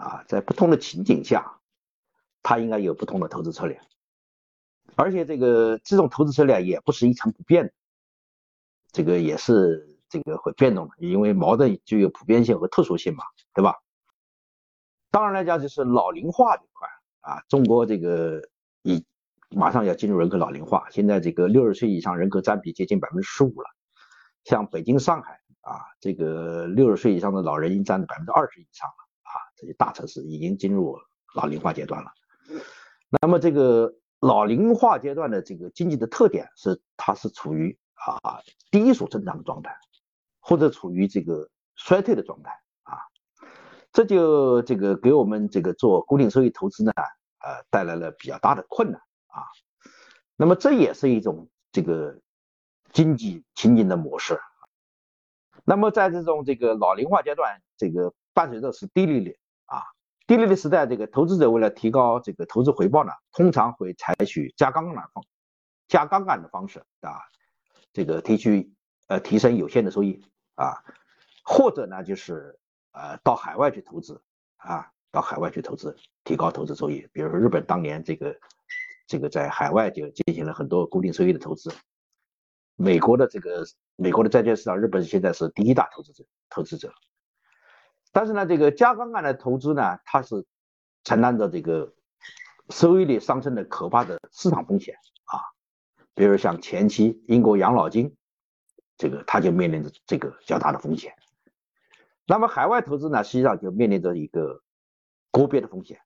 [0.00, 1.58] 啊，在不同的情景下，
[2.44, 3.80] 它应该有不同的投资策略，
[4.98, 7.72] 而且这个这种投资策略也不是一成不变的，
[8.90, 13.22] 这个也是这个会变动的，因为矛盾具有普遍性和特殊性嘛，
[13.54, 13.76] 对吧？
[15.12, 16.88] 当然来讲，就是老龄化这块
[17.20, 18.42] 啊，中国这个
[18.82, 19.04] 已
[19.50, 23.70] 马上要进入人口老龄化，现在这个六十岁以上人口占比接近百分之十五了，
[24.42, 29.32] 像北京、上海啊，这个六十岁以上的老人已经占了百分之二十以上了啊。
[29.56, 30.98] 这些大城市已经进入
[31.36, 32.10] 老龄化阶段了。
[33.22, 38.40] 那么这个老龄化阶段的这个经济的特点是，它是处于啊
[38.70, 39.76] 低速增长的状态，
[40.40, 42.50] 或者处于这个衰退的状态
[42.82, 42.98] 啊。
[43.92, 46.92] 这就这个给我们这个做固定收益投资呢，
[47.38, 49.42] 呃带来了比较大的困难啊。
[50.36, 52.18] 那么这也是一种这个
[52.92, 54.40] 经济情景的模式。
[55.64, 59.38] 那么在这种这个老龄化阶段，这个伴随着是低利率。
[60.28, 65.24] 低利率时代，这个投资者为了提高这个投资回报呢，通常会采取加杠杆方
[65.88, 67.18] 加杠杆的方式啊，
[67.94, 68.70] 这个提取
[69.06, 70.22] 呃提升有限的收益
[70.54, 70.84] 啊，
[71.42, 72.58] 或者呢就是
[72.92, 74.20] 呃到海外去投资
[74.58, 77.08] 啊，到海外去投资提高投资收益。
[77.10, 78.38] 比如说日本当年这个
[79.06, 81.72] 这个在海外就进行了很多固定收益的投资，
[82.76, 83.64] 美国的这个
[83.96, 86.92] 美国的债券市场，日本现在是第一大投资者投资者。
[88.12, 90.46] 但是呢，这个加杠杆的投资呢，它是
[91.04, 91.94] 承担着这个
[92.70, 94.94] 收益率上升的可怕的市场风险
[95.24, 95.38] 啊。
[96.14, 98.16] 比如像前期英国养老金，
[98.96, 101.12] 这个它就面临着这个较大的风险。
[102.26, 104.62] 那么海外投资呢，实际上就面临着一个
[105.30, 106.00] 国别的风险，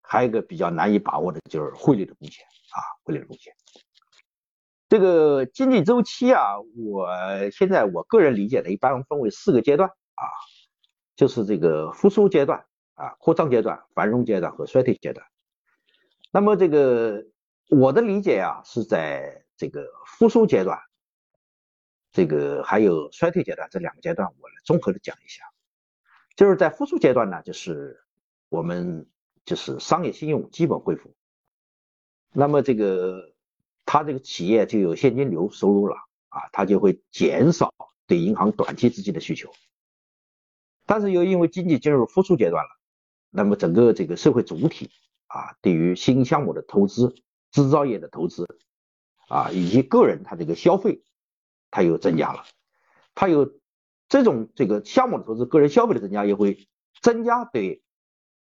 [0.00, 3.52] 还有一个比较难以把握的就是汇率的风险啊，汇率的风险。
[4.88, 7.08] 这个经济周期啊，我
[7.52, 10.24] 现在我个人理解的一般分为四个阶段啊。
[11.18, 12.64] 就是这个复苏阶段
[12.94, 15.26] 啊，扩张阶段、繁荣阶段和衰退阶段。
[16.30, 17.26] 那么这个
[17.68, 20.78] 我的理解啊，是在这个复苏阶段，
[22.12, 25.42] 这个还有衰退阶段这两个阶段，我来综合的讲一下。
[26.36, 28.00] 就是在复苏阶段呢，就是
[28.48, 29.08] 我们
[29.44, 31.16] 就是商业信用基本恢复，
[32.32, 33.34] 那么这个
[33.84, 35.96] 他这个企业就有现金流收入了
[36.28, 37.74] 啊，他就会减少
[38.06, 39.50] 对银行短期资金的需求。
[40.88, 42.70] 但是又因为经济进入复苏阶段了，
[43.28, 44.90] 那么整个这个社会主体
[45.26, 47.14] 啊，对于新项目的投资、
[47.50, 48.48] 制造业的投资
[49.28, 51.02] 啊，以及个人他这个消费，
[51.70, 52.44] 它又增加了，
[53.14, 53.52] 它有
[54.08, 56.66] 这种这个项目的投资、个人消费的增加，也会
[57.02, 57.82] 增加对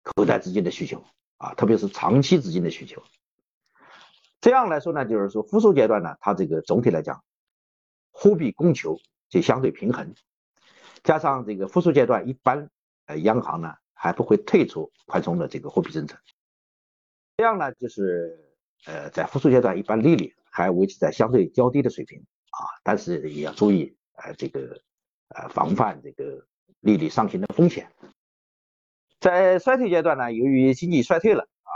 [0.03, 1.05] 口袋资金的需求
[1.37, 3.05] 啊，特别是长期资金的需求。
[4.41, 7.23] 这样来说呢，就是说复苏阶段呢，它这个总体来讲，
[8.11, 8.99] 货币供求
[9.29, 10.13] 就相对平衡。
[11.03, 12.71] 加上这个复苏阶段，一般
[13.07, 16.17] 呃央行呢还不会退出宽松的这个货币政策，
[17.37, 18.39] 这样呢就是
[18.87, 22.21] 呃在复苏阶段，一般利率还维持在相对较低的水平
[22.51, 24.81] 啊，但是也要注意呃这个
[25.29, 26.47] 呃防范这个
[26.81, 27.91] 利率上行的风险。
[29.19, 31.75] 在衰退阶段呢，由于经济衰退了啊，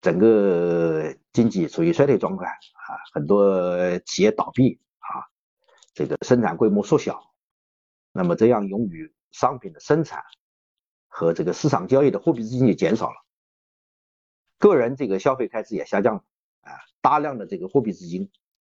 [0.00, 5.26] 整个经济处于衰退状态啊，很多企业倒闭啊，
[5.92, 7.33] 这个生产规模缩小。
[8.16, 10.22] 那么这样用于商品的生产
[11.08, 13.16] 和这个市场交易的货币资金就减少了，
[14.56, 16.24] 个人这个消费开支也下降了
[16.60, 18.30] 啊，大量的这个货币资金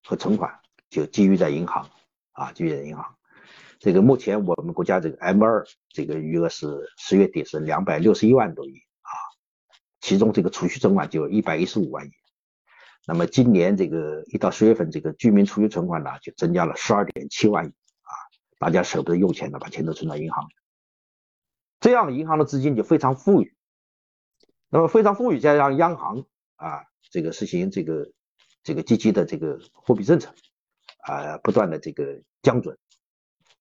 [0.03, 0.59] 和存款
[0.89, 1.87] 就积郁在银行
[2.31, 3.15] 啊，积郁在银行。
[3.77, 9.13] 这个目前我们国家这个 M 二这个余额是十月底是两百六十一万多亿啊，
[10.01, 12.11] 其中这个储蓄存款就有一百一十五万亿。
[13.05, 17.71] 那么今年这个一到十月份，这个居民储蓄存款呢就增加了十二点七万亿。
[18.59, 20.49] 大家舍不得用钱的，把钱都存到银行。
[21.79, 23.55] 这样银行的资金就非常富裕。
[24.69, 26.25] 那么非常富裕，加上央行
[26.55, 28.11] 啊，这个实行这个
[28.63, 30.33] 这个积极的这个货币政策
[30.99, 32.77] 啊，不断的这个降准，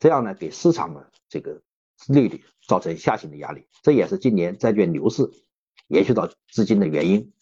[0.00, 1.62] 这样呢给市场的这个
[2.08, 5.30] 利率造成下行的压力，这也是今年债券牛市
[5.86, 7.32] 延续到资金的原因。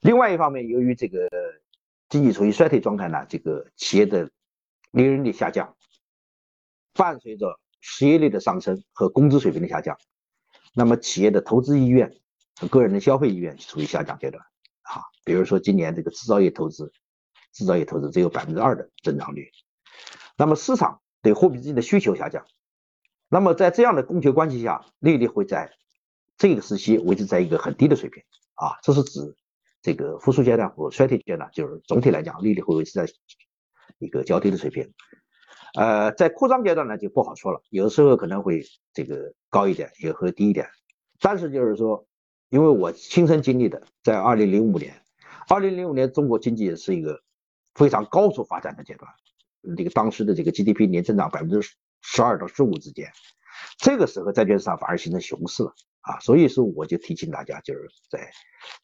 [0.00, 1.28] 另外一方面，由于这个
[2.08, 4.30] 经济处于衰退状态呢，这个企业的
[4.92, 5.75] 利润率下降，
[6.96, 9.96] 伴随着失业率的上升和工资水平的下降，
[10.74, 12.12] 那么企业的投资意愿
[12.58, 14.42] 和个人的消费意愿处于下降阶段
[14.82, 15.02] 啊。
[15.24, 16.92] 比如说今年这个制造业投资，
[17.52, 19.50] 制造业投资只有百分之二的增长率，
[20.36, 22.44] 那么市场对货币资金的需求下降，
[23.28, 25.70] 那么在这样的供求关系下，利率会在
[26.36, 28.22] 这个时期维持在一个很低的水平
[28.54, 29.36] 啊，这是指。
[29.82, 33.06] 这个复苏阶段和衰退阶段，就是总体来讲，利率会维持在
[34.00, 34.92] 一个较低的水平。
[35.76, 38.62] 呃，在扩张阶段呢，就不好说了，有的时候可能会
[38.92, 40.66] 这个高一点，也会低一点。
[41.20, 42.06] 但是就是说，
[42.48, 45.02] 因为我亲身经历的，在二零零五年，
[45.48, 47.20] 二零零五年中国经济是一个
[47.74, 49.10] 非常高速发展的阶段，
[49.76, 51.60] 这个当时的这个 GDP 年增长百分之
[52.00, 53.10] 十二到十五之间，
[53.78, 56.18] 这个时候债券市场反而形成熊市了啊。
[56.20, 58.30] 所以说，我就提醒大家，就是在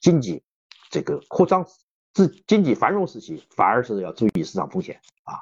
[0.01, 0.43] 经济。
[0.91, 1.67] 这个扩张、
[2.13, 5.41] 自经济繁荣时期，反而是要注意市场风险啊。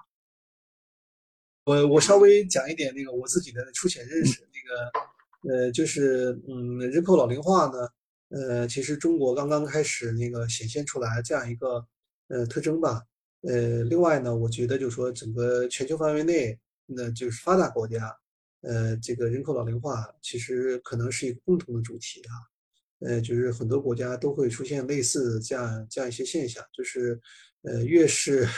[1.64, 7.88] 我我稍微讲一点那个我自己的粗浅认识，那个呃，就是嗯，人口老龄化呢，
[8.30, 11.86] 呃，其实中国刚刚开始那个显现出来这样一个
[12.28, 13.02] 呃特征吧。
[13.42, 18.14] 呃，另外呢，我觉得就是说整个全球范围内，那就是发达国家，
[18.62, 22.32] 呃，这个人口老龄化其实可能是一个共同的主题啊。
[23.00, 27.18] 呃，就是很多国家都会出现类似这样这样一些现象，就是，
[27.62, 28.48] 呃，越是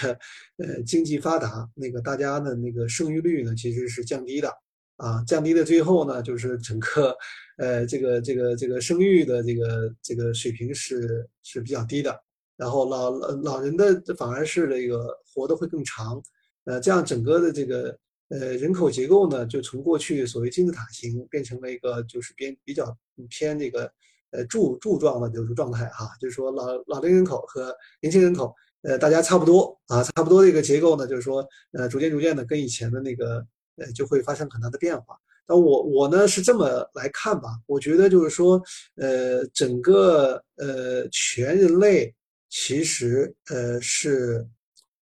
[0.59, 4.49] 呃经济发达，那个大家的那个生育率呢其实是降低的，
[4.97, 7.17] 啊，降低的最后呢，就是整个，
[7.59, 12.17] 呃，这个这个这个生育的这个这个水平是是比较低的，
[12.57, 16.23] 然后老老老人的反而是这个活得会更长，
[16.65, 17.99] 呃，这样整个的这个
[18.29, 22.97] 呃人口结构呢，就从过去所谓金字塔型变成了一个就是偏比较
[23.29, 23.93] 偏这个。
[24.35, 27.71] 呃，柱柱状的就是状态哈，就是说老老龄人口和
[28.01, 28.51] 年轻人口，
[28.83, 33.47] 呃，大家差不多啊，差不多的一个结构呢，就是说，呃，逐渐逐渐的跟以前的那个，
[33.77, 35.17] 呃，就会发生很大的变化。
[35.49, 38.63] 那我我呢是这么来看吧，我觉得就是说，
[38.97, 42.15] 呃，整个呃全人类
[42.49, 44.47] 其实呃是，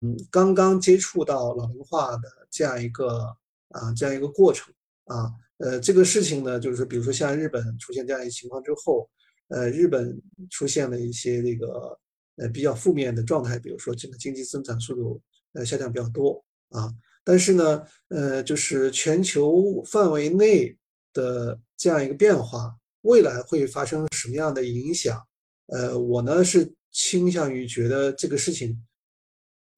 [0.02, 3.36] 嗯，刚刚接触到老龄化的这样一个
[3.70, 4.74] 啊这样一个过程
[5.06, 5.32] 啊。
[5.58, 9.10] 呃，这个事情呢，就是比如说像日本出现这样一情况之后，
[9.50, 10.18] 呃，日本
[10.50, 12.00] 出现了一些这个
[12.40, 15.22] 呃比较负面的状态，比如说这个经济增长速度
[15.54, 16.92] 呃下降比较多啊。
[17.24, 20.76] 但是呢，呃，就是全球范围内
[21.14, 25.22] 的这样一个变化，未来会发生什么样的影响？
[25.68, 28.84] 呃，我呢是倾向于觉得这个事情，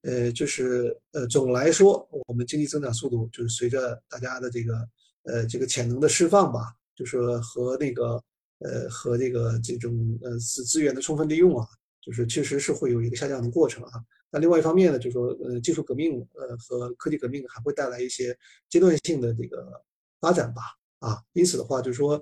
[0.03, 4.87] 呃，就是呃总来说，我们经济增长速度就是随着大家的这个。
[5.23, 8.19] 呃，这个潜能的释放吧，就是和那个
[8.57, 11.67] 呃和这个这种呃资资源的充分利用啊，
[12.01, 14.03] 就是确实是会有一个下降的过程啊。
[14.29, 18.37] 那另外一方面呢，就是说呃技术革命呃和科技革命还会带来一些
[18.69, 19.81] 阶段性的这个
[20.19, 20.61] 发展吧
[20.99, 21.21] 啊。
[21.33, 22.21] 因此的话，就是说，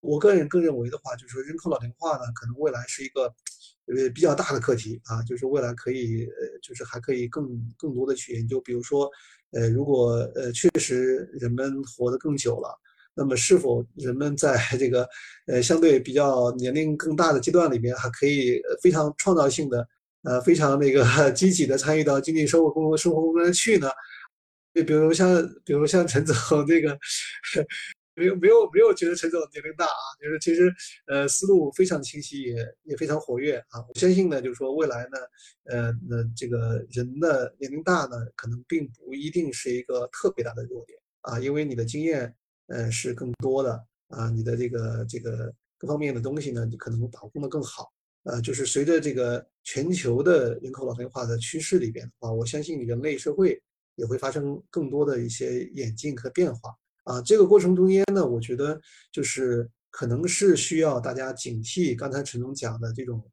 [0.00, 3.22] 我个人更认为的话，就是说人口老龄化呢，可能未来是一个
[3.86, 9.10] 呃比较大的课题啊，就是未来可以呃就是还可以更更多的去研究，比如说。
[9.52, 12.72] 呃，如果呃确实人们活得更久了，
[13.14, 15.08] 那么是否人们在 这个
[15.46, 19.86] 呃相对比较年龄更大的阶段里面，还可以非常创造性的
[20.22, 23.88] 呃非常那个 积极的参与到经济生活工生活中去呢？
[24.74, 26.98] 就比如像比如像陈总这个。
[28.16, 30.70] 没有没有没有觉得陈总年龄大啊，就是其实
[31.06, 33.80] 呃思路非常清晰，也也非常活跃啊。
[33.88, 35.18] 我相信呢，就是说未来呢，
[35.70, 42.34] 呃那这个人的年龄大呢，可能并不一定是一个特别大的弱点啊，因为你的经验
[42.70, 47.92] 呃是更多的啊，你的这个这个各方面的东西呢，你可能把控的更好。
[48.24, 53.58] 呃，就是随着这个全球的人口老龄化的趋势里边的话，我相信人类社会
[53.94, 56.74] 也会发生更多的一些演进和变化。
[57.04, 58.78] 啊，这个过程中间呢，我觉得
[59.10, 63.24] 就是可能是需要大家警惕刚才陈总讲的这种，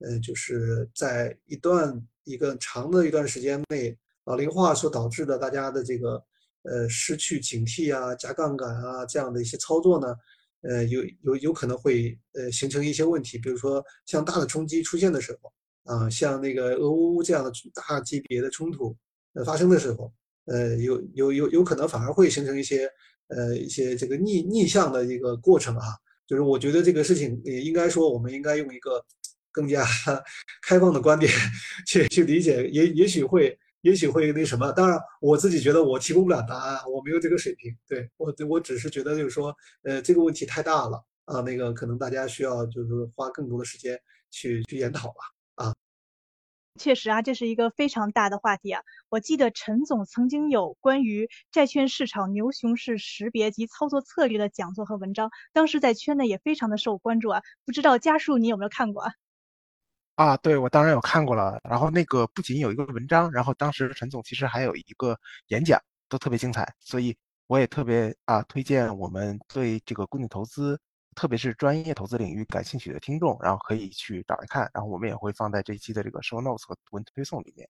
[0.00, 6.20] 呃，就是在一段一个长的一段时间内，老龄化所导致的大家的这个
[6.62, 10.14] 呃失去警惕啊、加杠杆啊这样的一些操作呢，
[10.62, 15.52] 呃，有有有可能会呃形成一些问题，比如说像大的冲击出现的时候
[15.84, 18.96] 啊，像那个俄乌这样的大级别的冲突
[19.34, 20.12] 呃发生的时候，
[20.46, 22.88] 呃，有有有有可能反而会形成一些。
[23.28, 25.86] 呃一些这个逆逆向的一个过程啊。
[26.26, 29.02] 就是我觉得这个事情也应该说，我们应该用一个
[29.50, 29.86] 更加
[30.66, 31.32] 开放的观点
[31.86, 34.72] 去去理解，也也许会也许会那什么。
[34.72, 37.76] 当然，我自己觉得我提供不了答案，我没有这个水平。
[37.86, 44.00] 对我我只是觉得就是说，呃，这个问题太大了啊，那个可能大家需要就是花更多的时间
[44.30, 45.14] 去去研讨吧。
[45.56, 45.74] 啊，
[46.78, 48.82] 确实啊，这是一个非常大的话题啊。
[49.08, 57.42] 我记得陈总曾经有关于债券市场牛熊市识别及操作策略的讲座和文章，当时在圈内也非常的受关注啊。
[57.66, 59.12] 不知道家树你有没有看过啊？
[60.14, 61.58] 啊，对，我当然有看过了。
[61.68, 65.16] 然后那个不仅有一个文章，然后当时陈总其实还有一个
[65.48, 66.72] 演讲，都特别精彩。
[66.80, 67.16] 所以
[67.46, 70.78] 我也特别啊推荐我们对这个固定投资。
[71.14, 77.68] 特别是专业投资领域感兴趣的听众，然后可以去找来看，然后我们也会放在这一期的这个 show notes 和图文推送里面。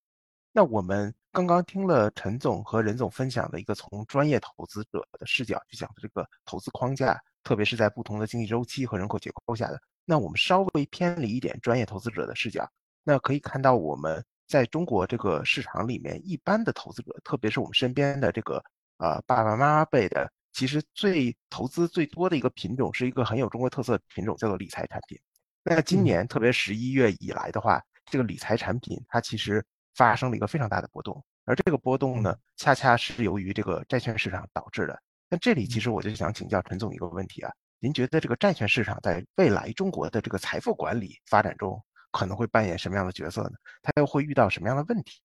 [0.52, 9.80] 那我们刚刚听了陈总和任总分享的一个从专业投资者的视角去讲的这个投资框架，特别是在不同的经济周期和人口结构下的。
[10.04, 12.68] 那我们稍微偏离一点专业投资者的视角，
[13.04, 18.62] 那可以看到我们在中国这个市场里面，一般的投资者，特别是我们身边的这个
[18.98, 20.30] 呃爸爸妈妈辈的。
[20.52, 25.18] 其实最投资最多的一个品种是一个很有中国特色的品种，叫做理财产品。
[25.62, 29.64] 那今年特别十一月以来的话，这个理财产品它其实
[29.94, 35.00] 发生了一个非常大的波动，而这个波动呢，恰恰是由于这个债券市场导致的。
[35.30, 37.50] 那这里其实我就想请教陈总一个问题啊，
[37.82, 41.82] 您觉得这个债券市场在未来中国的这个财富管理发展中
[42.12, 43.56] 可能会扮演什么样的角色呢？
[43.82, 45.20] 它又会遇到什么样的问题？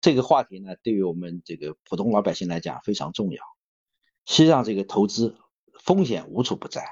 [0.00, 3.42] 这个话题呢，对于我们这个普通老百姓来讲非常重要。
[4.24, 5.36] 实际上，这个投资
[5.80, 6.84] 风险无处不在，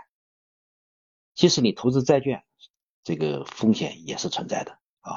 [1.36, 2.42] 即使你投资债券，
[3.04, 5.12] 这个风险也是存在的啊。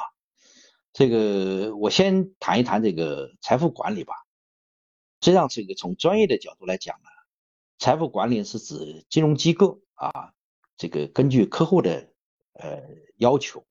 [0.94, 4.14] 这个我先谈一谈这个财富管理吧。
[5.22, 7.10] 实际上，这个从专业的角度来讲呢，
[7.80, 10.34] 财富管理是指金融机构啊，
[10.76, 12.12] 这个根据客户的
[12.54, 12.84] 呃
[13.16, 13.66] 要求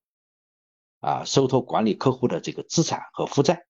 [1.01, 3.67] 啊，受托管理客户的这个资产和负债。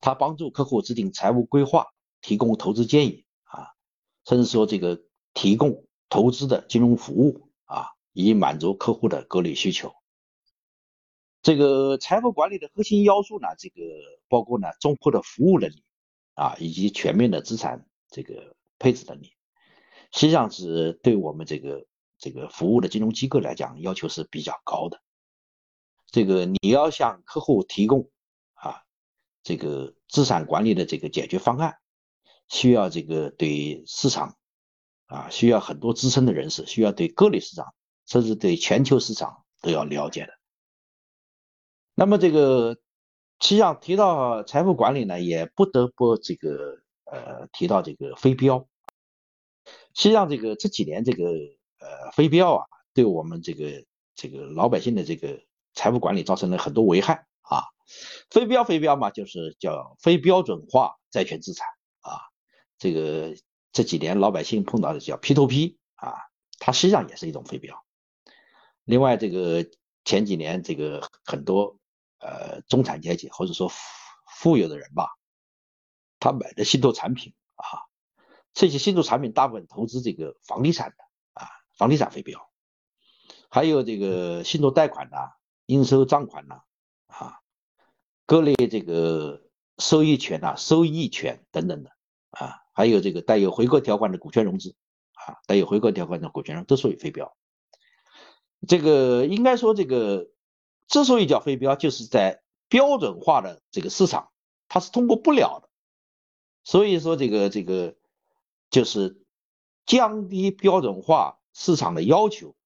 [0.00, 1.86] 他帮助客户制定财务规划，
[2.20, 3.72] 提供投资建议啊，
[4.26, 5.02] 甚至说这个
[5.32, 9.94] 提供投资的金融服务啊，以满足客户的各类需求。
[11.40, 13.80] 这个财富管理的核心要素呢，这个
[14.28, 15.82] 包括呢综合的服务能力
[16.34, 19.32] 啊，以及全面的资产这个配置能力。
[20.12, 21.86] 实际上是对我们这个
[22.18, 25.00] 这个服务的金融机构来讲，要求是比较高的。
[26.06, 28.10] 这个你要向客户提供
[28.54, 28.82] 啊。
[29.42, 31.78] 这个资产管理的这个解决方案，
[32.48, 34.36] 需要这个对市场
[35.06, 37.72] 啊，需要很多资深的人士，需要对各类市场，
[38.06, 40.32] 甚至对全球市场都要了解的。
[41.94, 42.74] 那么这个
[43.38, 48.68] 实际上提到财富管理呢，也不得不这个呃提到这个飞镖。
[49.94, 51.24] 实际上这个这几年这个
[51.80, 53.84] 呃飞镖啊，对我们这个
[54.14, 55.42] 这个老百姓的这个
[55.74, 57.64] 财富管理造成了很多危害啊。
[58.30, 61.66] 非标非标嘛，就是叫非标准化债券资产
[62.00, 62.20] 啊。
[62.78, 63.34] 这个
[63.72, 66.14] 这几年老百姓碰到的叫 P to P 啊，
[66.58, 67.84] 它实际上也是一种非标。
[68.84, 69.64] 另外，这个
[70.04, 71.78] 前几年这个很多
[72.18, 73.76] 呃中产阶级或者说富
[74.28, 75.08] 富有的人吧，
[76.18, 77.86] 他买的信托产品啊，
[78.54, 80.96] 这些信托产品大部分投资这个房地产的
[81.34, 82.50] 啊，房地产非标，
[83.48, 85.32] 还有这个信托贷款呐、
[85.66, 86.62] 应收账款呐
[87.06, 87.40] 啊。
[88.26, 89.42] 各类这个
[89.78, 91.90] 收益权呐、收益权等等的
[92.30, 94.74] 啊，还有这个带有回购条款的股权融资
[95.14, 97.36] 啊，带有回购条款的股权融资都属于非标。
[98.66, 100.28] 这个应该说，这个
[100.88, 104.30] 之所以叫非标，就是在标准化的这个市场，
[104.66, 105.65] 它是通过不了的。
[106.66, 107.94] 所以说，这个这个
[108.70, 109.22] 就是
[109.86, 112.56] 降低标准化市场的要求，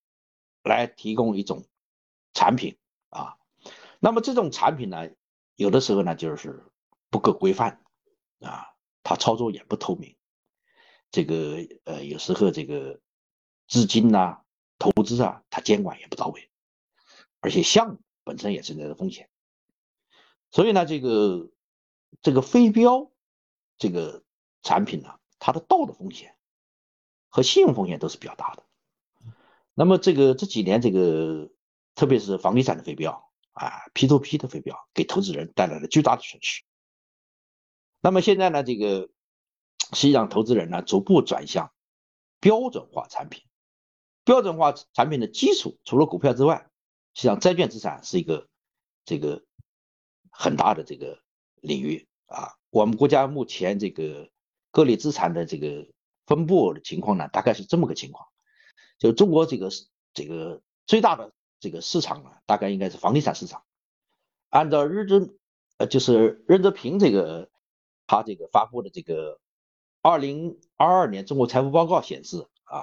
[0.63, 1.67] 来提供一种
[2.33, 2.79] 产品
[3.11, 3.37] 啊。
[3.99, 5.11] 那么这种产品呢？
[5.55, 6.65] 有的时候呢，就是
[7.11, 7.85] 不够规范
[8.41, 8.69] 啊，
[9.03, 10.17] 它操作也不透明，
[11.11, 12.99] 这个呃，有时候这个
[13.69, 14.41] 资金呐、
[14.79, 16.49] 投资啊，它监管也不到位，
[17.41, 19.29] 而且项目本身也存在着风险，
[20.51, 21.51] 所以呢，这个
[22.23, 23.13] 这个非标
[23.81, 24.23] 这个
[24.63, 26.37] 产品呢，它的道德风险
[27.31, 28.65] 和信用风险都是比较大的。
[29.75, 31.51] 那么这个这几年这个，
[31.97, 33.27] 特别是房地产的非标。
[33.53, 36.63] 啊，P2P 的飞镖给投资人带来了巨大的损失。
[38.01, 39.11] 那么现在呢，这个
[39.93, 41.73] 实际上投资人呢逐步转向
[42.39, 43.43] 标准化产品。
[44.25, 46.71] 标准化产品的基础除了股票之外，
[47.13, 48.49] 实际上债券资产是一个
[49.05, 49.45] 这个
[50.31, 51.21] 很大的这个
[51.57, 52.57] 领域啊。
[52.71, 54.31] 我们国家目前这个
[54.71, 55.89] 各类资产的这个
[56.27, 58.29] 分布的情况呢，大概是这么个情况。
[58.99, 59.71] 就中国这个
[60.15, 63.65] 这个最大的这个市场啊，大概应该是房地产市场。
[64.49, 65.37] 按照日经
[65.79, 67.51] 呃，就是任泽平这个
[68.07, 69.41] 他这个发布的这个
[70.03, 72.83] 二零二二年中国财富报告显示啊，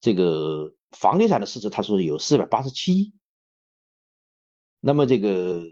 [0.00, 3.14] 这个房地产的市值他说有四百八十七亿。
[4.80, 5.62] 那么这个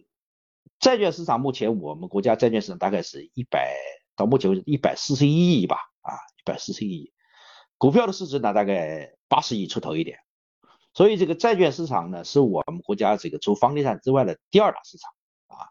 [0.78, 3.74] 债券市场目前我们国家债券市场大概是一百
[4.15, 7.12] 到目前为止一百四十一亿吧，啊，一百四十一亿。
[7.78, 10.19] 股票的市值呢大概八十亿出头一点，
[10.94, 15.11] 所以这个债券市场呢是我们国家这个除房地产之外的第二大市场
[15.48, 15.69] 啊。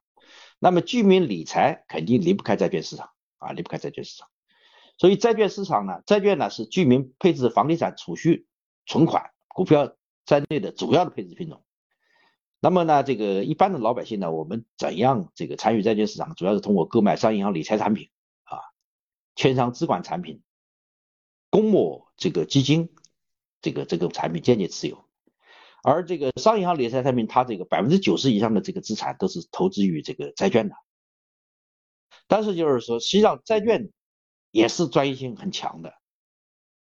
[0.60, 4.28] 那么居民理财肯定离不开债券市场啊，离不开债券市场。
[4.98, 8.48] 所以债券市场呢，债券呢是居民配置房地产储蓄、
[8.86, 9.96] 存款、股票
[10.26, 11.65] 在内的主要的配置品种。
[12.66, 16.34] 那么呢，这个一般的老百姓呢，我们怎样这个参与债券市场？
[16.34, 18.10] 主要是通过购买商业银行理财产品
[18.44, 18.58] 啊、
[19.36, 20.42] 券商资管产品、
[21.52, 22.90] 公募这个基金
[23.62, 25.06] 这个这个产品间接持有。
[25.84, 30.74] 而这个商业银行理财产品，它这个百分之九十以上的这个资产都是投资于这个债券的。
[32.26, 33.92] 但是就是说，实际上债券
[34.50, 35.94] 也是专业性很强的，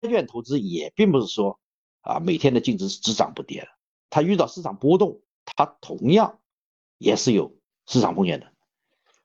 [0.01, 1.59] 债券投资也并不是说
[2.01, 3.67] 啊每天的净值是只涨不跌的，
[4.09, 5.21] 它遇到市场波动。
[5.55, 6.39] 它同样
[6.97, 8.51] 也是有市场风险的。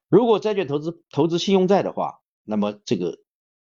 [0.08, 3.18] 如果债券投资投资信用债的话，那么这个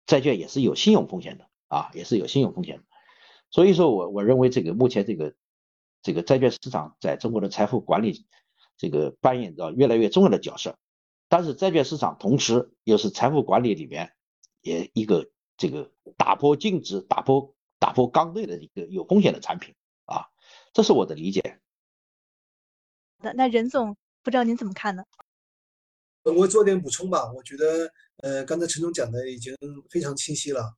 [0.07, 2.85] 债券也是有信用风险的啊，也是有信用风险的。
[3.51, 5.35] 所以说我我认为这个目前这个
[6.03, 8.27] 这个债券市场在中国的财富管理
[8.77, 10.77] 这个扮演着越来越重要的角色。
[11.29, 14.13] 但是债券市场同时又是财富管理里面
[14.61, 19.75] 也一个这个打破净值、打破打破刚兑的一个有风险的产品
[20.05, 20.29] 啊，
[20.73, 21.61] 这是我的理解。
[23.23, 25.05] 的那任总不知道您怎么看呢？
[26.23, 27.33] 我做点补充吧。
[27.33, 29.57] 我觉得，呃，刚才陈总讲的已经
[29.89, 30.75] 非常清晰了。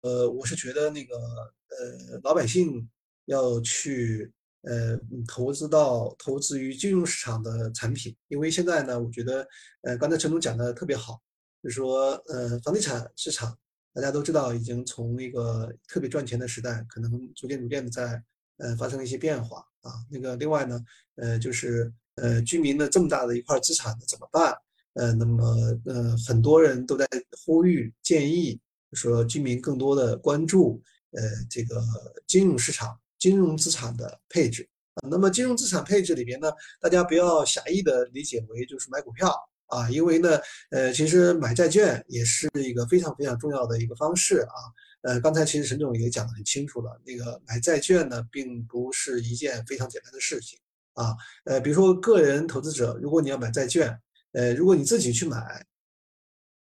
[0.00, 2.90] 呃，我是觉得那个，呃，老百姓
[3.26, 4.32] 要去，
[4.62, 9.46] 呃，投资到投资于金融市场的产品，因为现在呢，我觉得，
[9.82, 11.22] 呃，刚才陈总讲的特别好，
[11.62, 13.56] 就是说，呃，房地产市场
[13.92, 18.22] 大家都知道，已经从一个特别赚钱的时代，可能逐渐逐渐的在，
[18.58, 19.64] 呃，发生了一些变化。
[19.84, 20.82] 啊，那个另外呢，
[21.16, 24.52] 呃，就是呃，居民的这么大的一块资产怎么办？
[24.94, 25.44] 呃，那么
[25.84, 27.06] 呃，很多人都在
[27.44, 28.58] 呼吁建议
[28.92, 30.82] 说，居民更多的关注
[31.12, 31.82] 呃这个
[32.26, 35.08] 金融市场、金融资产的配置啊。
[35.10, 36.50] 那么金融资产配置里边呢，
[36.80, 39.34] 大家不要狭义的理解为就是买股票
[39.66, 40.40] 啊，因为呢，
[40.70, 44.54] 呃，其实买债券也是一个非常非常重要的一个方式啊。
[45.04, 50.58] 呃，刚才其实沈总也讲得很清楚了，那个买债券呢，并不是一件非常简单的事情
[50.94, 51.14] 啊。
[51.44, 54.00] 呃，比如说个人投资者，如果你要买债券，
[54.32, 55.66] 呃，如果你自己去买，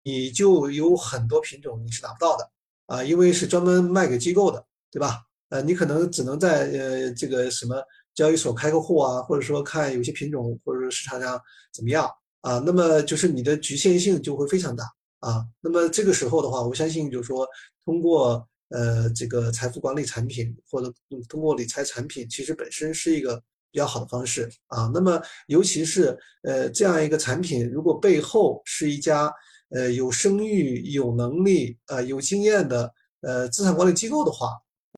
[0.03, 2.51] 你就有很多品种你是拿不到的
[2.87, 5.21] 啊，因为是专门卖给机构的，对吧？
[5.47, 7.81] 呃，你可能只能在呃这个什么
[8.13, 11.41] 交易所开个户啊，或者说看有些品种或者说市场上
[11.71, 14.83] 怎么样啊，那么就是你的局限性就会非常大
[15.21, 15.45] 啊。
[15.61, 17.47] 那么这个时候的话，我相信就是说。
[17.87, 20.93] 通过呃这个财富管理产品或者
[21.29, 23.41] 通过理财产品，其实本身是一个
[23.71, 24.91] 比较好的方式啊。
[24.93, 29.33] 那么尤其是呃这样一个产品，如果背后是一家
[29.69, 34.49] 呃有声誉、有能力、呃有经验的呃资产管理机构的话，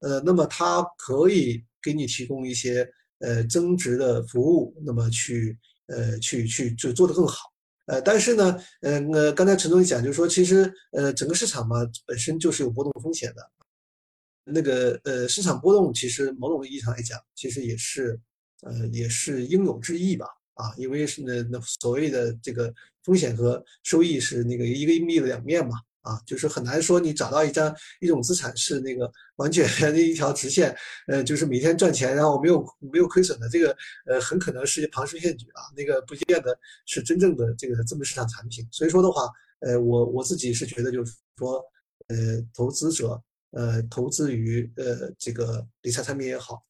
[0.02, 2.90] 呃那么它可以给你提供一些
[3.20, 5.56] 呃增值的服务，那么去
[5.86, 7.49] 呃去去就做得更好。
[7.90, 13.52] 呃，但是呢，呃，呃，刚才陈总讲，就是说，其实，呃，整个市场嘛，本身就是有波动风险的。
[14.44, 18.20] 那个，呃，市场波动，其实某种意义上来讲，其实也是，
[18.62, 22.72] 呃，也是应有之义吧，啊，因为是那那所谓的这个
[23.04, 25.76] 风险和收益是那个一个硬币的两面嘛。
[26.02, 30.76] 啊，就是很难说你找到一张一种资产是那个完全的一条直线，
[31.08, 38.68] 呃，就是每天赚钱，然后没有没有亏损的，这个呃很可能是庞氏骗局啊，那个不见得是真正的这个资本市场产品。
[38.72, 41.64] 所以说的话，呃，我我自己是觉得就是说，
[42.08, 43.22] 呃，投资者
[43.52, 46.64] 呃投资于呃这个理财产品也好，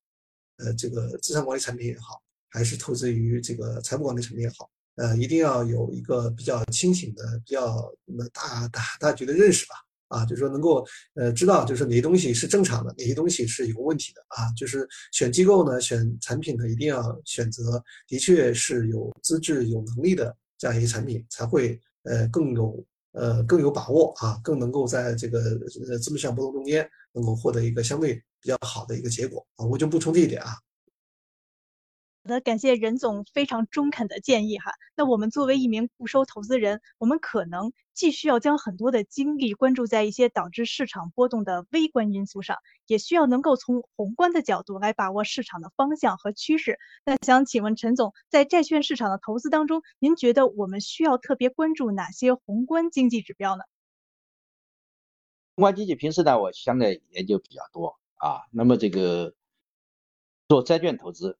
[0.58, 4.70] 呃这个资产管理产品也好，还是投资于这个财富管理产品也好。
[5.00, 7.92] 呃，一定要有一个比较清醒的、比较
[8.34, 9.76] 大大大局的认识吧。
[10.10, 14.52] 啊，就是说能够呃知道，就是哪些东西是正常的，哪些东西是有问题的啊。
[14.58, 25.40] 就是选机构呢，选产品呢，一定要选择的确是有资质、有能力的这样一些产品，才会呃更有呃更有把握啊，更能够在这个
[25.88, 29.66] 呃资本市场波动中间能够获得一个相对比较好的一个结果啊。
[29.68, 30.56] 我就补充这一点啊。
[32.24, 34.74] 好的，感谢任总非常中肯的建议哈。
[34.96, 46.78] 那我们作为一名固收投资人，我们可能既需要将很多的精力关注在一些导致市场波动的微观因素上，也需要能够从宏观的角度来把握市场的方向和趋势。
[47.06, 53.64] 那想请问陈总，在债券市场的投资当中，您觉得我们需要特别关注哪些宏观经济指标呢？
[55.56, 58.42] 宏观经济平时呢，我相对研究比较多啊。
[58.52, 59.34] 那么这个
[60.50, 61.38] 做债券投资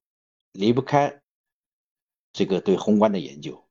[0.52, 1.22] 离不开
[2.32, 3.66] 这个对宏观的研究。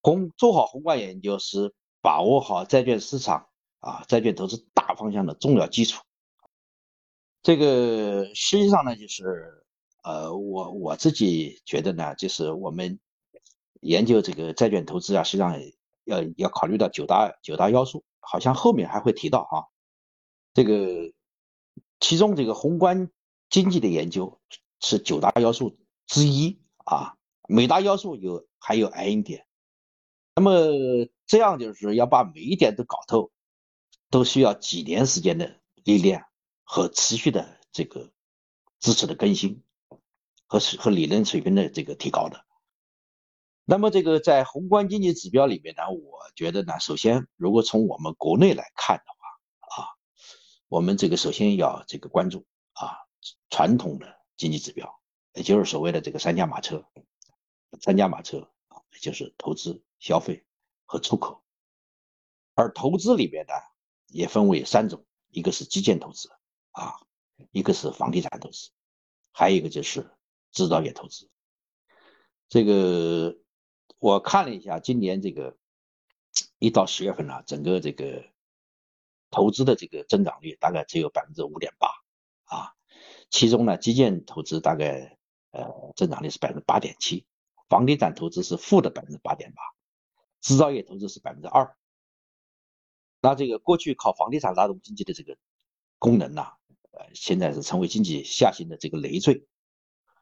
[0.00, 6.02] 宏做好宏观研究是把握好债券市场啊，债券投资大方向的重要基础。
[7.42, 9.64] 这个实际上呢，就是
[10.02, 12.98] 呃，我我自己觉得呢，就是我们
[13.80, 15.60] 研究这个债券投资啊，实际上
[16.04, 18.04] 要要考虑到九大九大要素。
[18.24, 19.68] 好像后面还会提到哈，
[20.54, 21.12] 这个
[21.98, 23.10] 其中这个宏观
[23.50, 24.40] 经济的研究
[24.82, 27.16] 是九大要素之一啊，
[27.48, 29.46] 每大要素有还有 N 点，
[30.34, 30.52] 那么
[31.26, 33.30] 这样就是要把每一点都搞透，
[34.10, 36.26] 都需要几年时间的历练
[36.64, 38.10] 和持续的这个
[38.80, 39.62] 知识的更新
[40.46, 42.44] 和和理论水平的这个提高的。
[43.64, 49.86] 那么这个在宏观经济指标里面呢，我觉得呢，首先如果从我们国内来看的话，啊，
[50.68, 52.98] 我们这个首先要这个关注啊
[53.50, 55.00] 传统的经济指标，
[55.34, 56.84] 也就是所谓的这个三驾马车，
[57.80, 60.44] 三驾马车啊，就是投资、消费
[60.84, 61.44] 和出口。
[62.54, 63.54] 而投资里面呢，
[64.08, 66.28] 也分为三种，一个是基建投资
[66.72, 66.96] 啊，
[67.52, 68.70] 一个是房地产投资，
[69.30, 70.10] 还有一个就是
[70.50, 71.30] 制造业投资。
[72.48, 73.38] 这个。
[73.98, 75.56] 我看了一下，今年这个
[76.58, 78.24] 一到十月份呢，整个这个
[79.30, 81.86] 投资的这个增长率大概只有百分之五点八
[82.42, 82.74] 啊，
[83.32, 85.18] 其中呢，基建投资大概
[85.50, 87.26] 呃增长率是百分之八点七，
[87.68, 89.62] 房地产投资是负的百分之八点八，
[90.40, 91.74] 制造业投资是百分之二。
[93.20, 95.36] 那这个过去靠房地产拉动经济的这个
[95.98, 96.46] 功能呢，
[96.92, 99.46] 呃，现在是成为经济下行的这个累赘，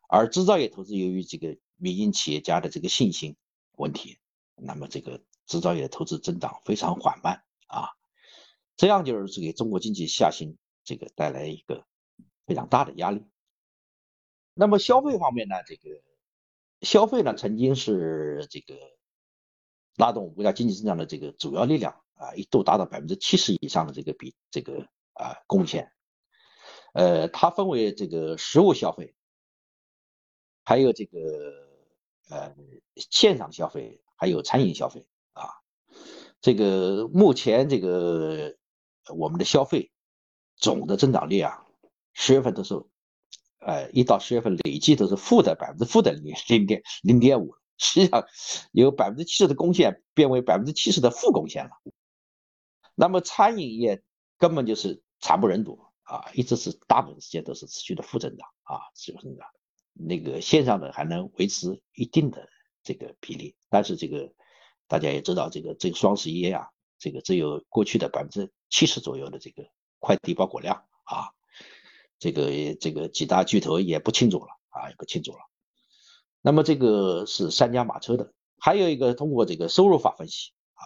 [0.08, 3.36] 而制造业投资由于这个民营企业家的这个信心。
[3.76, 4.18] 问题，
[4.56, 7.88] 那么这个制造业投资增长非常缓慢啊，
[8.76, 11.86] 这样就是给中国经济下行这个带来一个
[12.50, 13.24] 非常大的压力。
[14.54, 16.02] 那么消费方面呢，这个
[16.80, 18.74] 消费呢曾经是这个
[19.94, 25.92] 拉动国家经济增长的这个主要力量啊，一度达到百分之七十以上的这个比这个啊贡献。
[26.92, 29.14] 呃，它分为这个实物消费，
[30.64, 31.70] 还有这个。
[32.32, 32.54] 呃，
[32.94, 35.50] 线上消费还有餐饮消费啊，
[36.40, 38.56] 这个目前这个
[39.12, 39.90] 我们的消费
[40.54, 41.66] 总的增长率啊，
[42.22, 42.86] 十月份的时候，
[43.60, 48.26] 呃，一到十月份累计都是负的百分之负的零零点零点五，实际上
[48.72, 51.70] 有百分之七十的贡献变为百分之七十的负贡献了。
[52.94, 54.02] 那么餐饮业
[54.36, 59.48] 根本就是惨不忍睹啊，一直是大部分时间都是持续的负增长啊，持续增长。
[59.94, 62.46] 那个线上的还能维持一定的
[62.82, 64.30] 这个比例，但是这个
[64.86, 66.68] 大家也知道，这个这个双十一啊，
[66.98, 69.64] 这个只有过去的百分之七十左右的这个
[69.98, 71.32] 快递包裹量啊，
[72.20, 75.38] 这个这个几大巨头也不清楚了啊，也不清楚了。
[76.42, 80.84] 那么这个是三驾马车的，还有一个通过这个收入法分析啊，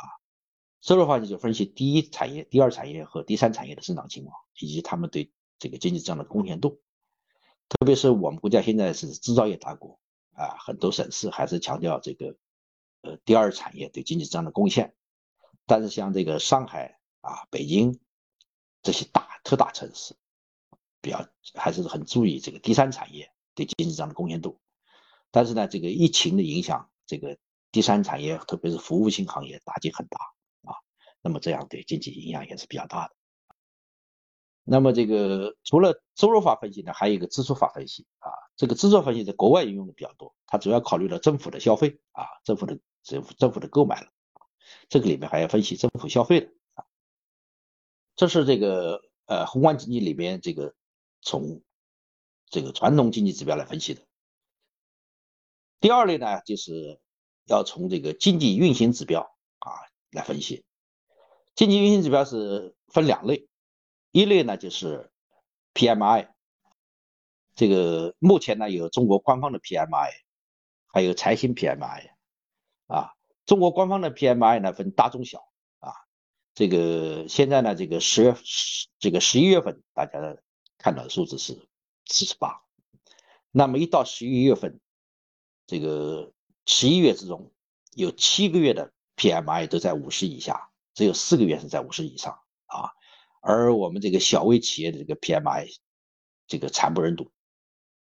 [0.80, 6.80] 收入法分析就分析第一产业、第二产业和第三产业的增长情况，以及他们对这个经济增长的贡献度。
[7.68, 9.98] 特别是我们国家现在是制造业大国
[10.34, 12.36] 啊，很多省市还是强调这个
[13.02, 14.94] 呃第二产业对经济增长的贡献。
[15.66, 17.98] 但是像这个上海啊、北京
[18.82, 20.14] 这些大特大城市，
[21.04, 24.58] 比较还是很注意这个第三产业对经济增长的贡献度。
[25.30, 27.36] 但是呢，这个疫情的影响，这个
[27.70, 30.18] 第三产业特别是服务性行业打击很大
[30.62, 30.80] 啊，
[31.20, 33.14] 那么这样对经济影响也是比较大的。
[34.66, 38.30] 那么这个除了收入法分析呢，还有一个支出法分析啊。
[38.56, 44.08] 这个支出分析在国外应用的比较多，它主要考虑了政府的消费啊，政府的政府政府的购买了，
[44.88, 46.86] 这个里面还要分析政府消费的啊。
[48.14, 50.72] 这是这个呃宏观经济里面这个
[51.24, 51.62] 从
[52.50, 54.02] 这个传统经济指标来分析的。
[55.80, 57.00] 第二类呢，就是
[57.46, 59.22] 要从这个经济运行指标
[59.58, 59.72] 啊
[60.10, 60.64] 来分析。
[61.56, 63.48] 经济运行指标是分两类。
[64.12, 65.10] 一类呢就是
[65.72, 66.28] PMI，
[67.56, 70.10] 这个目前呢有中国官方的 PMI，
[70.86, 72.10] 还有财新 PMI，
[72.86, 73.10] 啊，
[73.44, 75.48] 中国官方的 PMI 呢分大中小
[75.80, 75.92] 啊，
[76.54, 78.36] 这个现在呢这个十月
[79.00, 80.20] 这个十一月份大家
[80.84, 81.66] 看到的数字是
[82.04, 82.62] 四十八，
[83.50, 84.78] 那么一到十一月份，
[85.66, 86.30] 这个
[86.66, 87.50] 十一月之中
[87.94, 92.90] 有七个月的 PMI 都在五十以下，只有四个月是在五十以上啊。
[93.40, 95.74] 而我们这个小微企业的这个 PMI，
[96.46, 97.32] 这个惨不忍睹，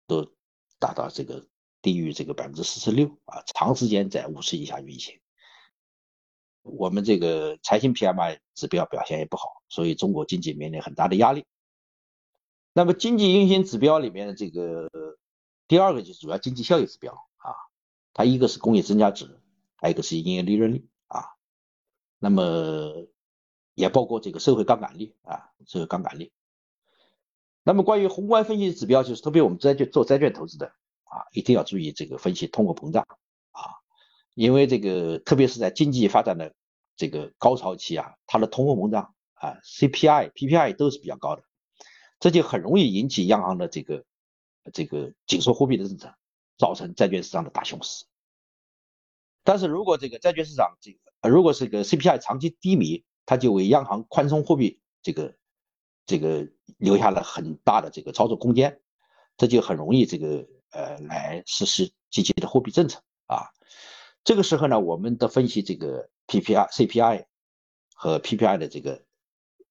[0.06, 0.32] 都
[0.78, 1.48] 达到这个
[1.82, 5.18] 低于这个百分之四十六啊，长时间在五十以下运行。
[6.62, 11.44] 我们这个财新 PMI 指标表现也不好，所以中国经济面临很大的压力。
[12.78, 14.88] 那么经济运行指标里面的这个
[15.66, 17.50] 第二个就是主要经济效益指标啊，
[18.14, 19.40] 它一个是工业增加值，
[19.74, 21.24] 还有一个是营业利润率啊。
[22.20, 23.08] 那么
[23.74, 26.30] 也包括这个社会杠杆率啊，社会杠杆率。
[27.64, 30.68] 那么关于宏观分析指标，就是特别我们债券做债券投资的
[31.02, 33.02] 啊，一定要注意这个分析通货膨胀
[33.50, 33.74] 啊，
[34.34, 36.54] 因为这个特别是在经济发展的
[36.94, 41.42] 这个高潮期啊，它的通货膨胀啊，CPI、PPI 都是比较高的。
[42.20, 44.04] 这就很容易引起央行的这个
[44.72, 46.14] 这个紧缩货币的政策，
[46.56, 48.04] 造成债券市场的大熊市。
[49.44, 55.36] 但是如果这个债券市场这个如果是个 CPI 长期低迷，它就为央行宽松货币这个
[56.06, 58.80] 这个留下了很大的这个操作空间，
[59.36, 63.46] 这就很容易这个呃来实施积极的货币政策啊。
[64.24, 67.26] 这个时候呢，我们的分析这个 PPI、CPI
[67.94, 69.04] 和 PPI 的这个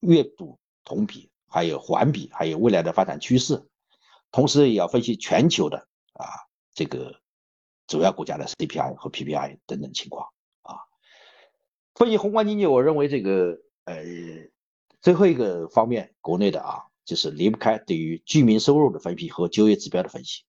[0.00, 1.30] 月度同比。
[1.48, 3.66] 还有环比，还有未来的发展趋势，
[4.30, 6.26] 同时也要分析全球的啊
[6.74, 7.20] 这个
[7.86, 10.28] 主要国家的 CPI 和 PPI 等等情况
[10.62, 10.76] 啊。
[11.94, 14.04] 分析宏观经济，我认为这个呃
[15.00, 20.42] 最后一个方面，国内的啊就是离不开对于居民收入的分析和就业指标的分析。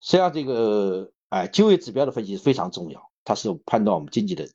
[0.00, 4.48] 实际上，这个哎就业指标的分析非常重要，它是判断我们经济的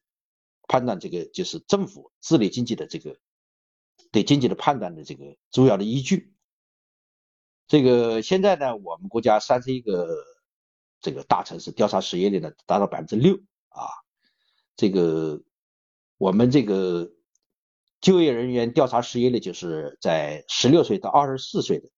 [0.68, 3.18] 判断这个就是政府治理经济的这个。
[4.12, 6.34] 对经济的判断的这个主要的依据，
[7.68, 10.24] 这个现在呢，我们国家三十一个
[11.02, 13.36] 这个大城市调查失业率呢达到百分之六
[13.70, 13.88] 啊，
[14.76, 15.42] 这个
[16.18, 17.12] 我们这个
[18.00, 21.90] 就业人员调查失业率就是在十六岁到二十四岁的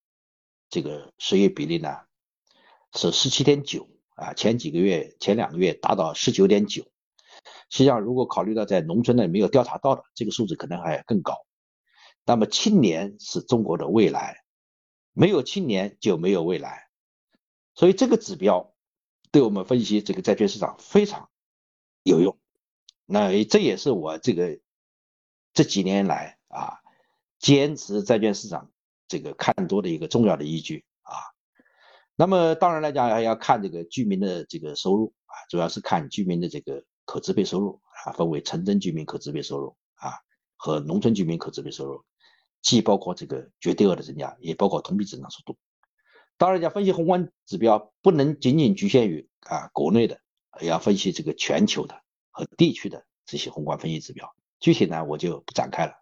[0.69, 1.95] 这个失业比例呢
[2.95, 6.83] 是十七点九啊，前几个月前两个月达到十九点九，
[7.69, 11.37] 实际上如果考虑到在农村呢没有调查到的，这个数字可能还更高。
[12.29, 14.43] 那么青年是中国的未来，
[15.13, 16.87] 没有青年就没有未来，
[17.73, 18.75] 所以这个指标
[19.31, 21.31] 对我们分析这个债券市场非常
[22.03, 22.37] 有用。
[23.07, 24.59] 那这也是我这个
[25.55, 26.77] 这几年来啊
[27.39, 28.71] 坚持债券市场
[29.07, 31.13] 这个看多的一个重要的依据啊。
[32.15, 40.13] 那么当然来讲还要看这个居民的这个收入啊，主要是看居民的这个可支配收入啊，分为城镇居民可支配收入啊
[40.57, 42.05] 和农村居民可支配收入。
[42.61, 45.57] 既包括这个绝对额的增加，也包括同比增长速度。
[46.37, 50.19] 当然讲分析宏观指标，不能仅仅局限于啊国内的，
[50.61, 54.33] 也要分析这个全球的和地区的这些宏观分析指标。
[54.59, 55.93] 具体呢，我就不展开了。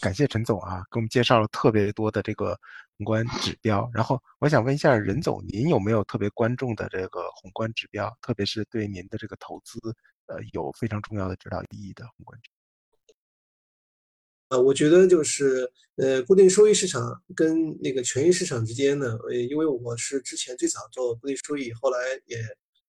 [0.00, 2.58] 感谢陈总啊，给我们介绍了特别多的这个
[2.98, 3.90] 宏观指标。
[3.94, 9.78] 然后我想问一下任总，您有没有特别关注的这个宏观指标，特别是对您的这个投资
[10.26, 12.57] 呃有非常重要的指导意义的宏观指标？
[14.48, 22.38] 呃，我觉得就是呃，固定收益市场跟那个权益市场之间呢，呃，因为我是之前最早做固定收益，后来也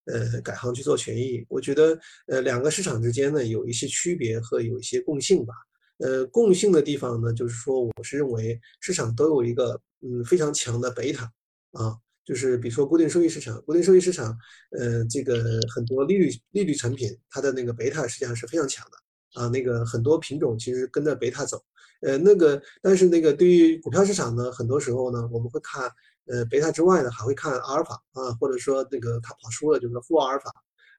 [0.05, 1.45] 呃改行去做权益。
[1.49, 5.53] 我觉得呃，两个市场之间呢有一些区别和有一些共性吧。
[5.97, 11.29] 呃，共性的地方呢，就是说我是认为市场都有一个嗯非常强的贝塔
[11.73, 14.37] 啊，就是比如说固定收益市场，固定收益市场，
[14.71, 18.97] 呃，这个很多利率利率产品它的那个贝塔实际上是非常强的。
[19.33, 21.63] 啊，那个很多品种其实跟着贝塔走，
[22.01, 25.89] 呃，那个但是那个对于股票市场呢，很多时候呢，我们会看，
[26.25, 30.51] 呃，贝塔之外呢，还会看阿尔法啊，或者说那个它跑输了就是负阿尔法，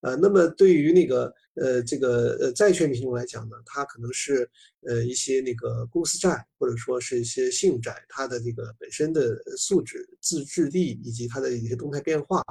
[0.02, 4.48] 呃，那么对于那个呃这个呃债券品种来讲呢，它可能是
[4.86, 12.44] 呃一些那个公司债或者说是一些信用债，它的这个本身的素质、自制力以及它的一些动态变化，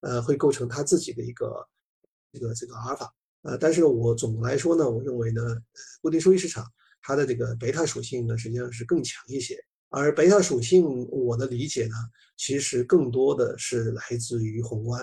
[0.00, 1.66] 呃，会构成它自己的一个
[2.32, 3.12] 这个这个阿尔法。
[3.46, 5.40] 呃，但是我总的来说呢，我认为呢，
[6.02, 6.66] 固定收益市场
[7.00, 9.56] 它的这个贝塔属性呢，实际上是更强一些。
[9.88, 11.94] 而贝塔属性，我的理解呢，
[12.36, 15.00] 其实更多的是来自于宏观，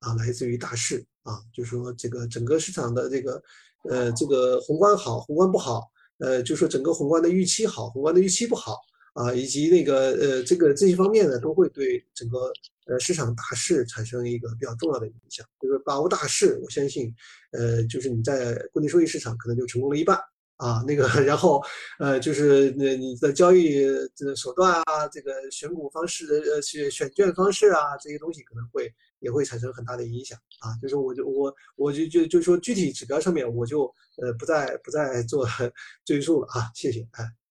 [0.00, 3.42] 啊，来自于大势啊，就是说这个整个市场的这个，
[3.90, 5.82] 呃，这个宏观好，宏观不好，
[6.18, 8.78] 呃，就说整个宏观的预期好，宏观的预期不好。
[9.14, 12.52] 啊，以及那个呃，这个这些方面呢，都会对整个
[12.86, 15.46] 呃市场大势产生一个比较重要的影响。
[15.60, 17.14] 就是把握大势，我相信，
[17.52, 20.18] 呃，就是你在固定收益市场可能就成功了一半
[20.56, 21.60] 啊，那个 然后
[21.98, 23.84] 呃就是那你的交易
[24.14, 33.82] 这个手段啊，这个选股方式呃选选券方式啊这些东西可能会也会产生很大的影响啊，就是我就我我就就就说具体指标上面我就
[34.22, 35.46] 呃不再不再做
[36.06, 37.41] 赘述了啊，谢谢哎。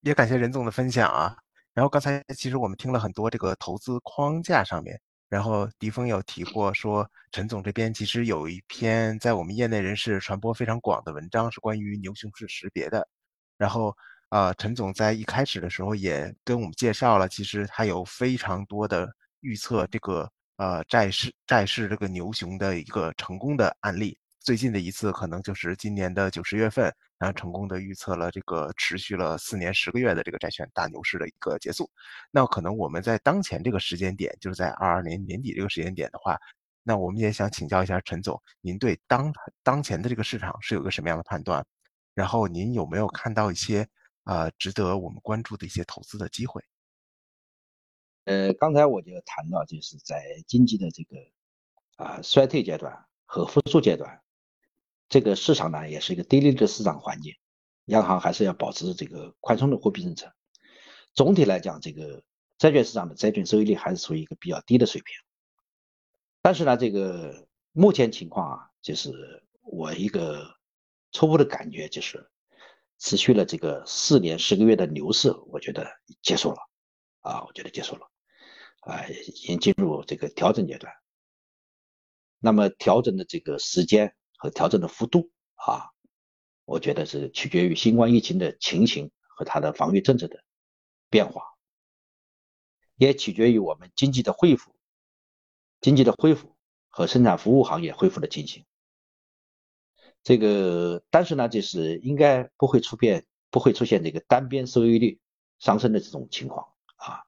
[0.00, 1.36] 也感谢任总的分享啊。
[1.74, 13.06] 然后刚才其实我们听了很多这个投资框架上面，然后迪峰有提过说，陈总这边其实有一篇在我们业内人士传播非常广的文章，是关于牛熊市识别的。
[13.56, 13.96] 然后
[14.28, 19.08] 啊，陈总在一开始的时候也跟我们介绍了，其实他有非常多的
[19.40, 24.18] 预测这个呃债市债市这个牛熊的一个成功的案例。
[24.48, 31.90] 最近的一次可能就是今年的九十月份，然后成功的预测了这个持续了四年十个月的这个债券大牛市的一个结束。
[32.30, 36.40] 那可能我们在当前这个时间点，就是在二二年年底这个时间点的话，
[36.82, 39.30] 那我们也想请教一下陈总，您对当
[39.62, 41.62] 当前的这个市场是有个什么样的判断？
[42.14, 43.86] 然后您有没有看到一些
[44.24, 46.64] 啊值得我们关注的一些投资的机会？
[48.24, 51.18] 呃，刚才我就谈到，就是在经济的这个
[52.02, 54.18] 啊衰退阶段和复苏阶段。
[55.08, 57.32] 这个市场呢，也是一个低利率的市场环境，
[57.86, 60.30] 央行还是要保持这个宽松的货币政策。
[61.14, 62.22] 总体来讲，这个
[62.58, 65.14] 债券市场的债券收益率还是处于一个比较低的水平。
[66.42, 70.56] 但是呢，这个目前情况啊，就是我一个
[71.10, 72.28] 初步的感觉就是，
[72.98, 75.86] 持续了这个四年十个月的牛市，我觉得
[76.20, 76.58] 结束了
[77.20, 78.10] 啊，我觉得结束了，
[78.80, 80.92] 啊，已经进入这个调整阶段。
[82.38, 84.14] 那么调整的这个时间。
[84.38, 85.90] 和调整的幅度啊，
[86.64, 90.44] 我觉得是取决于新冠疫情的情形和它的防御政策的
[91.10, 91.42] 变化，
[92.94, 94.74] 也取决于我们经济的恢复、
[95.80, 96.56] 经济的恢复
[96.88, 98.64] 和生产服务行业恢复的情形。
[100.22, 105.20] 这个，但是呢，就是应该不会出现不会出现这个单边收益率
[105.58, 107.24] 上升的这种情况啊，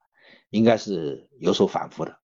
[0.50, 2.20] 应该是有所反复的。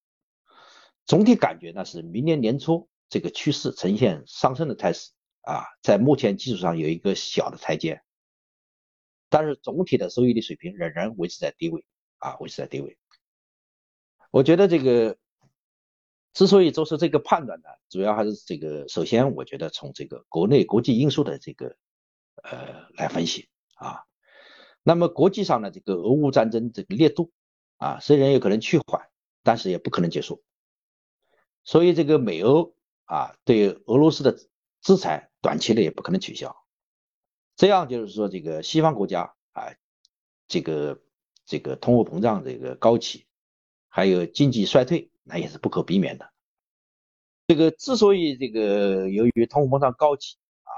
[1.06, 2.88] 总体感觉呢是明年年初。
[3.08, 5.12] 这个趋势呈现上升的态势
[5.42, 8.02] 啊，在目前基础上有一个小的台阶，
[9.28, 11.84] 但是总体的收益率水平仍然维持在低位
[12.18, 12.98] 啊，维持在低位。
[14.32, 15.16] 我觉得这个
[16.32, 21.76] 之所以做出这个判断呢，主要还是这个，首先我觉得从这个国内国际因素的这个
[22.42, 24.02] 呃来分析啊，
[24.82, 27.30] 那么国际上呢这个俄乌战争这个烈度
[27.76, 29.08] 啊，虽然有可能趋缓，
[29.44, 30.42] 但是也不可能结束，
[31.62, 32.75] 所以这个美欧。
[33.06, 34.38] 啊，对俄罗斯的
[34.82, 36.64] 制裁，短期内也不可能取消。
[37.56, 39.74] 这样就是说，这个西方国家啊，
[40.46, 41.00] 这个
[41.44, 43.26] 这个通货膨胀这个高企，
[43.88, 46.32] 还有经济衰退，那也是不可避免的。
[47.46, 50.70] 这个之所以这个由于通货膨胀高企啊，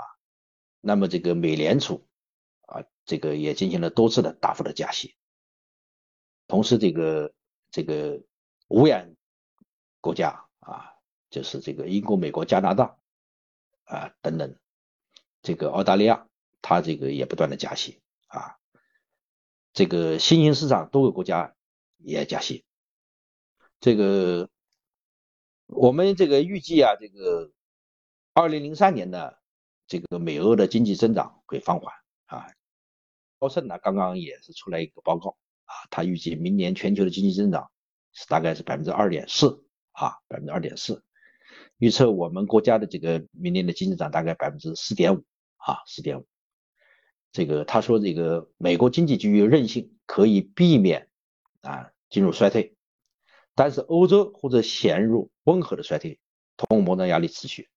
[0.80, 2.06] 那么这个美联储
[2.66, 5.16] 啊，这个也进行了多次的大幅的加息，
[6.46, 7.32] 同时这个
[7.70, 8.22] 这个
[8.68, 9.16] 无眼
[10.02, 10.47] 国家。
[11.30, 12.96] 就是这个英国、美国、加拿大
[13.84, 14.56] 啊等等，
[15.42, 16.26] 这个澳大利亚，
[16.62, 18.56] 它这个也不断的加息啊，
[19.72, 21.54] 这个新兴市场多个国家
[21.98, 22.64] 也加息，
[23.80, 24.48] 这个
[25.66, 27.52] 我们这个预计啊，这个
[28.32, 29.34] 二零零三年呢，
[29.86, 31.94] 这个美欧的经济增长会放缓
[32.24, 32.46] 啊，
[33.38, 35.36] 高盛呢刚刚也是出来一个报告
[35.66, 37.70] 啊，他预计明年全球的经济增长
[38.12, 41.04] 是大概是百分之二点四啊，百分之二点四。
[41.78, 45.24] 预测我们国家的这个明年的经济增长大概百分之四点五
[45.58, 46.26] 啊，四点五。
[47.30, 51.08] 这个他说这个美国经济具有韧性，可以避免
[51.60, 52.74] 啊进入衰退，
[53.54, 56.18] 但是欧洲或者陷入温和的衰退，
[56.56, 57.68] 通货膨胀压力持续。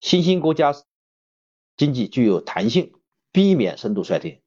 [0.00, 0.72] 新兴国家
[1.76, 2.92] 经济具有弹性，
[3.32, 4.44] 避免深度衰退。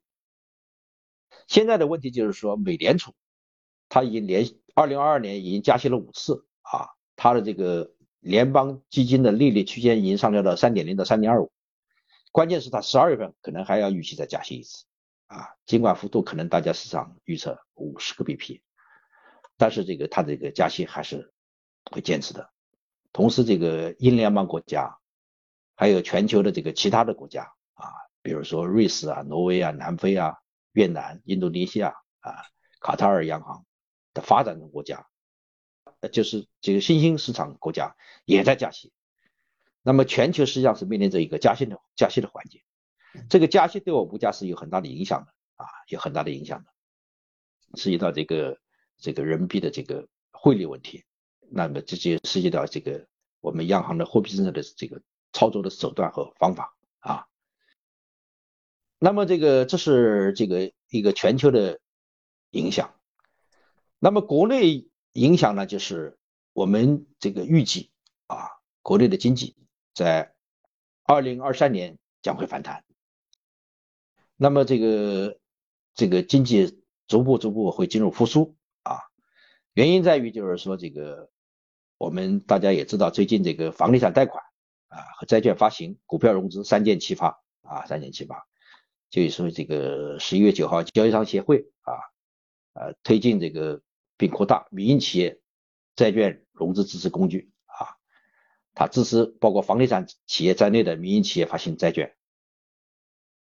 [1.48, 3.14] 现在的问题就是说，美联储
[3.90, 4.46] 它已经连
[4.76, 6.88] 二零二二年已经加息了五次啊，
[7.18, 7.92] 它的这个。
[8.22, 11.52] 联邦基金的利率区间已经上调到三点零到三点二五，
[12.32, 14.86] 关键是它十二月份可能还要预期再加息一次
[15.28, 18.62] 啊，尽管幅度可能大家市场预测五十个 BP，
[19.58, 21.34] 但是这个它这个加息还是
[21.92, 22.52] 会坚持的。
[23.12, 24.98] 同时，这个英联邦国家
[25.76, 27.90] 还有全球的这个其他的国家啊，
[28.22, 30.38] 比如说瑞士啊、挪威啊、南非啊、
[30.74, 32.44] 越南、印度尼西亚啊、
[32.80, 33.66] 卡塔尔央行
[34.14, 35.08] 的发展中国家。
[36.10, 37.96] 就是这个新兴市场国家
[38.26, 38.92] 也在加息，
[39.82, 42.62] 那么全球实际上是面临着一个加息的加息的环境，
[43.30, 46.72] 这个加息对我国家是有很大的影响的啊，有很大的影响的，
[47.78, 48.60] 涉及到这个
[48.98, 51.04] 这个人民币的这个汇率问题，
[51.50, 53.08] 那么这就涉及到这个
[53.40, 55.02] 我们央行的货币政策的这个
[55.34, 57.28] 操作的手段和方法啊。
[58.98, 61.80] 那么这个这是这个一个全球的
[62.52, 62.94] 影响。
[63.98, 66.18] 那么国内影响呢，就是
[66.54, 67.92] 我们这个预计
[68.28, 68.48] 啊，
[68.82, 69.56] 国内的经济
[69.94, 70.34] 在
[71.04, 72.84] 二零二三年将会反弹。
[74.38, 75.38] 那么这个
[75.94, 79.00] 这个经济逐步逐步会进入复苏啊，
[79.74, 81.30] 原因在于就是说这个
[81.98, 84.44] 我们大家也知道，最近这个房地产贷款
[84.88, 88.48] 啊和债券发行、股票融资三箭齐发啊，三箭齐发，
[89.10, 91.94] 就是说这个十一月九号，交易商协会啊
[92.74, 93.82] 呃推进这个
[94.22, 95.42] 并扩大民营企业
[95.96, 97.98] 债券融资支持工具啊，
[98.76, 102.16] 它支持包括房地产企业在内的民营企业发行债券。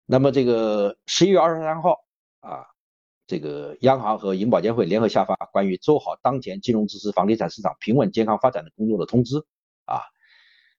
[0.05, 2.05] 那么这个十一月二十三号
[2.41, 2.67] 啊，
[3.29, 9.37] 这个央行和银保监会联合下发关于做好当前金融支持房地产市场平稳健康发展的工作的通知
[9.85, 10.01] 啊，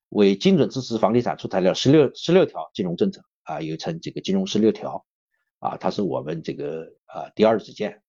[0.10, 5.06] 为精准支持房地产出台了十六十六条金融政策啊，又称这个金融十六条
[5.60, 8.02] 啊，它是我们这个啊第二支箭。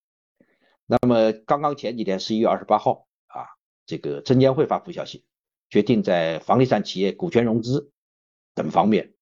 [0.86, 3.46] 那么刚刚前几天十一月二十八号啊，
[3.84, 5.24] 这个证监会发布消息，
[5.68, 7.92] 决定在房地产企业股权融资
[8.54, 9.12] 等方面。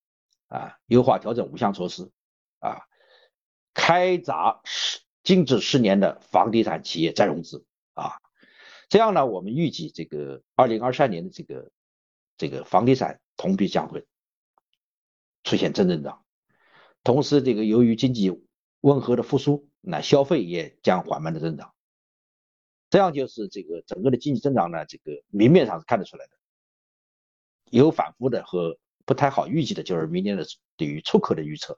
[0.47, 2.11] 啊，优化调整五项措施，
[2.59, 2.83] 啊，
[3.73, 7.65] 开闸十禁止十年的房地产企业再融资，
[7.95, 8.21] 啊，
[8.87, 11.71] 这样呢，我们预计这个二零二三年的这个
[12.37, 14.05] 这个房地产同比将会
[15.43, 16.23] 出现正增长，
[17.03, 18.31] 同时这个由于经济
[18.81, 21.73] 温和的复苏，那消费也将缓慢的增长，
[22.89, 26.31] 这样就是这个整个的经济增长呢，这个明面上是看得出来的，
[27.69, 28.77] 有反复的和。
[29.07, 30.43] 不太好预计的就是明年的
[30.77, 31.77] 对于出口的预测。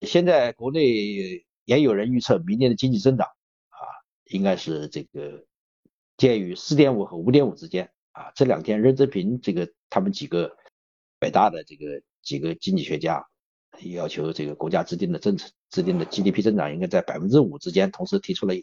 [0.00, 3.26] 现在国内也有人预测明年的经济增长
[3.68, 3.84] 啊，
[4.24, 5.44] 应该是这个
[6.16, 8.32] 介于四点五和五点五之间啊。
[8.34, 10.56] 这两天任泽平这个他们几个
[11.18, 13.28] 北大的这个几个经济学家
[13.92, 18.54] 要求这个国家制定的政策制定的 GDP 增长应该在百分之五之间，同时提出了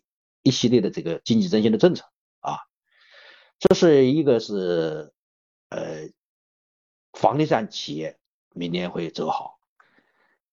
[0.44, 2.04] 一系列的这个经济振兴的政策
[2.40, 2.58] 啊。
[3.60, 5.14] 这是一个是
[5.70, 6.10] 呃。
[7.14, 8.20] 房地产企业
[8.54, 9.58] 明年会走好，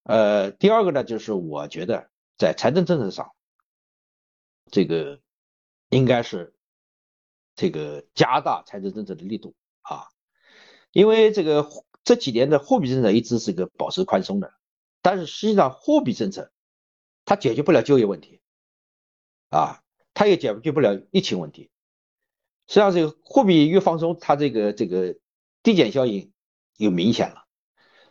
[0.05, 2.09] 呃，第二个呢，就是我觉得
[2.39, 3.33] 在财政政策上，
[4.71, 5.21] 这个
[5.91, 6.55] 应该是
[7.55, 10.07] 这个加大财政政策的力度啊，
[10.93, 11.69] 因为这个
[12.05, 14.53] 这几年的货币政策一直是个保持宽松的，
[15.03, 16.53] 但是实际上货币政策
[17.25, 18.41] 它解决不了就业问题
[19.51, 19.83] 啊，
[20.13, 21.71] 它也解决不了疫情问题，
[22.69, 25.17] 实际上这个货币越放松，它这个这个
[25.63, 26.31] 递减效应。
[26.79, 27.45] 又明显了，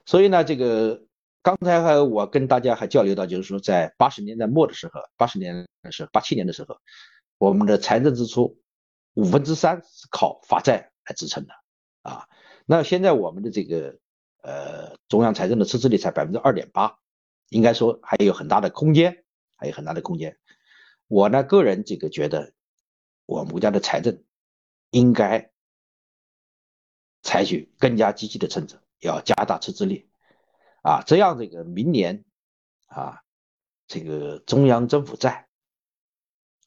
[0.05, 1.03] 所以呢，这个
[1.41, 6.77] 刚才还我跟大家还交流到，就是说在八十年代末的时候，八十年是八七年的时候，
[7.37, 8.57] 我们的财政支出
[9.15, 11.53] 五分之三是靠发债来支撑的
[12.03, 12.25] 啊。
[12.65, 13.97] 那现在我们的这个
[14.41, 16.97] 呃中央财政的赤字率才百分之二点八，
[17.49, 19.23] 应该说还有很大的空间，
[19.55, 20.37] 还有很大的空间。
[21.07, 22.53] 我呢个人这个觉得，
[23.25, 24.23] 我们国家的财政
[24.91, 25.49] 应该。
[27.25, 30.09] 采取更加积极的政策，要加大赤字率，
[30.81, 32.25] 啊，这样这个明年
[32.87, 33.23] 啊，
[33.87, 35.47] 这个中央政府债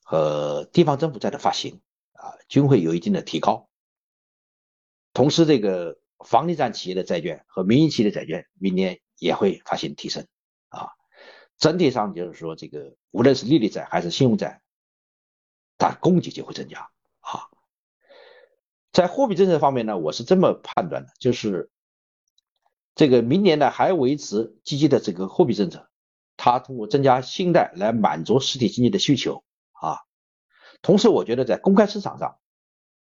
[0.02, 1.82] 和地方政府债的发行
[2.14, 3.65] 啊，均会有一定的提高。
[5.16, 10.26] 同时，这个房地产企业的债券和民营企业的债券明年也会发行提升，
[10.68, 10.90] 啊，
[11.56, 14.60] 整体上就是说，这个无论是利率债还是信用债，
[15.78, 16.90] 它供给就会增加，
[17.20, 17.48] 啊。
[18.92, 21.70] 在货币政策方面呢，我是这么判断的，就是
[22.94, 25.88] 这个明年呢还维持积极的这个货币政策，
[26.36, 29.96] 它通过增加信贷来满足实体经济的需求啊。
[30.82, 32.38] 同时，我觉得在公开市场上，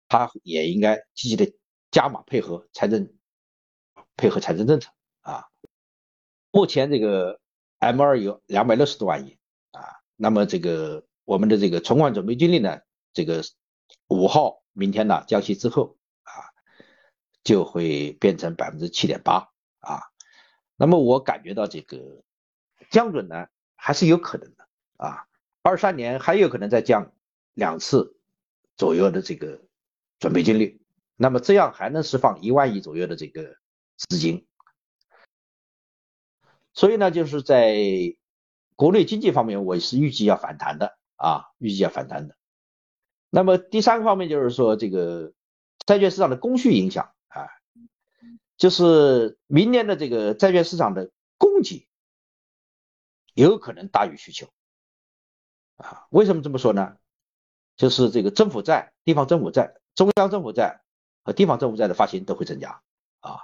[0.07, 1.51] 它也应该积极的
[1.91, 3.13] 加码配合财政，
[4.15, 4.91] 配合财政政策
[5.21, 5.47] 啊。
[6.51, 7.39] 目前这个
[7.79, 9.37] M 二有两百六十多万亿
[9.71, 9.81] 啊，
[10.15, 12.81] 那么这个我们的这个存款准备金率呢，
[13.13, 13.43] 这个
[14.07, 14.57] 五号。
[14.71, 16.31] 明天呢降息之后啊，
[17.43, 19.49] 就会变成百分之七点八
[19.79, 20.03] 啊。
[20.77, 22.23] 那么我感觉到这个
[22.89, 25.25] 降准呢还是有可能的啊。
[25.63, 27.11] 二三年还有可能再降
[27.55, 28.15] 两次
[28.77, 29.59] 左右的这个
[30.17, 30.78] 准备金率，
[31.21, 33.57] 那么这样还能释放一万亿左右的这个
[33.97, 34.47] 资金。
[36.73, 37.75] 所以呢，就是在
[38.77, 42.37] 国内经济方面，我是预计要反弹的啊，预计要反弹的。
[43.29, 45.33] 那么第三个方面就是说，这个
[45.85, 47.49] 债券市场的供需影响啊，
[48.55, 51.85] 就是明年的这个债券市场的供给
[53.33, 54.47] 有可能大于需求
[55.75, 56.07] 啊。
[56.11, 56.95] 为什么这么说呢？
[57.75, 60.81] 就是这个政府债、地方政府债、中央政府债
[61.23, 62.81] 和地方政府债的发行都会增加
[63.19, 63.39] 啊。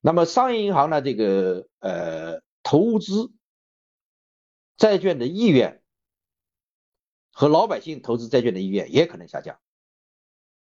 [0.00, 3.32] 那么商业银行呢，这个呃投资
[4.76, 5.82] 债券的意愿
[7.32, 9.58] 和老百姓投资债券的意愿也可能下降，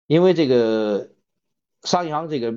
[0.07, 1.11] 因为这个
[1.84, 2.53] 商业银行这个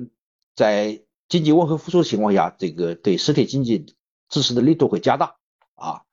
[0.55, 3.95] 在经济温和复苏的情况下，这个对实体经济
[4.27, 5.37] 支持的力度会加大
[5.75, 6.03] 啊，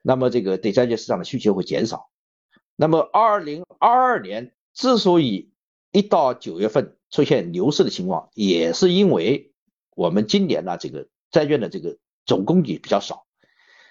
[0.00, 2.08] 那么这个对债券市场的需求会减少。
[2.76, 5.50] 那么二零二二年之所以
[5.90, 9.52] 一到九月份出现牛市的情况，也是因为
[9.94, 13.26] 我们今年呢这个债券的这个总供给比较少，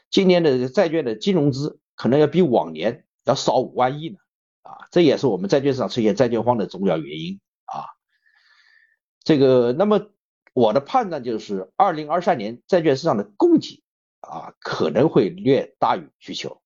[0.10, 4.18] 今年的债券的金融资可能要比往年要少五万亿呢，
[4.62, 7.86] 啊，这也是我们债券市场出现债券荒的重要原因啊。
[9.24, 10.08] 这个，那么
[10.54, 13.84] 我的判断就是，二零二三年债券市场的供给
[14.22, 16.62] 啊可能会略大于需求。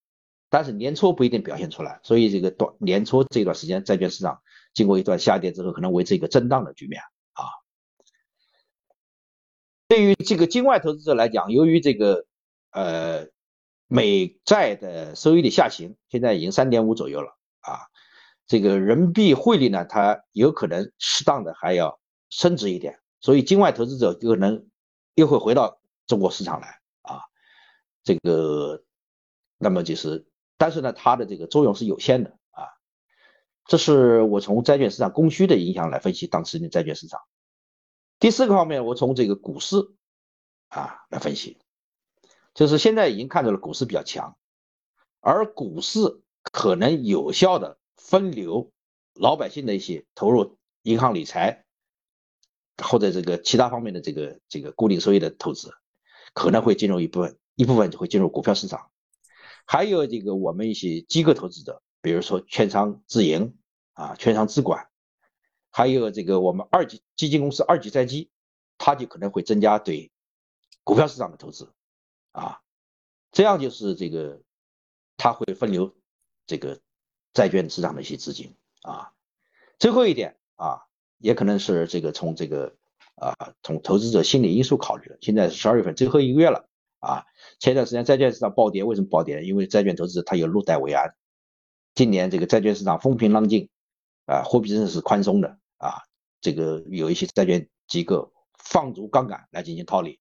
[0.50, 4.42] 但是年初不一定表现出来，所以这个短年初这段时间，债券市场
[4.74, 7.02] 经过一段下跌之后，可能维持一个震荡的局面
[7.34, 7.46] 啊。
[9.88, 12.26] 对于这个境外投资者来讲，由于这个
[12.72, 13.28] 呃
[13.88, 17.88] 美债的收益率下行，现在已经三点五左右了啊，
[18.48, 22.00] 这个人民币汇率呢，它有可能适当的还要
[22.30, 24.70] 升值一点，所以境外投资者可能
[25.16, 27.22] 又会回到中国市场来啊，
[28.04, 28.84] 这个
[29.58, 30.28] 那么就是。
[30.58, 32.38] 但是呢，它的这个作用是有限的，
[33.72, 37.22] 这是我从债券市场供需的影响来分析当时的债券市场。
[38.20, 39.78] 第四个方面，我从这个股市
[40.68, 41.58] 啊来分析，
[42.54, 44.36] 就是现在已经看到了股市比较强，
[45.22, 46.22] 而股市
[46.52, 48.74] 可能有效的分流
[49.14, 51.64] 老百姓的一些投入银行理财
[52.84, 55.72] 或者这个其他方面的这个这个固定收益的投资，
[56.34, 58.92] 可能会进入一部分一部分就会进入股票市场。
[59.66, 63.56] 还有这个我们一些机构投资者，比如说券商自营
[63.94, 64.88] 啊、券商资管，
[65.70, 68.30] 还有这个我们二级基金公司二级债基，
[68.78, 70.12] 它就可能会增加对
[70.84, 71.72] 股票市场的投资
[72.32, 72.62] 啊，
[73.32, 74.42] 这样就是这个
[75.18, 75.96] 它会分流
[76.48, 76.80] 这个
[77.34, 79.12] 债券市场的一些资金啊。
[79.80, 80.82] 最后一点啊，
[81.18, 82.76] 也可能是这个从这个
[83.16, 86.68] 啊从投资者心理因素考虑的，现在是十二月份最后一个月了。
[87.00, 87.26] 啊，
[87.58, 89.44] 前段时间债券市场暴跌，为什么暴跌？
[89.44, 91.16] 因为债券投资它有入袋为安。
[91.96, 93.70] 今年这个债券市场风平浪静，
[94.26, 96.04] 啊，货币政策是宽松的啊，
[96.42, 100.20] 这个有一些债券机构放足杠杆来进行套利，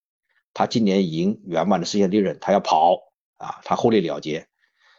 [0.55, 2.97] 他今年已经圆满的实现利润，他要跑
[3.37, 4.49] 啊，他获利了结，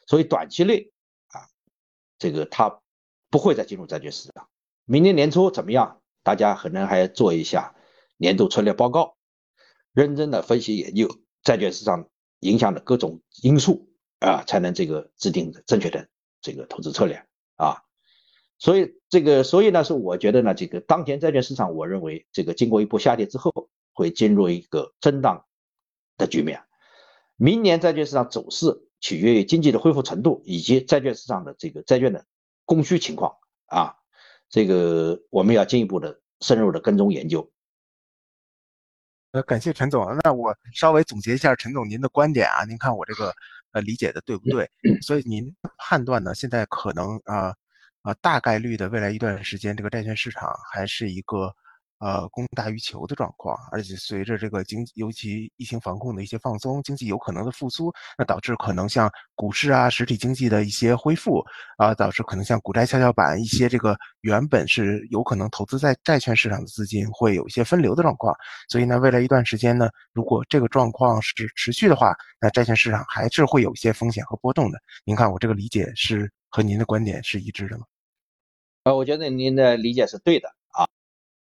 [0.07, 0.91] 所以短期内
[1.27, 1.49] 啊，
[2.17, 2.81] 这个他
[3.29, 4.47] 不会再进入债券市场。
[4.85, 6.01] 明年年初怎么样？
[6.23, 7.75] 大家可能还要做一下
[8.17, 9.17] 年度策略报告，
[9.91, 11.07] 认真的分析研究。
[11.41, 12.07] 债券市场
[12.41, 16.07] 影响的各种因素啊，才能这个制定正确的
[16.39, 17.25] 这个投资策略
[17.55, 17.81] 啊。
[18.61, 23.51] 所以这个，所以呢，是我觉得呢，这个当前债券市场，我认为这个经过一波下跌之后，
[23.91, 25.43] 会进入一个震荡
[26.15, 26.61] 的局面。
[27.37, 28.67] 明年债券市场走势
[28.99, 32.23] 取决于经济的恢复程度以及债券市场的这个债券的
[32.63, 33.35] 供需情况
[33.65, 33.95] 啊。
[34.47, 37.51] 这个我们要进一步的深入的跟踪研究。
[39.31, 40.05] 呃，感谢陈总。
[40.23, 43.33] 那我稍微总结一下陈总您的观点啊，您看我这个
[43.71, 44.69] 呃理解的对不对？
[45.01, 47.55] 所以您判断呢，现在可能啊
[48.01, 51.53] 啊大概率的未来一段时间，这个债券市场还是一个。
[52.03, 61.45] 呃，供大于求的状况，而且随着这个经，尤其疫情防控的一些放松，经济有可能的复苏，那导致可能像股市啊、实体经济的一些恢复
[61.77, 68.35] 啊，导致可能像股债跷跷板一些这个原本是有可能投资在债券市场的资金会有一些分流的状况。
[68.67, 74.79] 所以呢，未来一段时间呢，如果这个状况是持续的话，那债券市场还是会有一些风险和波动的。
[75.05, 77.85] 您看我这个理解是和您的观点是一致的吗？
[78.83, 80.87] 呃，我觉得您的理解是对的啊。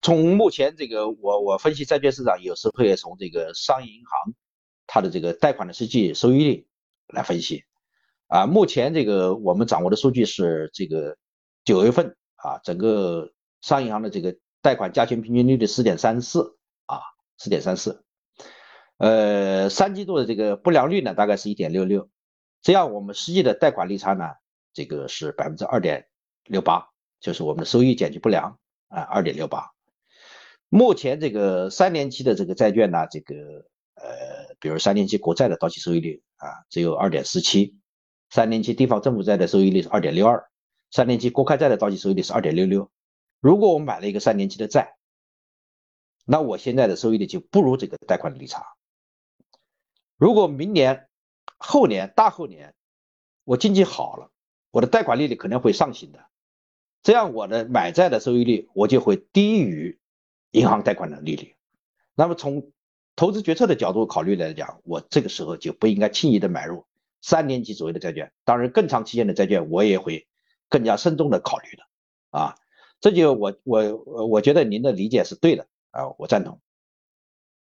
[0.03, 4.35] 从目前这个，我我分析债券市场，有时会从这个商业银行
[4.87, 6.67] 它的这个贷款的实际收益率
[7.09, 7.65] 来分析。
[8.27, 11.17] 啊，目前这个我们掌握的数据是这个
[11.65, 13.33] 九月份啊，整个
[13.63, 17.01] 商业银行的这个贷款加权平均利率四点三四啊，
[17.39, 18.05] 四点三四。
[18.99, 22.11] 呃，三季度的这个不良率呢，大概是一点六六。
[22.61, 24.27] 这样我们实际的贷款利差呢，
[24.75, 26.09] 这个是百分之二点
[26.45, 26.92] 六八，
[27.23, 28.59] 就是我们的收益减去不良
[28.89, 29.71] 啊，二点六八。
[30.69, 33.35] 目前这个三年期的这个债券呢，这个
[33.95, 37.77] 呃，比如三年期国债的到期收益率啊，只有二点四七；
[38.29, 40.49] 三年期地方政府债的收益率是二点六二；
[40.91, 42.91] 三年期国开债的到期收益率是二点六六。
[43.41, 44.97] 如果我买了一个三年期的债，
[46.25, 48.67] 那我现在的收益率就不如这个贷款的利差。
[50.17, 51.09] 如果明年、
[51.59, 52.75] 后年、大后年
[53.45, 54.31] 我经济好了，
[54.71, 56.25] 我的贷款利率可能会上行的，
[57.03, 59.99] 这样我的买债的收益率我就会低于。
[60.55, 61.57] 银行贷款的利率，
[62.15, 62.73] 那么从
[63.17, 66.85] 投资决策的角度考虑来讲，我这个时候就不应该轻易的买入
[67.23, 68.31] 三年期左右的债券。
[68.45, 70.29] 当然，更长期限的债券我也会
[70.69, 72.39] 更加慎重的考虑的。
[72.39, 72.55] 啊，
[73.01, 73.97] 这就我我
[74.27, 76.61] 我觉得您的理解是对的啊，我赞同。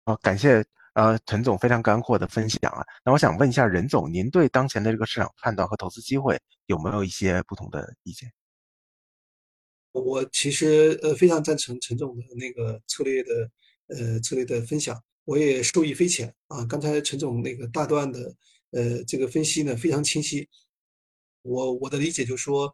[0.06, 2.82] 好，感谢呃陈总非常干货的分享啊。
[3.04, 8.32] 那我想问一下任总，您对当前的这个市场判断和投资机会有没有一些不同的意见？
[9.92, 13.52] 我其实呃非常赞成陈总的那个策略的
[13.88, 16.64] 呃策略的分享，我也受益匪浅啊。
[16.66, 18.36] 刚才陈总那个大段的
[18.72, 20.48] 呃这个分析呢非常清晰，
[21.42, 22.74] 我我的理解就是说，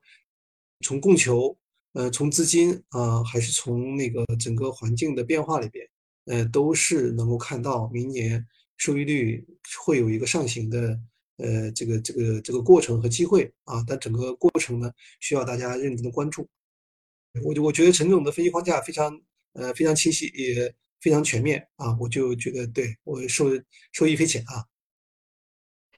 [0.81, 1.57] 从供求
[1.93, 5.87] 呃从资金啊还是从那个整个环境的变化里边，
[6.25, 8.45] 呃都是能够看到明年
[8.77, 9.45] 收益率
[9.85, 10.99] 会有一个上行的
[11.37, 16.45] 呃这个这个这个过程和机会啊，但整个过程呢需要大家认真的关注。
[17.43, 19.21] 我我觉得陈总的分析框架非常
[19.53, 23.45] 呃非常清晰，也非常全面啊，我就觉得对我受
[23.91, 24.65] 受益匪浅啊。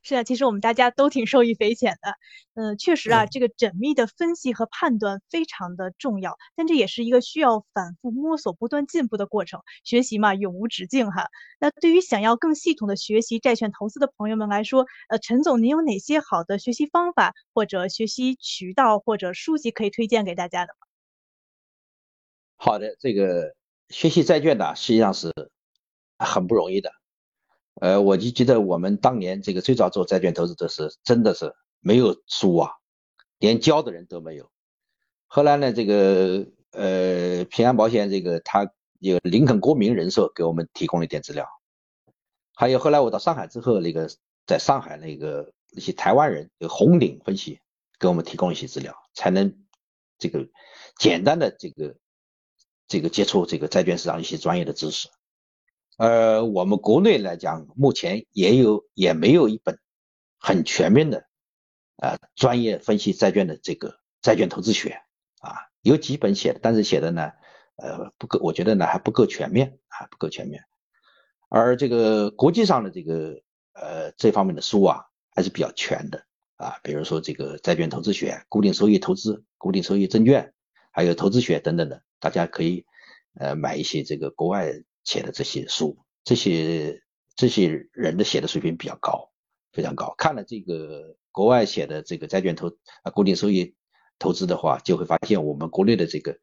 [0.03, 2.13] 是啊，其实我们大家都挺受益匪浅的。
[2.53, 9.59] 嗯，确实啊，这个缜密的分析和判断非常的重要，但这也是一个需要反复摸索、不断进步的过程。
[9.83, 11.27] 学习嘛，永无止境哈。
[11.59, 20.86] 那对于想要更系统的学习债券投资的朋友们来说，呃，陈总，您有哪些好的学习方法或者学习渠道或者书籍可以推荐给大家的吗？
[22.59, 23.53] 好的，这个
[23.89, 25.31] 学习债券呢，实际上是
[26.17, 26.91] 很不容易的。
[27.79, 32.71] 呃，我就记得我们当年这个最早做债券投资的是，真的是没有书啊，
[33.37, 34.49] 连教的人都没有。
[35.27, 41.47] 后来呢，这个呃平安保险这个他有林肯国民人寿给我们提供了一点资料，
[42.55, 44.09] 还有后来我到上海之后，那个
[44.47, 47.59] 在上海那个那些台湾人有红顶分析
[47.99, 49.63] 给我们提供一些资料，才能
[50.17, 50.47] 这个
[50.97, 51.95] 简单的这个。
[52.87, 55.09] 这个接触这个债券市场一些专业的知识，
[55.97, 59.77] 呃，我们国内来讲，目前也有也没有一本
[60.39, 61.27] 很全面的
[61.97, 65.01] 啊专业分析债券的这个债券投资学
[65.39, 67.31] 啊，有几本写的，但是写的呢，
[67.75, 70.63] 呃，不够，我觉得呢还不够全面啊，不够全面。
[71.49, 73.41] 而这个国际上的这个
[73.73, 80.53] 呃这方面的书啊，还是比较全的啊，比如说这个债券投资学、固定收益投资、固定收益证券，
[80.91, 82.03] 还有投资学等等的。
[82.19, 82.85] 大家可以
[83.39, 84.73] 呃买一些这个国外
[85.03, 87.01] 写的这些书，这些
[87.35, 89.31] 这些人的写的水平比较高，
[89.71, 90.15] 非常高。
[90.17, 92.69] 看了这个国外写的这个债券投
[93.03, 93.75] 啊固定收益
[94.17, 96.37] 投资的话，就会发现我们国内的这个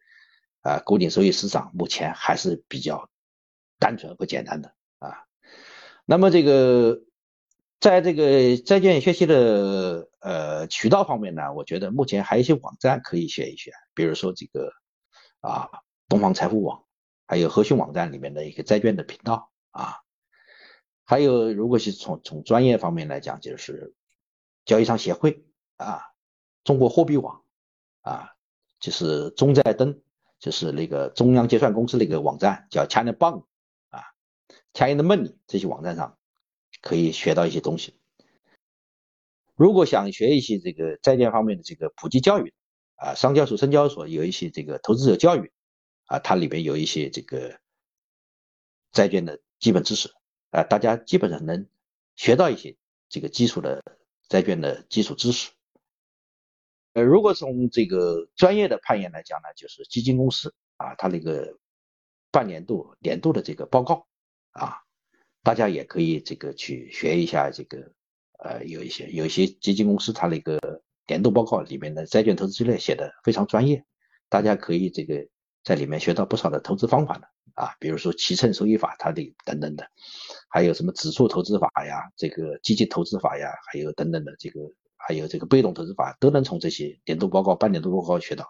[0.62, 3.10] 啊固定收益市场目前还是比较
[3.78, 5.24] 单纯和简单的啊。
[6.06, 7.02] 那么这个
[7.80, 14.72] 在这个债券学习的呃渠道方面呢，我觉得目前还有一些网站可以选一选，比如说这个。
[15.44, 15.68] 啊，
[16.08, 16.86] 东方财富网，
[17.26, 20.00] 还有和讯网站里面的一个债券的频道啊，
[21.04, 23.94] 还有如果是从从专业方面来讲，就是
[24.64, 25.44] 交易商协会
[25.76, 26.00] 啊，
[26.64, 27.44] 中国货币网
[28.00, 28.30] 啊，
[28.80, 30.00] 就是中债登，
[30.38, 33.44] 就是那个中央结算公司那个网站叫 China Bank
[33.90, 34.00] 啊
[34.72, 36.16] ，China Money 这些网站上
[36.80, 38.00] 可以学到一些东西。
[39.54, 42.54] 如果想学一些这个债券方面的这个普及教育。
[42.96, 45.52] 啊，上交所、深交所有一些这个投资者教育，
[46.06, 47.58] 啊，它里面有一些这个
[48.92, 50.08] 债券的基本知识，
[50.50, 51.66] 啊，大家基本上能
[52.14, 52.76] 学到一些
[53.08, 53.82] 这个基础的
[54.28, 55.50] 债券的基础知识。
[56.92, 61.58] 呃，如果从这个专业的判研来讲呢，就是基金公司啊，它那个
[62.30, 64.06] 半年度、年度的这个报告
[64.52, 64.78] 啊，
[65.42, 67.92] 大家也可以这个去学一下这个，
[68.38, 70.83] 呃，有一些有一些基金公司它那个。
[71.06, 73.84] 年度报告里面的债券投资之类写的非常专业，
[74.28, 75.26] 大家可以这个
[75.62, 79.86] 在里面学到不少的投资方法的啊，比如说骑乘收益法，它的等等的，
[80.48, 84.60] 还有什么指数投资法呀，这个基金投资法呀，还有等等的这个，
[84.96, 88.46] 还有这个被动投资法，都能从这些年度报告、半年度报告学到。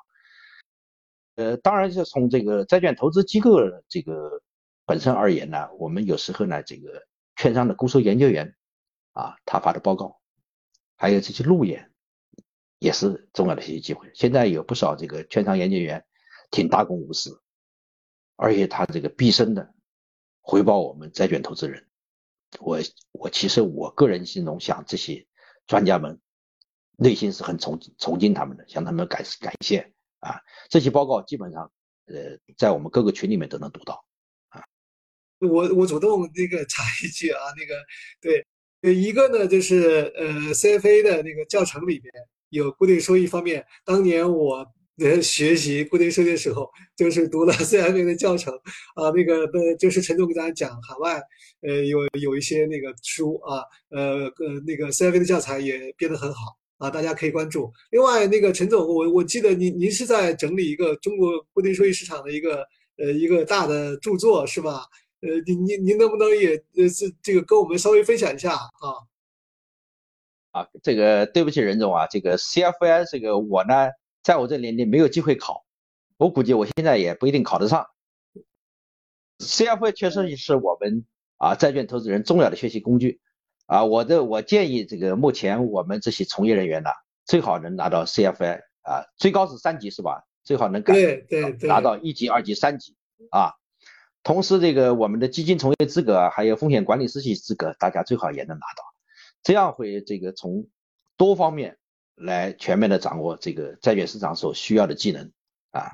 [1.36, 3.58] 呃，当然是从这个债券投资机构
[3.88, 4.40] 这个
[4.86, 7.02] 本身而言呢，我们有时候呢，这个
[7.36, 8.54] 券商的固收研究员
[9.12, 10.20] 啊，他发的报告，
[10.96, 11.90] 还有这些路演。
[12.78, 14.10] 也是重要的学习机会。
[14.14, 16.04] 现在有不少这个券商研究员
[16.50, 17.40] 挺大公无私，
[18.36, 19.74] 而且他这个毕生的
[20.40, 21.86] 回报我们债券投资人。
[22.60, 22.78] 我
[23.12, 25.26] 我其实我个人心中想，这些
[25.66, 26.20] 专家们
[26.96, 30.40] 内心是很崇崇敬他们的，向他们感感谢啊。
[30.68, 31.72] 这些报告基本上
[32.06, 34.04] 呃在我们各个群里面都能读到
[34.50, 34.62] 啊。
[35.40, 37.82] 我我主动那个 插一句啊，那个
[38.20, 42.12] 对，一个呢就是呃 CFA 的那个教程里边。
[42.50, 44.66] 有固定收益方面，当年我
[44.98, 48.54] 呃学习固定收益的时候，就是读了 CFA 的教程
[48.94, 51.20] 啊，那个呃就是陈总给大家讲海外
[51.62, 57.72] 呃有有一些那个书啊，呃呃那个 CFA 的教材也编得很好啊，大家可以关注。
[57.90, 62.64] 另外那个陈总，我我记得您您是在整理一个中国固定收益市场的一个
[62.98, 64.84] 呃一个大的著作是吧？
[65.22, 69.00] 呃您您您能不能也呃是这个跟我们稍微分享一下啊？
[70.54, 73.90] 啊，这个对不起任总啊，这个 CFA 这个我呢。
[74.22, 75.66] 在我这年龄没有机会考，
[76.16, 77.84] 我估计我现在也不一定考得上。
[79.38, 81.04] CFA 确实是我们
[81.36, 83.20] 啊债券投资人重要的学习工具
[83.66, 86.88] 啊，我的我建议这个目前我们这些从业人员呢，
[87.26, 90.24] 最好能拿到 CFA 啊，最高是三级是吧？
[90.42, 92.96] 最好能对对对拿到一级、二级、三级
[93.30, 93.52] 啊。
[94.22, 98.93] 同时，这个我们的基金从业资格还有风险管理师系资格，大家最好也能拿到，
[99.44, 100.66] 这样会这个从
[101.16, 101.78] 多方面。
[102.16, 105.32] 来全面的掌握这个债券市场所需要的技能
[105.72, 105.90] 啊，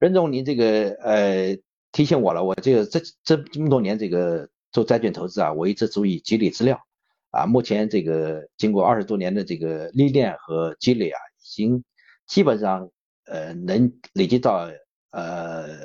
[0.00, 1.56] 任总，您这个呃
[1.92, 6.84] 提醒我了，我这个这这这么多年这个做债券投资啊，我一直注意积累资料
[7.30, 11.84] 啊，目前这个经过二十多年的这个历练和积累啊，已经
[12.26, 12.90] 基本上
[13.26, 14.68] 呃能累积到
[15.12, 15.84] 呃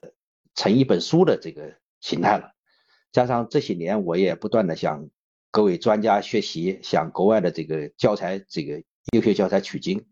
[0.55, 1.71] 成一本书的这个
[2.01, 2.49] 形态了，
[3.11, 5.07] 加上这些年我也不断的向
[5.57, 8.83] 各位专家学习，向国外的这个教材这个。
[9.13, 10.05] 优秀教材取经，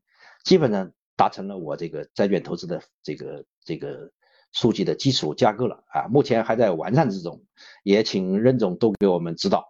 [0.44, 4.10] 基本上达成了我这个债券投资的这个这个
[4.54, 7.44] 数据的基础架构了啊，目前还在完善之中，
[7.84, 9.64] 也请任总多给我们指导。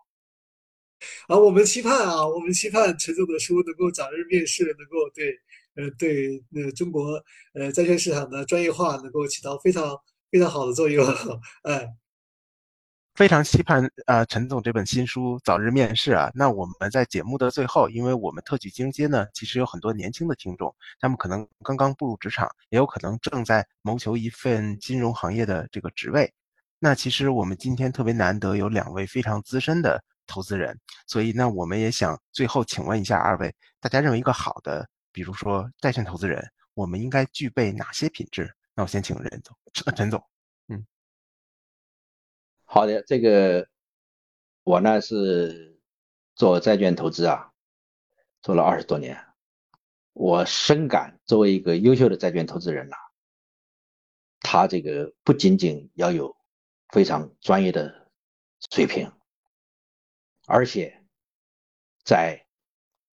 [1.27, 5.27] 啊，我们期盼啊，我们期盼陈总的书能够早日面世，能够对
[5.75, 7.21] 呃对呃中国
[7.53, 9.99] 呃债券市场的专业化能够起到非常
[10.31, 11.05] 非常好的作用，
[11.67, 11.89] 哎。
[13.15, 16.29] 非常期盼啊，陈总这本新书早日面世啊！
[16.35, 26.29] 那我们在节目的最后，因为我们特许经接呢，其实有很多年轻的听众，他们可能刚刚步入职场，也有可能正在谋求一份金融行业的这个职位。
[26.77, 30.77] 那其实我们今天特别难得有两位非常资深的投资人，
[31.07, 38.53] 所以那我们也想最后请问一下二位，大家认为一个好的，比如说债券投资人，我们应该具备哪些品质？
[38.75, 39.55] 那我先请任总，
[39.95, 40.21] 陈总。
[42.67, 43.69] 好的，这个
[44.63, 45.79] 我呢是
[46.35, 47.53] 做债券投资啊，
[48.41, 49.23] 做了二十多年，
[50.13, 52.97] 我深感作为一个优秀的债券投资人呐，
[54.39, 56.35] 他这个不仅仅要有
[56.89, 58.09] 非常专业的
[58.71, 59.09] 水平，
[60.47, 61.05] 而且
[62.03, 62.45] 在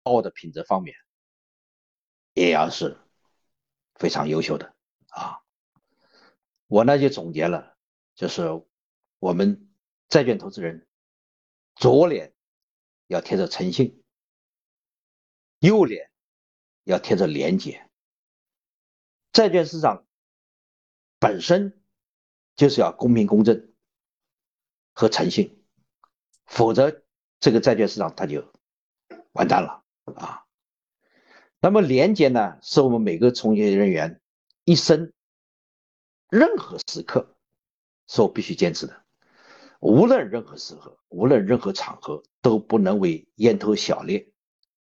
[0.04, 0.96] 高的品质方面
[2.34, 2.98] 也要是
[3.96, 4.76] 非常优秀的
[5.08, 5.40] 啊。
[6.68, 7.78] 我呢就总结了，
[8.14, 8.44] 就是。
[9.20, 9.70] 我们
[10.10, 10.88] 债券投资人，
[11.76, 12.34] 左脸
[13.08, 14.04] 要贴着诚信，
[15.60, 16.12] 右脸
[16.84, 17.90] 要贴着廉洁。
[19.32, 20.06] 债券市场
[21.20, 21.82] 本身
[22.56, 23.74] 就是要公平公正
[24.94, 25.64] 和诚信，
[26.46, 27.04] 否则
[27.40, 28.54] 这个债券市场它就
[29.32, 29.84] 完蛋了
[30.16, 30.46] 啊。
[31.60, 34.22] 那么廉洁呢，是我们每个从业人员
[34.64, 35.12] 一生
[36.30, 37.36] 任何时刻
[38.06, 39.06] 所必须坚持的。
[39.80, 44.34] 无论任何时候，无论任何场合，都不能为蝇头小利、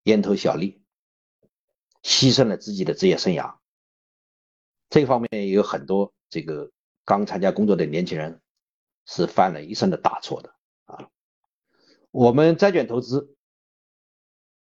[0.04, 0.82] 蝇头小利
[2.02, 3.56] 牺牲了自己的职业生涯。
[4.90, 6.70] 这方面也有很多这个
[7.04, 8.40] 刚参加工作的年轻人
[9.06, 10.54] 是犯了一生的大错的
[10.84, 11.10] 啊。
[12.12, 13.34] 我们债券投资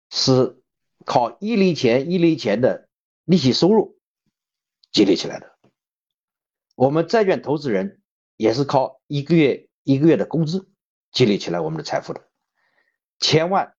[0.10, 0.60] 是
[1.06, 2.90] 靠一厘钱一厘钱的
[3.26, 4.00] 利息收入
[4.92, 5.56] 积累起来的，
[6.76, 8.02] 我们债券投资人
[8.36, 9.70] 也是靠一个月。
[9.84, 10.70] 一个月的工资
[11.12, 12.30] 积累起来我们的财富的，
[13.20, 13.76] 千万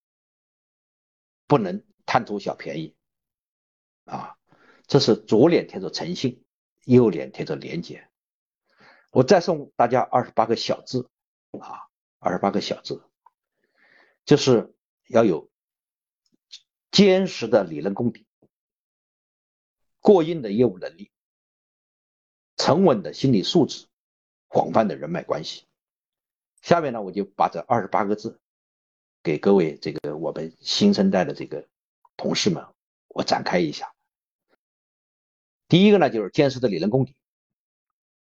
[1.46, 2.94] 不能贪图小便宜
[4.04, 4.36] 啊！
[4.86, 6.44] 这是左脸贴着诚信，
[6.84, 8.08] 右脸贴着廉洁。
[9.10, 11.08] 我再送大家二十八个小字
[11.58, 13.02] 啊，二十八个小字，
[14.26, 14.74] 就是
[15.08, 15.50] 要有
[16.90, 18.26] 坚实的理论功底，
[20.00, 21.10] 过硬的业务能力，
[22.56, 23.86] 沉稳的心理素质，
[24.48, 25.66] 广泛的人脉关系。
[26.64, 28.40] 下面呢，我就把这二十八个字
[29.22, 31.68] 给各位这个我们新生代的这个
[32.16, 32.64] 同事们，
[33.08, 33.92] 我展开一下。
[35.68, 37.14] 第一个呢，就是坚实的理论功底。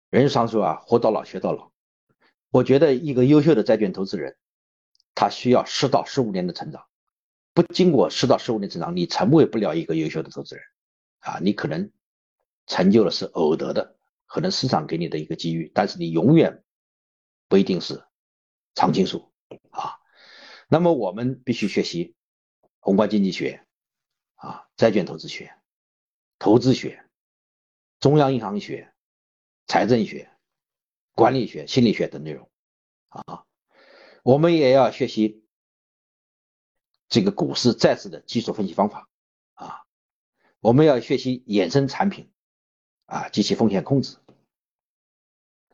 [0.10, 1.72] 人常说啊，活到老学到老。
[2.50, 4.36] 我觉得一个优秀的债券投资人，
[5.14, 6.88] 他需要十到十五年的成长。
[7.54, 10.64] 不经过十到十五年成长，你成为不了一个优秀的投资人
[11.20, 11.38] 啊！
[11.40, 11.92] 你可能
[12.66, 13.96] 成就了是偶得的，
[14.26, 16.64] 可能市场给你的一个机遇，但是你永远
[17.48, 18.04] 不一定是。
[18.76, 19.32] 常青树
[19.70, 20.00] 啊，
[20.68, 22.16] 那么我们必须学习
[22.80, 23.66] 宏观经济学
[24.36, 25.56] 啊、债券投资学、
[26.40, 27.06] 投资学、
[28.00, 28.94] 中央银行学、
[29.68, 30.32] 财政学、
[31.14, 32.50] 管理学、心理学等内容
[33.10, 33.46] 啊。
[34.24, 35.46] 我们也要学习
[37.10, 39.10] 这个股市、债市的技术分析方法
[39.54, 39.84] 啊。
[40.60, 42.32] 我们要学习衍生产品
[43.06, 44.18] 啊及其风险控制。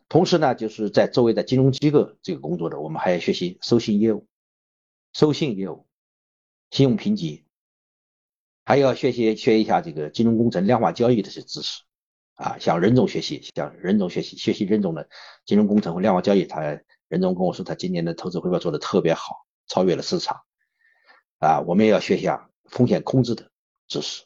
[0.10, 4.26] 同时呢，就是在周围的金融机构这个工作的，我们还要学习收信业务、
[5.14, 5.86] 收信业务、
[6.72, 7.46] 信用评级，
[8.66, 11.84] 还要学习学一下这个金融工程、量化交易这些知识
[12.34, 12.58] 啊。
[12.58, 15.08] 向任总学习，向任总学习，学习任总的
[15.46, 16.44] 金融工程和量化交易。
[16.44, 16.60] 他
[17.08, 20.42] 任总跟我说，他今年的投资回报做的特别好，超越了市场
[21.38, 21.62] 啊。
[21.62, 23.52] 我们也要学一下风险控制的
[23.88, 24.24] 知识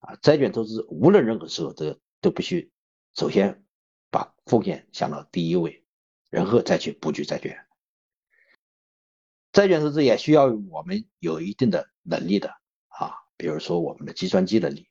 [0.00, 0.16] 啊。
[0.20, 2.70] 债券投资无论任何时候都都必须
[3.14, 3.63] 首先。
[4.46, 5.84] 风险想到第一位，
[6.30, 7.66] 然后再去布局债券。
[9.52, 12.50] 债券投资也需要我们有一定的能力的
[12.88, 14.88] 啊，比如说我们的计算机能力、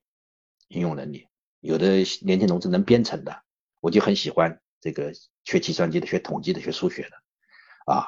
[0.70, 1.28] 应用能力。
[1.60, 3.44] 有的年轻同志能编程的，
[3.80, 5.14] 我就很喜欢这个
[5.46, 8.08] 学计算机的、学统计的、学数学的啊。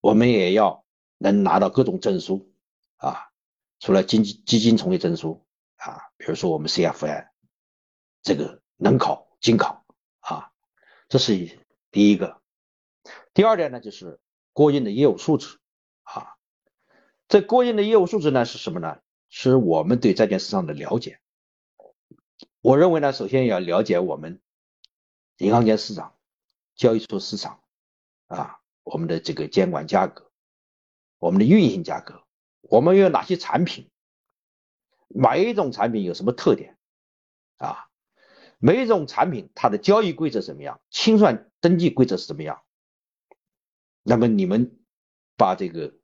[0.00, 0.84] 我们也要
[1.18, 2.52] 能拿到各种证书
[2.96, 3.30] 啊，
[3.80, 5.44] 除了基金基金从业证书
[5.76, 7.28] 啊，比如说我们 CFI
[8.22, 9.77] 这个能考精考。
[11.08, 11.58] 这是
[11.90, 12.40] 第一个。
[13.34, 14.20] 第二点呢，就是
[14.52, 15.58] 过硬的业务素质
[16.02, 16.36] 啊。
[17.28, 19.00] 这过硬的业务素质呢是什么呢？
[19.30, 21.20] 是我们对债券市场的了解。
[22.60, 24.40] 我认为呢，首先要了解我们
[25.36, 26.16] 银行间市场、
[26.74, 27.62] 交易所市场
[28.26, 30.30] 啊，我们的这个监管价格、
[31.18, 32.24] 我们的运行价格，
[32.62, 33.90] 我们有哪些产品，
[35.08, 36.76] 每一种产品有什么特点
[37.58, 37.87] 啊？
[38.58, 40.80] 每一种产品它的交易规则怎么样？
[40.90, 42.62] 清算登记规则是怎么样？
[44.02, 44.78] 那么你们
[45.36, 45.94] 把这个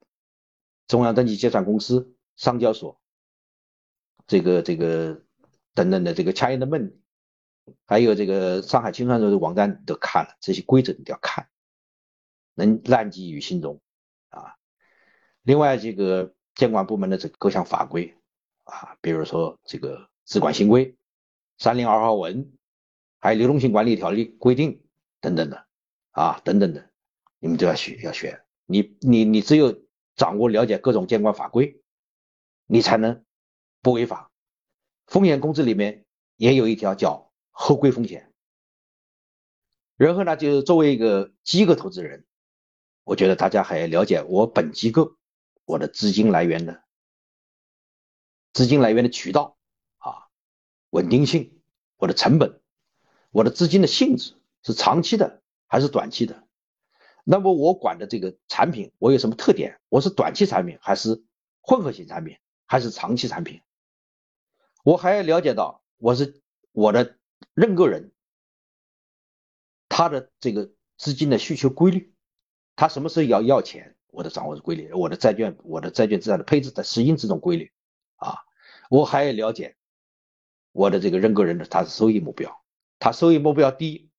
[0.87, 3.01] 中央登记结算公司、上交所、
[4.25, 5.23] 这个这个
[5.73, 6.93] 等等的这个掐印的梦，
[7.85, 11.49] 还有这个上海清算所的网站都看了，这些规则你都要看，
[12.53, 13.81] 能烂记于心中
[14.29, 14.55] 啊。
[15.41, 18.15] 另外，这个监管部门的这个各项法规
[18.63, 20.95] 啊，比如说这个资管新规。
[21.57, 22.51] 三零二号文，
[23.19, 24.83] 还有流动性管理条例规定
[25.21, 25.67] 等等的
[26.11, 26.91] 啊，等等的，
[27.39, 28.43] 你们都要学要学。
[28.65, 29.83] 你你你只有
[30.15, 31.81] 掌握了解各种监管法规，
[32.65, 33.23] 你才能
[33.81, 34.31] 不违法。
[35.07, 36.05] 风险控制里面
[36.35, 38.33] 也有一条叫合规风险。
[39.97, 42.25] 然后呢，就是作为一个机构投资人，
[43.03, 45.15] 我觉得大家还要了解我本机构
[45.63, 46.83] 我的资金来源的
[48.51, 49.57] 资金来源的渠道。
[50.89, 51.61] 稳定性，
[51.97, 52.61] 我的成本，
[53.31, 54.33] 我的资金的性质
[54.63, 56.43] 是长期的还是短期的？
[57.23, 59.79] 那么我管的这个产品，我有什么特点？
[59.89, 61.23] 我是短期产品还是
[61.59, 63.61] 混合型产品还是长期产品？
[64.83, 66.41] 我还要了解到我是
[66.71, 67.17] 我的
[67.55, 68.11] 认购人，
[69.89, 72.13] 他的这个资金的需求规律，
[72.75, 77.71] 他什么时候要要钱，我的掌握的规律，我的债券我的债券资产的配置的适应这种规律
[78.17, 78.37] 啊，
[78.91, 79.75] 我还要了解。
[80.75, 82.61] 我的这个认购人的他是收益目标，
[82.99, 84.09] 他收益目标低，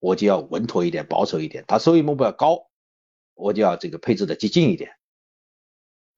[0.00, 2.68] 我就要稳妥一点、保守一点；他收益目标高，
[3.34, 4.96] 我就要这个配置的激进一点。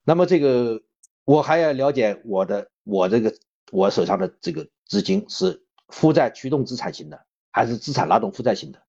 [0.02, 0.82] 那么这个
[1.24, 3.34] 我还要了解我的我这个
[3.70, 8.82] 我手上的这个资金是负债驱动资产型的，还是资产拉动负债型的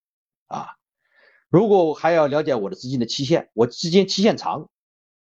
[0.48, 0.78] 啊？
[1.50, 4.70] 如果我还要了解我的资金的期限，我资金期限长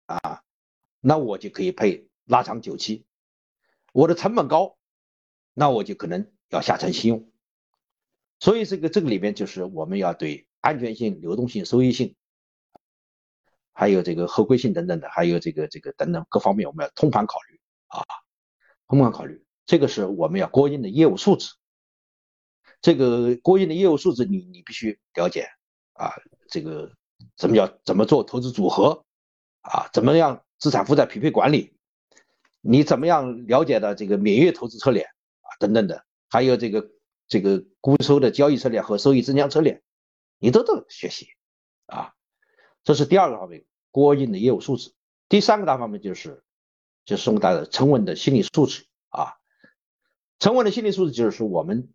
[0.08, 0.44] 啊，
[1.00, 3.06] 那我就可以配拉长久期。
[3.94, 4.76] 我的成本高。
[5.54, 7.32] 那我就可能要下沉信用，
[8.40, 12.16] 所以这个这个里面就是我们要对安全性、流动性、收益性，
[13.72, 18.02] 还有这个合规性等等的，还有这个这个等等各方面，我们要通盘考虑啊，
[18.88, 21.54] 通盘考虑，这个是我们要过硬的业务素质。
[22.82, 25.48] 这个过硬的业务素质，你你必须了解
[25.94, 26.12] 啊，
[26.50, 26.92] 这个
[27.38, 29.06] 怎么叫怎么做投资组合
[29.62, 31.78] 啊，怎么样资产负债匹配管理，
[32.60, 35.08] 你怎么样了解的这个免疫投资策略？
[35.60, 36.92] 等等的，还有这个
[37.28, 39.82] 这个估收的交易策略和收益增强策略，
[40.40, 41.28] 你都得学习
[41.86, 42.14] 啊。
[42.84, 44.94] 这是第二个方面，过硬的业务素质。
[45.30, 46.44] 第三个大方面就是
[47.06, 49.36] 就是我们的沉稳的心理素质啊。
[50.40, 51.94] 沉稳的心理素质就是说，我们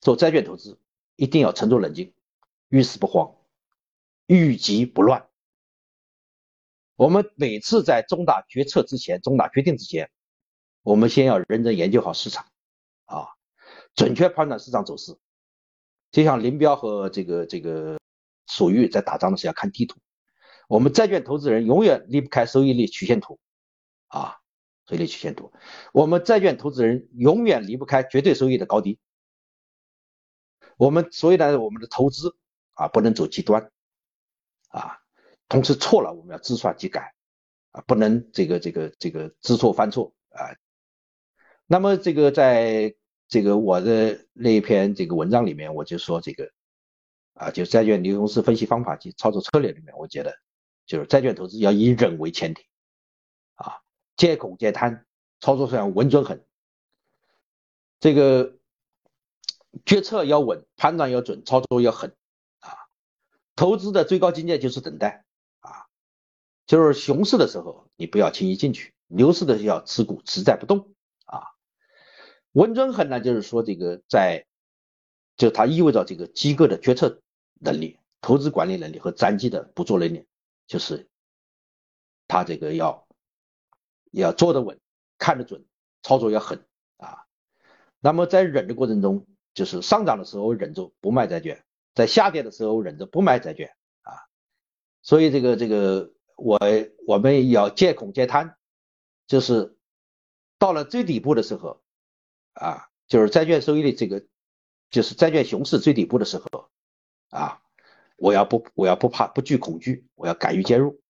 [0.00, 0.80] 做债券投资
[1.16, 2.12] 一定要沉着冷静，
[2.68, 3.36] 遇事不慌，
[4.26, 5.28] 遇急不乱。
[6.96, 10.10] 我们每次在重大决策之前、重大决定之前。
[10.88, 12.46] 我们先要认真研究好市场，
[13.04, 13.28] 啊，
[13.94, 15.14] 准确判断市场走势。
[16.10, 17.98] 就像林彪和这个这个
[18.46, 19.98] 粟裕在打仗的时候要看地图。
[20.66, 23.38] 我们债券投资人永远离不开收益率曲线图，
[24.06, 24.38] 啊，
[24.86, 25.52] 收益率曲线图。
[25.92, 28.98] 我们债券投资人永远离不开绝对收益的高低，
[30.78, 32.34] 我们所以呢，我们的投资
[32.72, 33.70] 啊不能走极端
[34.70, 35.00] 啊，
[35.50, 37.12] 同时错了我们要知错即改
[37.72, 40.56] 啊，不能这个这个这个知错犯错啊。
[41.70, 42.94] 那么这个在
[43.28, 46.50] 这个我的那一篇这个文章里面，我就说这个
[47.34, 50.34] 啊，就债券流通式分析方法及操作策略里面，我觉得
[50.86, 52.64] 就是债券投资要以忍为前提
[53.56, 53.80] 啊，
[54.16, 55.04] 戒恐戒贪，
[55.40, 56.42] 操作上稳准狠，
[58.00, 58.56] 这个
[59.84, 62.16] 决策要稳，判断要准，操作要狠
[62.60, 62.72] 啊。
[63.56, 65.26] 投资的最高境界就是等待
[65.60, 65.84] 啊，
[66.66, 70.94] 就是熊市的时候你不要轻易进去，牛市的时候要持股持在不动。
[72.58, 74.44] 稳准狠呢，就是说这个在，
[75.36, 77.22] 就它意味着这个机构的决策
[77.60, 80.26] 能力、投资管理能力和战绩的捕捉能力，
[80.66, 81.08] 就是
[82.26, 83.06] 他这个要
[84.10, 84.80] 要做得稳、
[85.18, 85.64] 看得准、
[86.02, 86.66] 操作要狠
[86.96, 87.26] 啊。
[88.00, 89.24] 那么在忍的过程中，
[89.54, 91.64] 就是上涨的时候忍住不卖债券，
[91.94, 93.72] 在下跌的时候忍着不卖债券
[94.02, 94.26] 啊。
[95.02, 96.58] 所以这个这个我
[97.06, 98.56] 我们要戒恐戒贪，
[99.28, 99.76] 就是
[100.58, 101.80] 到了最底部的时候。
[102.58, 104.26] 啊，就是债券收益率这个，
[104.90, 106.70] 就是债券熊市最底部的时候，
[107.30, 107.62] 啊，
[108.16, 111.00] 我要不我要不怕不惧恐惧，我要敢于介入。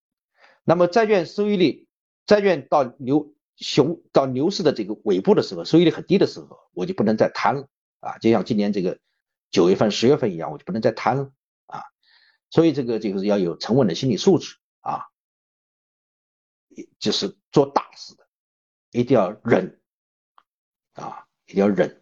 [0.63, 1.87] 那么债券收益率，
[2.27, 7.67] 债券到牛熊到牛市的这个尾部的时候，收益率很低的时候，我就不能再贪了
[7.99, 8.99] 啊，就像今年这个
[9.49, 11.33] 九月份、十月份一样，我就不能再贪了
[11.65, 11.81] 啊。
[12.51, 15.07] 所以这个这个要有沉稳的心理素质啊，
[16.99, 18.27] 就是做大事的
[18.91, 19.81] 一定要忍
[20.93, 21.25] 啊。
[21.49, 21.99] 一定要忍。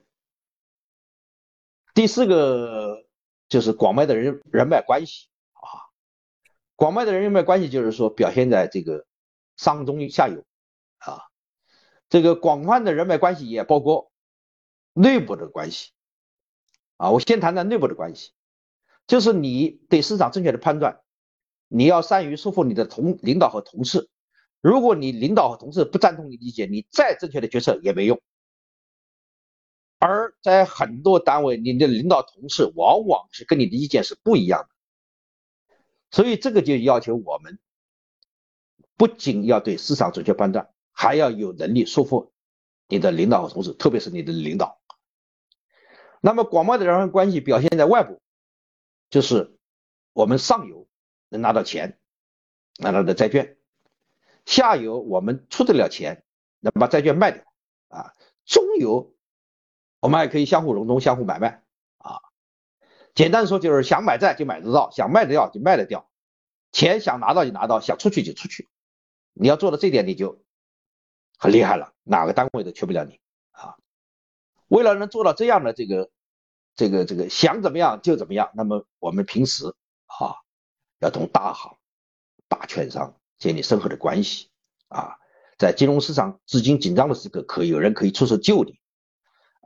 [1.93, 3.07] 第四个
[3.47, 5.87] 就是广脉的人人脉关系啊，
[6.75, 9.05] 广脉的人脉关系就是说表现在这个
[9.55, 10.43] 上中下游
[10.99, 11.23] 啊，
[12.09, 14.11] 这个广泛的人脉关系也包括
[14.93, 15.91] 内部的关系
[16.97, 17.09] 啊。
[17.11, 18.33] 我先谈谈内部的关系，
[19.07, 21.01] 就是你对市场正确的判断，
[21.69, 24.09] 你要善于说服你的同领导和同事。
[24.59, 28.21] 如果你领导和同事不赞同你理解，你再正确的决策也没用。
[29.99, 35.75] 而在很多单位，你的领导同事往往是跟你的意见是不一样的，
[36.11, 37.57] 所以这个就要求我们
[38.95, 42.31] 不仅要对市场准确判断，还要有能力说服
[42.87, 44.79] 你的领导和同事，特别是你的领导。
[46.21, 48.21] 那么广袤的人脉关系表现在外部，
[49.09, 49.57] 就是
[50.13, 50.87] 我们上游
[51.29, 51.97] 能拿到钱，
[52.77, 53.55] 拿到的债券；
[54.45, 56.23] 下游我们出得了钱，
[56.59, 57.43] 能把债券卖掉
[57.87, 58.13] 啊；
[58.45, 59.11] 中游。
[59.99, 61.63] 我们还可以相互融通、相互买卖
[61.97, 62.19] 啊。
[63.15, 66.09] 简单说就是想买债就买得到，想卖得掉就卖得掉，
[66.71, 68.69] 钱想拿到就拿到，想出去就出去。
[69.33, 70.43] 你要做到这点，你就
[71.37, 73.19] 很厉害了，哪个单位都缺不了你
[73.51, 73.75] 啊。
[74.67, 76.09] 为了能做到这样的这个、
[76.75, 79.65] 这个、这个想怎么样就怎么样，那么我们平时
[80.05, 80.35] 啊
[80.99, 81.77] 要同大行、
[82.47, 84.49] 大券商建立深厚的关系
[84.87, 85.17] 啊。
[85.57, 88.79] 在金融市场资金紧张的时刻，可以有人可以出手救你。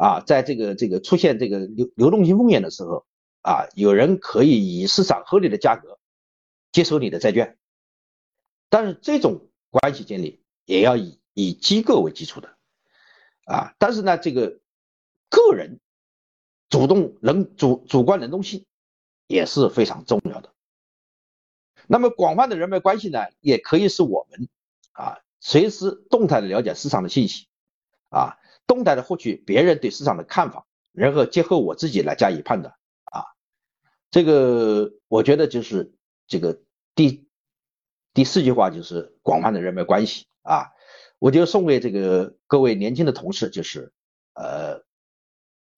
[0.02, 3.06] 啊，在这个这个出现这个流流动性风险的时候，
[3.44, 6.00] 啊，有人可以以市场合理的价格
[6.72, 7.60] 接收你的债券，
[8.68, 12.58] 但是这种关系建立也要以以机构为基础的，
[13.46, 14.60] 啊，但是呢，这个
[15.30, 15.80] 个人
[16.68, 18.66] 主动能主主观能动性
[19.28, 20.52] 也是非常重要的。
[21.86, 24.50] 那么广泛的人脉关系呢，也可以使我们
[24.94, 27.46] 啊随时动态的了解市场的信息，
[28.10, 28.40] 啊。
[28.68, 32.76] 动态的获取别人对市场的看法，然后结合我自己来加以判断
[33.06, 33.26] 啊。
[34.10, 35.94] 这个我觉得就是
[36.28, 36.62] 这个
[36.96, 37.28] 第
[38.14, 40.72] 第四句话就是广泛的人脉关系啊。
[41.20, 43.94] 我就送给这个各位年轻的同事，就是
[44.34, 44.84] 呃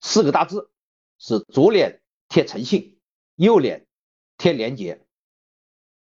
[0.00, 0.70] 四个大字
[1.18, 2.98] 是左脸贴诚信，
[3.34, 3.86] 右脸
[4.38, 5.04] 贴廉洁，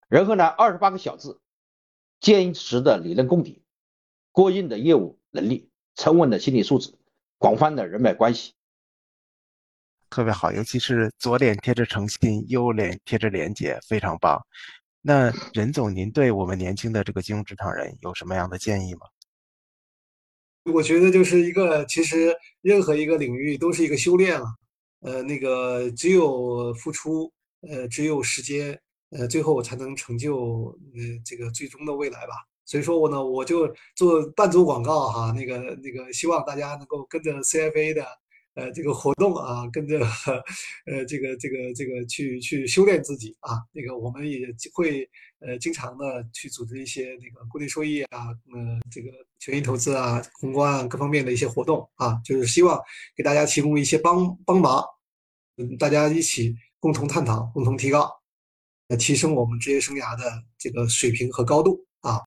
[0.07, 1.41] 然后呢二十八个小字，
[2.22, 3.64] 坚实的理论功底，
[4.31, 5.69] 过硬的业务能力。
[5.98, 6.94] 沉稳的心理素质，
[7.40, 8.53] 广泛的人脉关系，
[10.11, 10.52] 特别好。
[10.52, 14.40] 尤其是左脸贴着诚信，右脸贴着廉洁，非常棒。
[15.02, 19.02] 那任总，您对我们年轻的这个金融职场人有什么样的建议吗？
[20.72, 24.45] 我觉得就是一个，其实任何一个领域都是一个修炼了。
[24.99, 28.80] 呃，那个只有付出，呃，只有时间，
[29.10, 32.34] 呃，最后才能成就，呃，这个最终的未来吧。
[32.68, 38.06] 所以说我呢，我就做半组广告哈，那个那个，希望大家能够跟着 CFA 的
[38.56, 39.99] 呃这个活动啊，跟着
[40.85, 43.57] 呃这个这个这个去去修炼自己啊。
[43.72, 52.77] 那个我们也会呃经常的去组织一些那个固定收益啊，呃这个权益投资啊、宏观啊各方面的一些活动啊，就是希望
[53.15, 54.84] 给大家提供一些帮帮忙。
[55.56, 58.11] 嗯，大家一起共同探讨，共同提高，
[58.89, 62.22] 呃，提升我们职业生涯的这个水平和高度啊。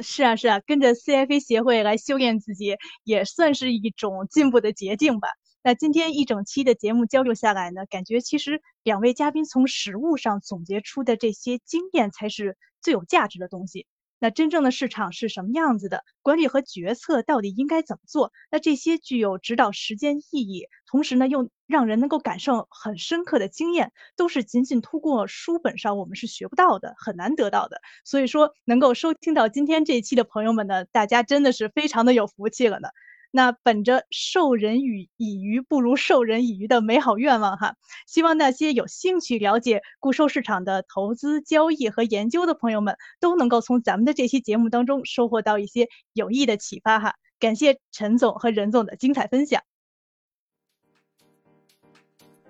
[0.00, 5.28] 是啊，是啊，跟着 CFA 协会来修炼自己，也算是一种进步的捷径吧。
[5.62, 13.86] 那今天一整期的节目交流下来呢，感觉其实两位嘉宾从实物上总结出的这些经验才是最有价值的东西。
[14.20, 16.04] 那真正的市场是什么样子的？
[16.22, 18.32] 管理和决策到底应该怎么做？
[18.50, 27.80] 那这些具有指导实践意义，同时呢又让人能够感受很深刻的经验，都是仅仅通过书本上我们是学不到的，很难得到的。
[28.04, 32.88] 所以说，能够收听到今天这一期的朋友们呢，大家真的是非常的有福气了呢。
[33.30, 37.76] 那本着授人以以鱼不如授人以渔的美好愿望哈，
[38.06, 47.16] 希望那些有兴趣了解固收市场的投资交易和研究的朋友们，都能够从咱们的这期节目当中收获到一些有益的启发哈。
[47.38, 49.62] 感谢陈总和任总的精彩分享。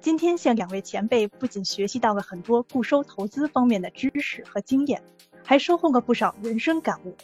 [0.00, 5.02] 今天向两位前辈不仅学习到了很多固收投资方面的知识和经验，
[5.48, 7.16] 还收获了不少人生感悟。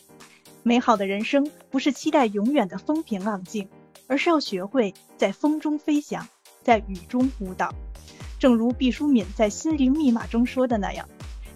[0.63, 3.69] 美好的人生不是期待永远的风平浪静，
[4.07, 6.27] 而是要学会在风中飞翔，
[6.63, 7.75] 在雨中舞蹈。
[8.39, 11.07] 正如毕淑敏在《心灵密码》中说的那样，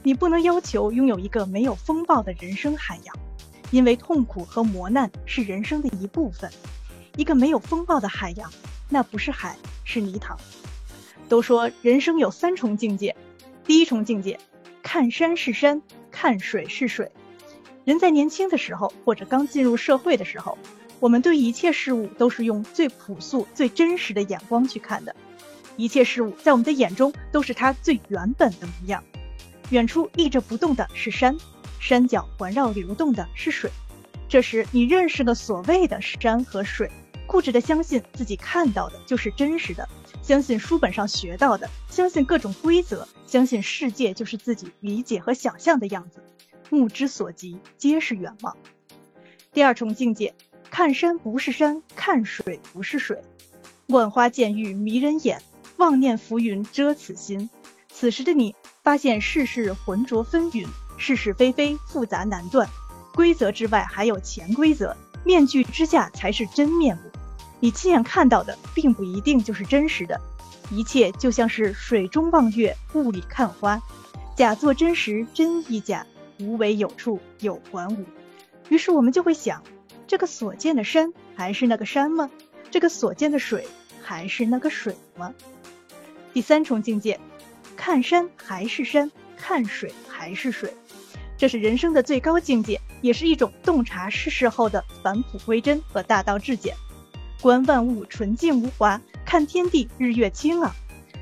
[0.02, 3.16] 你不能要求拥有一个没有风暴的人生海洋，
[3.70, 6.50] 因为痛苦和磨难是人生的一部分。
[7.16, 8.52] 一个没有风暴的海洋，
[8.90, 10.38] 那不是海，是泥塘。
[11.30, 13.16] 都说人生有三重境界，
[13.64, 14.38] 第一重境界，
[14.82, 17.10] 看山是山，看水是水。
[17.84, 20.58] 人在年轻的时候，或者刚进入社会的时候，
[21.00, 25.14] 我们对一切事物都是用最朴素、最真实的眼光去看的。
[25.76, 29.02] 一切事物在我们的眼中都是它最原本的模样。
[29.70, 31.36] 远处立着不动的是山，
[31.78, 33.70] 山脚环绕流动的是水。
[34.28, 36.90] 这时，你认识了所谓的山和水，
[37.26, 39.88] 固执的相信自己看到的就是真实的，
[40.28, 46.22] 相信书本上学到的，相信各种规则，相信世界就是自己理解和想象的样子。
[46.68, 48.54] 目之所及皆是远望。
[49.54, 50.34] 第二重境界，
[50.70, 53.22] 看山不是山，看水不是水。
[53.86, 55.40] 万花渐欲迷人眼，
[55.78, 57.48] 妄念浮云遮此心。
[57.90, 60.66] 此时的你，发现世事浑浊纷纭，
[60.98, 62.68] 是是非非复杂难断。
[63.14, 64.94] 规则之外还有潜规则，
[65.24, 67.02] 面具之下才是真面目。
[67.60, 70.20] 你亲眼看到的，并不一定就是真实的。
[70.70, 73.80] 一切就像是水中望月，雾里看花，
[74.36, 76.06] 假作真实，真亦假。
[76.40, 78.04] 无为有处有还无，
[78.68, 79.60] 于是我们就会想：
[80.06, 82.30] 这个所见的山还是那个山吗？
[82.70, 83.66] 这个所见的水
[84.04, 85.34] 还是那个水吗？
[86.32, 87.18] 第三重境界，
[87.74, 90.72] 看山还是山，看水还是水，
[91.36, 96.76] 这是人生的最高境界，也是一种洞察世事后的返璞归真和大道至简。
[97.40, 100.74] 观万物纯净无华，看天地日月清朗。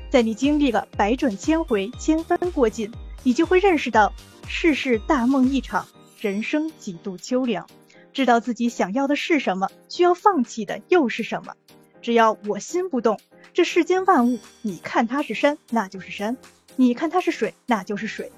[0.09, 2.91] 在你经历了百转千回、千帆过尽，
[3.23, 4.13] 你就会认识到。
[4.49, 5.85] 世事大梦一场，
[6.21, 7.67] 人生几度秋凉。
[8.13, 11.53] 知道自己想要的是什么，需要放弃的又是什么。
[12.01, 13.19] 只要我心不动，
[13.53, 16.35] 这世间万物，你看它是山，那就是山；
[16.77, 18.31] 你看它是水，那就是水。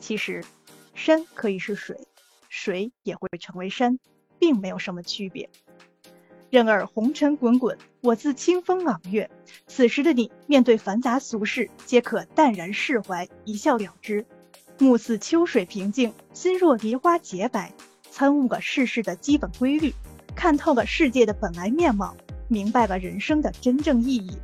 [0.00, 0.44] 其实，
[0.94, 1.96] 山可以是水，
[2.48, 4.00] 水也会成为山，
[4.40, 5.48] 并没有什么区别。
[6.56, 9.30] 任尔红尘滚滚，我自清风朗月。
[9.66, 14.24] 此时的你，面对繁杂俗事，皆可淡然释怀，一笑了之。
[14.78, 17.74] 目似秋水平静，心若梨花洁白。
[18.10, 19.92] 参悟了世事的基本规律，
[20.34, 22.16] 看透了世界的本来面貌，
[22.48, 24.38] 明白了人生的真正意义。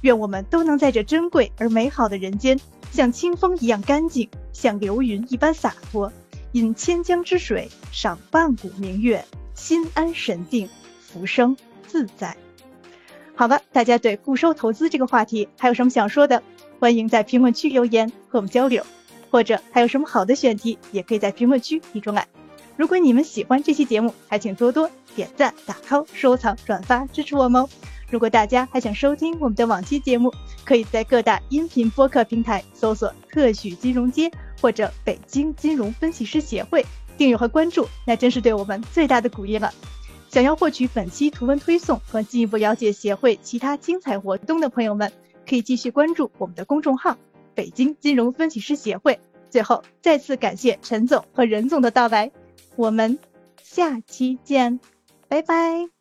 [0.00, 2.58] 愿我们都能在这珍贵而美好的人间，
[2.90, 6.10] 像清风一样干净，像流云一般洒脱，
[6.52, 9.22] 饮千江之水，赏万古明月，
[9.52, 10.66] 心安神定，
[11.12, 11.56] 浮生
[11.86, 12.36] 自在。
[13.34, 16.42] 好了，大家对固收投资这个话题还有什么想说的？
[16.78, 18.84] 欢迎在评论区留言和我们交流。
[19.32, 22.26] 或者还有什么好的选题，也可以在评论区提出来。
[22.76, 27.68] 如果你们喜欢这期节目，还请多多点赞、打 call、收藏、转发支持我们哦。
[28.10, 30.34] 如果大家还想收听我们的往期节目，
[30.64, 34.28] 可以在各大音频播客平台搜索“特许金融街”
[34.60, 36.84] 或者“北京金融分析师协会”，
[37.16, 39.72] 订阅和关注，那真是对我们最大的鼓励了。
[40.30, 45.12] 想要获取本期图文推送和进一步了解协会其他精彩活动的朋友们，
[45.44, 47.18] 可以继续关注我们的公众号。
[47.52, 49.18] 北京金融分析师协会。
[49.50, 52.30] 最后，再次感谢陈总和任总的到来，
[52.76, 53.18] 我们
[53.60, 54.78] 下期见，
[55.26, 55.99] 拜拜。